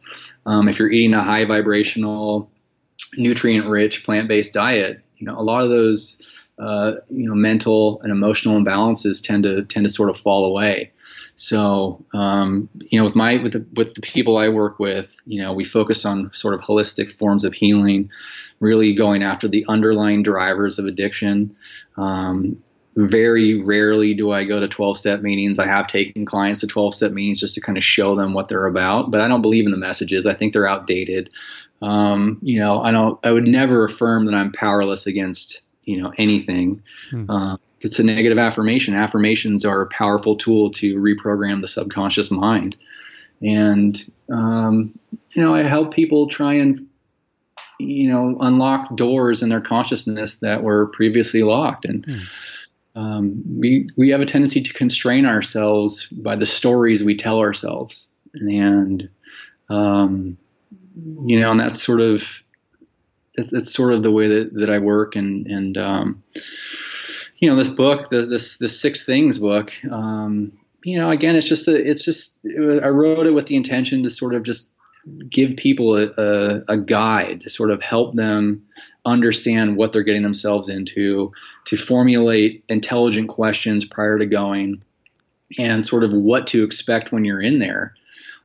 Um, 0.45 0.69
if 0.69 0.79
you're 0.79 0.89
eating 0.89 1.13
a 1.13 1.23
high 1.23 1.45
vibrational, 1.45 2.49
nutrient 3.17 3.67
rich 3.67 4.05
plant 4.05 4.29
based 4.29 4.53
diet, 4.53 5.01
you 5.17 5.27
know, 5.27 5.37
a 5.37 5.43
lot 5.43 5.63
of 5.63 5.69
those, 5.69 6.21
uh, 6.59 6.93
you 7.09 7.27
know, 7.27 7.35
mental 7.35 8.01
and 8.03 8.11
emotional 8.11 8.59
imbalances 8.59 9.21
tend 9.23 9.43
to 9.43 9.65
tend 9.65 9.85
to 9.85 9.93
sort 9.93 10.09
of 10.09 10.17
fall 10.17 10.45
away. 10.45 10.91
So, 11.35 12.03
um, 12.13 12.67
you 12.79 12.97
know, 12.97 13.05
with 13.05 13.15
my 13.15 13.37
with 13.37 13.53
the 13.53 13.65
with 13.75 13.93
the 13.93 14.01
people 14.01 14.37
I 14.37 14.49
work 14.49 14.79
with, 14.79 15.15
you 15.25 15.41
know, 15.41 15.53
we 15.53 15.65
focus 15.65 16.05
on 16.05 16.31
sort 16.33 16.53
of 16.53 16.61
holistic 16.61 17.15
forms 17.17 17.43
of 17.43 17.53
healing, 17.53 18.09
really 18.59 18.95
going 18.95 19.23
after 19.23 19.47
the 19.47 19.65
underlying 19.67 20.23
drivers 20.23 20.79
of 20.79 20.85
addiction. 20.85 21.55
Um, 21.97 22.63
very 22.97 23.61
rarely 23.61 24.15
do 24.15 24.31
I 24.31 24.43
go 24.43 24.59
to 24.59 24.67
12 24.67 24.97
step 24.97 25.21
meetings. 25.21 25.59
I 25.59 25.67
have 25.67 25.85
taken 25.85 26.25
clients 26.25 26.61
to 26.61 26.67
12 26.67 26.95
step 26.95 27.11
meetings 27.11 27.39
just 27.39 27.53
to 27.53 27.61
kind 27.61 27.77
of 27.77 27.83
show 27.83 28.15
them 28.15 28.33
what 28.33 28.49
they're 28.49 28.65
about, 28.65 29.11
but 29.11 29.21
I 29.21 29.27
don't 29.27 29.43
believe 29.43 29.65
in 29.65 29.71
the 29.71 29.77
messages. 29.77 30.25
I 30.25 30.33
think 30.33 30.51
they're 30.51 30.67
outdated. 30.67 31.29
Um, 31.83 32.39
you 32.41 32.59
know, 32.59 32.81
I 32.81 32.91
don't, 32.91 33.19
I 33.23 33.31
would 33.31 33.43
never 33.43 33.85
affirm 33.85 34.25
that 34.25 34.33
I'm 34.33 34.51
powerless 34.51 35.05
against, 35.05 35.61
you 35.83 36.01
know, 36.01 36.11
anything. 36.17 36.81
Uh, 37.29 37.57
it's 37.81 37.99
a 37.99 38.03
negative 38.03 38.39
affirmation. 38.39 38.95
Affirmations 38.95 39.63
are 39.63 39.81
a 39.81 39.89
powerful 39.89 40.35
tool 40.35 40.71
to 40.71 40.95
reprogram 40.95 41.61
the 41.61 41.67
subconscious 41.67 42.31
mind. 42.31 42.75
And, 43.43 44.11
um, 44.31 44.97
you 45.33 45.43
know, 45.43 45.53
I 45.53 45.61
help 45.61 45.93
people 45.93 46.27
try 46.27 46.55
and, 46.55 46.87
you 47.79 48.09
know, 48.09 48.35
unlock 48.39 48.95
doors 48.95 49.43
in 49.43 49.49
their 49.49 49.61
consciousness 49.61 50.37
that 50.37 50.63
were 50.63 50.87
previously 50.87 51.43
locked. 51.43 51.85
And, 51.85 52.03
um, 52.97 53.43
we 53.59 53.89
we 53.95 54.09
have 54.09 54.21
a 54.21 54.25
tendency 54.25 54.61
to 54.61 54.73
constrain 54.73 55.27
ourselves 55.27 56.07
by 56.07 56.35
the 56.35 56.47
stories 56.47 57.03
we 57.03 57.15
tell 57.15 57.37
ourselves, 57.37 58.09
and 58.33 59.07
um, 59.69 60.35
you 61.25 61.39
know, 61.39 61.51
and 61.51 61.59
that's 61.59 61.81
sort 61.81 62.01
of 62.01 62.27
that's, 63.35 63.51
that's 63.51 63.71
sort 63.71 63.93
of 63.93 64.01
the 64.01 64.11
way 64.11 64.27
that, 64.27 64.49
that 64.55 64.71
I 64.71 64.79
work, 64.79 65.15
and 65.15 65.45
and 65.45 65.77
um, 65.77 66.23
you 67.37 67.47
know, 67.47 67.55
this 67.55 67.69
book, 67.69 68.09
the 68.09 68.25
this 68.25 68.57
the 68.57 68.67
six 68.67 69.05
things 69.05 69.37
book, 69.37 69.71
um, 69.91 70.53
you 70.83 70.97
know, 70.97 71.11
again, 71.11 71.35
it's 71.35 71.47
just 71.47 71.67
a, 71.67 71.75
it's 71.75 72.03
just 72.03 72.35
I 72.45 72.87
wrote 72.87 73.27
it 73.27 73.31
with 73.31 73.45
the 73.45 73.57
intention 73.57 74.01
to 74.03 74.09
sort 74.09 74.33
of 74.33 74.41
just 74.41 74.71
give 75.29 75.55
people 75.55 75.97
a, 75.97 76.07
a, 76.17 76.63
a 76.69 76.77
guide 76.77 77.41
to 77.41 77.49
sort 77.49 77.71
of 77.71 77.81
help 77.81 78.15
them 78.15 78.63
understand 79.05 79.77
what 79.77 79.93
they're 79.93 80.03
getting 80.03 80.23
themselves 80.23 80.69
into, 80.69 81.31
to 81.65 81.77
formulate 81.77 82.63
intelligent 82.67 83.29
questions 83.29 83.85
prior 83.85 84.17
to 84.17 84.25
going, 84.25 84.83
and 85.57 85.87
sort 85.87 86.03
of 86.03 86.11
what 86.11 86.47
to 86.47 86.63
expect 86.63 87.11
when 87.11 87.23
you're 87.23 87.41
in 87.41 87.59
there. 87.59 87.93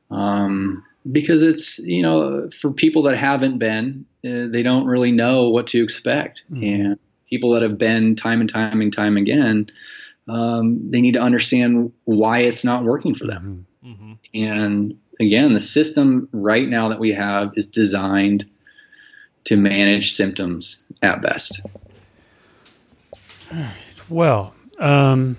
Um, 0.09 0.83
because 1.11 1.43
it's, 1.43 1.79
you 1.79 2.01
know, 2.01 2.49
for 2.49 2.71
people 2.71 3.03
that 3.03 3.17
haven't 3.17 3.57
been, 3.57 4.05
uh, 4.25 4.47
they 4.49 4.63
don't 4.63 4.85
really 4.85 5.11
know 5.11 5.49
what 5.49 5.67
to 5.67 5.83
expect. 5.83 6.43
And 6.63 6.99
people 7.29 7.51
that 7.53 7.61
have 7.61 7.77
been 7.77 8.15
time 8.15 8.39
and 8.39 8.49
time 8.49 8.79
and 8.79 8.93
time 8.93 9.17
again, 9.17 9.67
um, 10.29 10.89
they 10.91 11.01
need 11.01 11.15
to 11.15 11.19
understand 11.21 11.91
why 12.05 12.39
it's 12.39 12.63
not 12.63 12.85
working 12.85 13.15
for 13.15 13.27
them. 13.27 13.65
And 14.33 14.97
again, 15.19 15.53
the 15.53 15.59
system 15.59 16.29
right 16.31 16.67
now 16.67 16.89
that 16.89 16.99
we 16.99 17.13
have 17.13 17.53
is 17.55 17.67
designed 17.67 18.45
to 19.45 19.57
manage 19.57 20.13
symptoms 20.13 20.85
at 21.01 21.21
best. 21.21 21.61
Well, 24.09 24.53
um, 24.79 25.37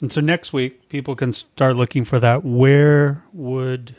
and 0.00 0.12
so 0.12 0.20
next 0.20 0.52
week 0.52 0.88
people 0.88 1.16
can 1.16 1.32
start 1.32 1.76
looking 1.76 2.04
for 2.04 2.20
that. 2.20 2.44
Where 2.44 3.24
would 3.32 3.94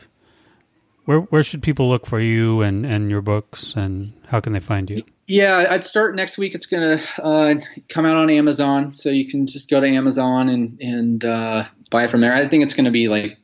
where 1.06 1.20
where 1.20 1.44
should 1.44 1.62
people 1.62 1.90
look 1.90 2.06
for 2.06 2.20
you 2.20 2.62
and 2.62 2.86
and 2.86 3.10
your 3.10 3.22
books 3.22 3.76
and 3.76 4.14
how 4.28 4.40
can 4.40 4.54
they 4.54 4.60
find 4.60 4.90
you? 4.90 5.04
Yeah, 5.28 5.66
I'd 5.70 5.84
start 5.84 6.16
next 6.16 6.38
week. 6.38 6.54
It's 6.54 6.68
going 6.68 7.00
to 7.00 7.24
uh, 7.24 7.56
come 7.90 8.06
out 8.06 8.16
on 8.16 8.30
Amazon, 8.30 8.94
so 8.94 9.10
you 9.10 9.28
can 9.28 9.48
just 9.48 9.70
go 9.70 9.80
to 9.80 9.88
Amazon 9.88 10.50
and 10.50 10.80
and 10.80 11.26
uh, 11.26 11.66
buy 11.90 12.06
it 12.06 12.12
from 12.12 12.22
there. 12.22 12.34
I 12.34 12.48
think 12.48 12.64
it's 12.64 12.74
going 12.74 12.86
to 12.86 12.92
be 12.92 13.08
like 13.08 13.38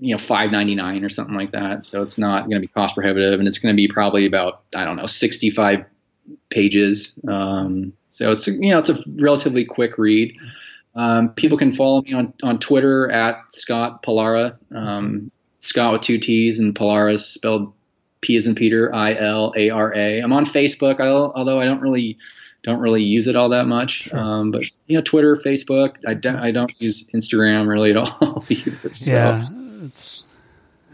you 0.00 0.14
know 0.14 0.18
five 0.18 0.50
ninety 0.50 0.74
nine 0.74 1.04
or 1.04 1.10
something 1.10 1.34
like 1.34 1.52
that. 1.52 1.86
So 1.86 2.02
it's 2.02 2.18
not 2.18 2.42
going 2.42 2.54
to 2.54 2.60
be 2.60 2.68
cost 2.68 2.94
prohibitive, 2.94 3.38
and 3.38 3.48
it's 3.48 3.58
going 3.58 3.74
to 3.74 3.76
be 3.76 3.88
probably 3.88 4.26
about 4.26 4.62
I 4.74 4.84
don't 4.84 4.96
know 4.96 5.06
sixty 5.06 5.50
five 5.50 5.84
pages. 6.50 7.18
Um, 7.26 7.92
so 8.10 8.32
it's 8.32 8.46
you 8.46 8.70
know 8.70 8.78
it's 8.78 8.90
a 8.90 9.02
relatively 9.16 9.64
quick 9.64 9.98
read. 9.98 10.36
Um, 10.94 11.30
people 11.30 11.58
can 11.58 11.72
follow 11.72 12.02
me 12.02 12.12
on 12.12 12.32
on 12.42 12.58
Twitter 12.58 13.10
at 13.10 13.36
Scott 13.50 14.02
Pilara. 14.02 14.56
Um, 14.74 15.30
Scott 15.60 15.92
with 15.92 16.02
two 16.02 16.18
T's 16.18 16.58
and 16.58 16.74
Pilara 16.74 17.14
is 17.14 17.26
spelled 17.26 17.72
P 18.20 18.36
as 18.36 18.46
in 18.46 18.54
Peter, 18.54 18.94
I 18.94 19.14
L 19.14 19.52
A 19.56 19.70
R 19.70 19.94
A. 19.94 20.20
I'm 20.20 20.32
on 20.32 20.44
Facebook, 20.44 21.00
I'll, 21.00 21.32
although 21.34 21.60
I 21.60 21.64
don't 21.64 21.80
really 21.80 22.18
don't 22.64 22.80
really 22.80 23.02
use 23.02 23.26
it 23.26 23.36
all 23.36 23.48
that 23.50 23.66
much. 23.66 24.12
Um, 24.12 24.50
but 24.50 24.64
you 24.86 24.96
know, 24.96 25.02
Twitter, 25.02 25.36
Facebook. 25.36 25.96
I 26.06 26.14
don't 26.14 26.36
I 26.36 26.50
don't 26.50 26.72
use 26.80 27.04
Instagram 27.14 27.68
really 27.68 27.90
at 27.90 27.96
all 27.96 28.44
either. 28.48 28.94
So, 28.94 29.12
Yeah, 29.12 29.44
it's 29.82 30.26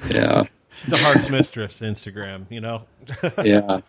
yeah, 0.08 0.44
She's 0.76 0.92
a 0.92 0.96
harsh 0.96 1.28
mistress, 1.30 1.80
Instagram, 1.80 2.46
you 2.50 2.60
know? 2.60 2.82
yeah. 3.44 3.80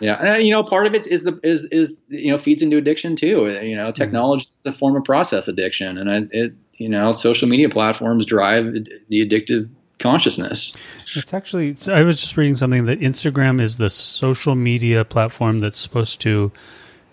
Yeah, 0.00 0.18
and, 0.18 0.28
uh, 0.28 0.34
you 0.34 0.50
know, 0.50 0.64
part 0.64 0.88
of 0.88 0.94
it 0.94 1.06
is 1.06 1.22
the 1.22 1.38
is 1.44 1.64
is 1.70 1.96
you 2.08 2.32
know 2.32 2.38
feeds 2.38 2.62
into 2.62 2.76
addiction 2.78 3.14
too. 3.14 3.46
Uh, 3.46 3.60
you 3.60 3.76
know, 3.76 3.84
mm-hmm. 3.84 3.92
technology 3.92 4.48
is 4.58 4.66
a 4.66 4.72
form 4.72 4.96
of 4.96 5.04
process 5.04 5.46
addiction, 5.46 5.96
and 5.98 6.10
it, 6.10 6.28
it 6.32 6.52
you 6.74 6.88
know 6.88 7.12
social 7.12 7.46
media 7.48 7.68
platforms 7.68 8.26
drive 8.26 8.72
the 8.72 9.24
addictive 9.24 9.70
consciousness. 10.00 10.76
It's 11.14 11.32
actually, 11.32 11.76
so 11.76 11.92
I 11.92 12.02
was 12.02 12.20
just 12.20 12.36
reading 12.36 12.56
something 12.56 12.86
that 12.86 12.98
Instagram 12.98 13.60
is 13.60 13.78
the 13.78 13.88
social 13.88 14.56
media 14.56 15.04
platform 15.04 15.60
that's 15.60 15.78
supposed 15.78 16.20
to 16.22 16.50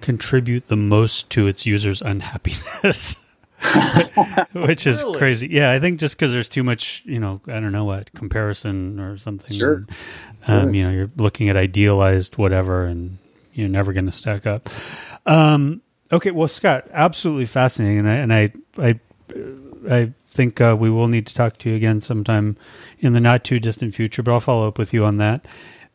contribute 0.02 0.66
the 0.66 0.76
most 0.76 1.30
to 1.32 1.46
its 1.46 1.68
users' 1.68 2.02
unhappiness. 2.02 3.16
Which 4.54 4.88
is 4.88 5.02
Really? 5.02 5.18
crazy. 5.20 5.48
Yeah, 5.52 5.72
I 5.72 5.80
think 5.80 6.00
just 6.00 6.16
because 6.18 6.32
there's 6.32 6.50
too 6.50 6.64
much, 6.64 7.04
you 7.06 7.20
know, 7.20 7.42
I 7.48 7.54
don't 7.60 7.72
know 7.72 7.86
what 7.86 8.12
comparison 8.14 9.00
or 9.00 9.18
something. 9.18 9.58
Sure. 9.58 9.86
Um, 10.48 10.74
You 10.74 10.84
know, 10.84 10.92
you're 10.92 11.12
looking 11.18 11.50
at 11.50 11.58
idealized 11.58 12.38
whatever, 12.38 12.86
and 12.86 13.18
you're 13.54 13.70
never 13.70 13.94
going 13.94 14.06
to 14.06 14.12
stack 14.12 14.46
up. 14.46 14.70
Um, 15.26 15.82
okay, 16.12 16.32
well, 16.32 16.48
Scott, 16.48 16.88
absolutely 16.94 17.46
fascinating, 17.46 18.00
and 18.00 18.10
I 18.10 18.14
and 18.16 18.34
I 18.34 18.52
I, 18.78 19.00
I 19.90 20.14
think 20.30 20.62
uh, 20.62 20.76
we 20.80 20.90
will 20.90 21.08
need 21.08 21.28
to 21.28 21.34
talk 21.34 21.58
to 21.60 21.70
you 21.70 21.76
again 21.76 22.00
sometime 22.02 22.58
in 23.00 23.14
the 23.14 23.20
not 23.20 23.44
too 23.44 23.60
distant 23.60 23.96
future. 23.96 24.22
But 24.24 24.34
I'll 24.34 24.40
follow 24.40 24.68
up 24.68 24.78
with 24.78 24.94
you 24.94 25.04
on 25.06 25.18
that. 25.18 25.46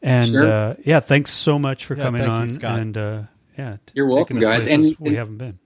And 0.02 0.28
Sure. 0.30 0.50
uh, 0.50 0.74
yeah, 0.84 1.00
thanks 1.00 1.30
so 1.30 1.58
much 1.58 1.84
for 1.84 1.94
Yeah, 1.96 2.02
coming 2.04 2.22
thank 2.22 2.30
you, 2.34 2.40
on. 2.40 2.48
Scott. 2.48 2.78
And 2.80 2.96
uh, 2.96 3.22
yeah, 3.58 3.76
You're 3.94 4.08
welcome, 4.08 4.38
guys. 4.40 4.64
places 4.64 4.90
And- 4.92 4.96
we 4.98 5.08
and- 5.10 5.16
haven't 5.18 5.36
been. 5.38 5.58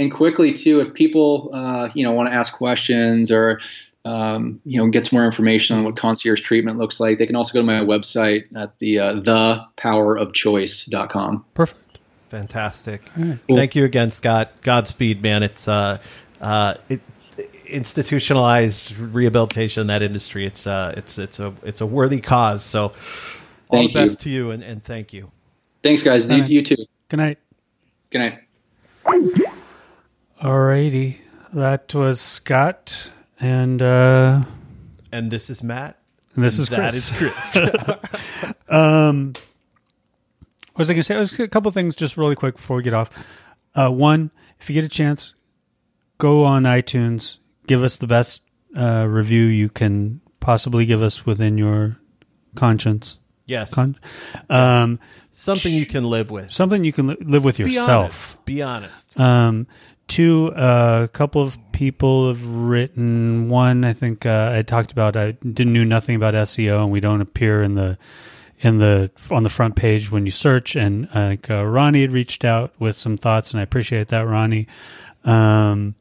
And 0.00 0.10
quickly 0.10 0.52
too, 0.54 0.80
if 0.80 0.94
people 0.94 1.50
uh, 1.52 1.90
you 1.94 2.02
know 2.04 2.12
want 2.12 2.30
to 2.30 2.34
ask 2.34 2.54
questions 2.54 3.30
or 3.30 3.60
um, 4.06 4.58
you 4.64 4.78
know 4.78 4.88
get 4.88 5.04
some 5.06 5.18
more 5.18 5.26
information 5.26 5.76
on 5.78 5.84
what 5.84 5.96
concierge 5.96 6.40
treatment 6.40 6.78
looks 6.78 6.98
like, 6.98 7.18
they 7.18 7.26
can 7.26 7.36
also 7.36 7.52
go 7.52 7.60
to 7.60 7.66
my 7.66 7.80
website 7.80 8.44
at 8.56 8.78
the 8.78 8.98
uh, 8.98 9.20
thepowerofchoice.com. 9.20 11.44
Perfect. 11.54 11.98
Fantastic. 12.30 13.02
Thank 13.48 13.74
you 13.74 13.84
again, 13.84 14.12
Scott. 14.12 14.62
Godspeed, 14.62 15.20
man. 15.20 15.42
It's 15.42 15.66
uh, 15.66 15.98
uh, 16.40 16.74
it, 16.88 17.00
institutionalized 17.66 18.96
rehabilitation 18.96 19.80
in 19.82 19.88
that 19.88 20.02
industry. 20.02 20.46
It's 20.46 20.64
uh, 20.66 20.94
it's 20.96 21.18
it's 21.18 21.40
a 21.40 21.52
it's 21.62 21.82
a 21.82 21.86
worthy 21.86 22.20
cause. 22.20 22.64
So, 22.64 22.84
all 22.84 22.92
Thank 23.70 23.92
the 23.92 24.00
you. 24.00 24.06
best 24.06 24.20
to 24.20 24.30
you, 24.30 24.50
and, 24.52 24.62
and 24.62 24.82
thank 24.82 25.12
you. 25.12 25.30
Thanks, 25.82 26.02
guys. 26.02 26.26
You, 26.26 26.34
All 26.34 26.40
right. 26.40 26.50
you 26.50 26.62
too. 26.62 26.86
Good 27.08 27.18
night. 27.18 27.38
Good 28.10 28.18
night. 28.18 28.38
Alrighty, 30.40 31.18
that 31.52 31.94
was 31.94 32.20
Scott, 32.20 33.10
and 33.38 33.82
uh, 33.82 34.42
And 35.12 35.30
this 35.30 35.50
is 35.50 35.62
Matt. 35.62 35.98
and 36.34 36.44
this 36.44 36.58
is 36.58 36.68
That 36.68 36.92
Chris. 36.92 36.96
is 36.96 37.10
Chris. 37.10 38.54
Um, 38.70 39.32
what 40.74 40.78
was 40.78 40.90
I 40.90 40.92
going 40.92 41.00
to 41.00 41.04
say? 41.04 41.16
It 41.16 41.18
was 41.18 41.38
a 41.40 41.48
couple 41.48 41.68
things 41.72 41.96
just 41.96 42.16
really 42.16 42.36
quick 42.36 42.54
before 42.54 42.76
we 42.76 42.84
get 42.84 42.94
off. 42.94 43.10
Uh, 43.74 43.90
one, 43.90 44.30
if 44.60 44.70
you 44.70 44.74
get 44.74 44.84
a 44.84 44.88
chance, 44.88 45.34
go 46.18 46.44
on 46.44 46.62
iTunes, 46.62 47.38
give 47.66 47.82
us 47.82 47.96
the 47.96 48.06
best 48.06 48.42
uh, 48.76 49.06
review 49.08 49.42
you 49.42 49.68
can 49.68 50.20
possibly 50.38 50.86
give 50.86 51.02
us 51.02 51.26
within 51.26 51.58
your 51.58 51.98
conscience. 52.54 53.18
yes. 53.44 53.74
Con- 53.74 53.98
um, 54.48 55.00
Something 55.32 55.74
you 55.74 55.84
can 55.86 56.04
live 56.04 56.30
with. 56.30 56.52
something 56.52 56.84
you 56.84 56.92
can 56.92 57.08
li- 57.08 57.16
live 57.20 57.42
with 57.42 57.58
yourself. 57.58 58.38
Be 58.44 58.62
honest. 58.62 59.14
Be 59.16 59.18
honest. 59.18 59.20
Um, 59.20 59.66
two, 60.10 60.52
uh, 60.54 61.02
a 61.04 61.08
couple 61.08 61.40
of 61.40 61.56
people 61.72 62.28
have 62.28 62.46
written. 62.46 63.48
One, 63.48 63.84
I 63.84 63.94
think 63.94 64.26
uh, 64.26 64.52
I 64.54 64.62
talked 64.62 64.92
about. 64.92 65.16
I 65.16 65.32
didn't 65.32 65.72
knew 65.72 65.86
nothing 65.86 66.16
about 66.16 66.34
SEO, 66.34 66.82
and 66.82 66.92
we 66.92 67.00
don't 67.00 67.22
appear 67.22 67.62
in 67.62 67.76
the 67.76 67.96
in 68.58 68.78
the 68.78 69.10
on 69.30 69.44
the 69.44 69.48
front 69.48 69.76
page 69.76 70.10
when 70.10 70.26
you 70.26 70.32
search. 70.32 70.76
And 70.76 71.08
uh, 71.14 71.36
uh, 71.48 71.64
Ronnie 71.64 72.02
had 72.02 72.12
reached 72.12 72.44
out 72.44 72.74
with 72.78 72.96
some 72.96 73.16
thoughts, 73.16 73.52
and 73.52 73.60
I 73.60 73.62
appreciate 73.62 74.08
that, 74.08 74.26
Ronnie. 74.26 74.66
Um, 75.24 75.94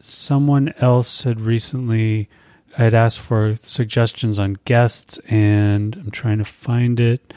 someone 0.00 0.74
else 0.78 1.22
had 1.22 1.40
recently 1.40 2.28
I 2.76 2.82
had 2.82 2.94
asked 2.94 3.20
for 3.20 3.56
suggestions 3.56 4.38
on 4.38 4.58
guests, 4.64 5.18
and 5.28 5.96
I'm 5.96 6.10
trying 6.10 6.38
to 6.38 6.44
find 6.44 7.00
it. 7.00 7.32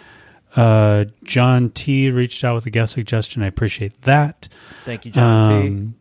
Uh, 0.55 1.05
John 1.23 1.69
T 1.69 2.09
reached 2.11 2.43
out 2.43 2.55
with 2.55 2.65
a 2.65 2.69
guest 2.69 2.93
suggestion. 2.93 3.41
I 3.41 3.47
appreciate 3.47 4.01
that. 4.01 4.49
Thank 4.85 5.05
you, 5.05 5.11
John 5.11 5.61
T. 5.61 5.67
Um, 5.67 5.95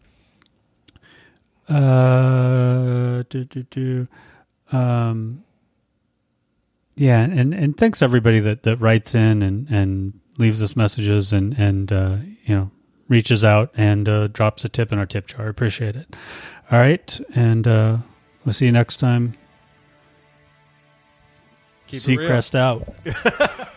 uh, 1.69 3.23
do, 3.29 3.45
do, 3.45 3.63
do. 3.63 4.09
Um, 4.73 5.45
yeah, 6.97 7.21
and, 7.21 7.55
and 7.55 7.77
thanks 7.77 8.03
everybody 8.03 8.41
that, 8.41 8.65
that 8.65 8.77
writes 8.77 9.15
in 9.15 9.43
and, 9.43 9.69
and 9.71 10.21
leaves 10.37 10.63
us 10.63 10.75
messages 10.75 11.33
and, 11.33 11.55
and 11.55 11.93
uh, 11.93 12.17
you 12.45 12.55
know, 12.55 12.71
reaches 13.09 13.45
out 13.45 13.71
and 13.77 14.09
uh, 14.09 14.27
drops 14.29 14.65
a 14.65 14.69
tip 14.69 14.93
in 14.93 14.99
our 14.99 15.07
tip 15.07 15.27
jar. 15.27 15.47
I 15.47 15.49
appreciate 15.49 15.97
it. 15.97 16.17
All 16.71 16.79
right, 16.79 17.21
and 17.35 17.67
uh, 17.67 17.99
we'll 18.45 18.53
see 18.53 18.67
you 18.67 18.73
next 18.73 18.97
time. 18.97 19.35
Keep. 21.87 22.01
Seacrest 22.01 22.55
out. 22.55 22.89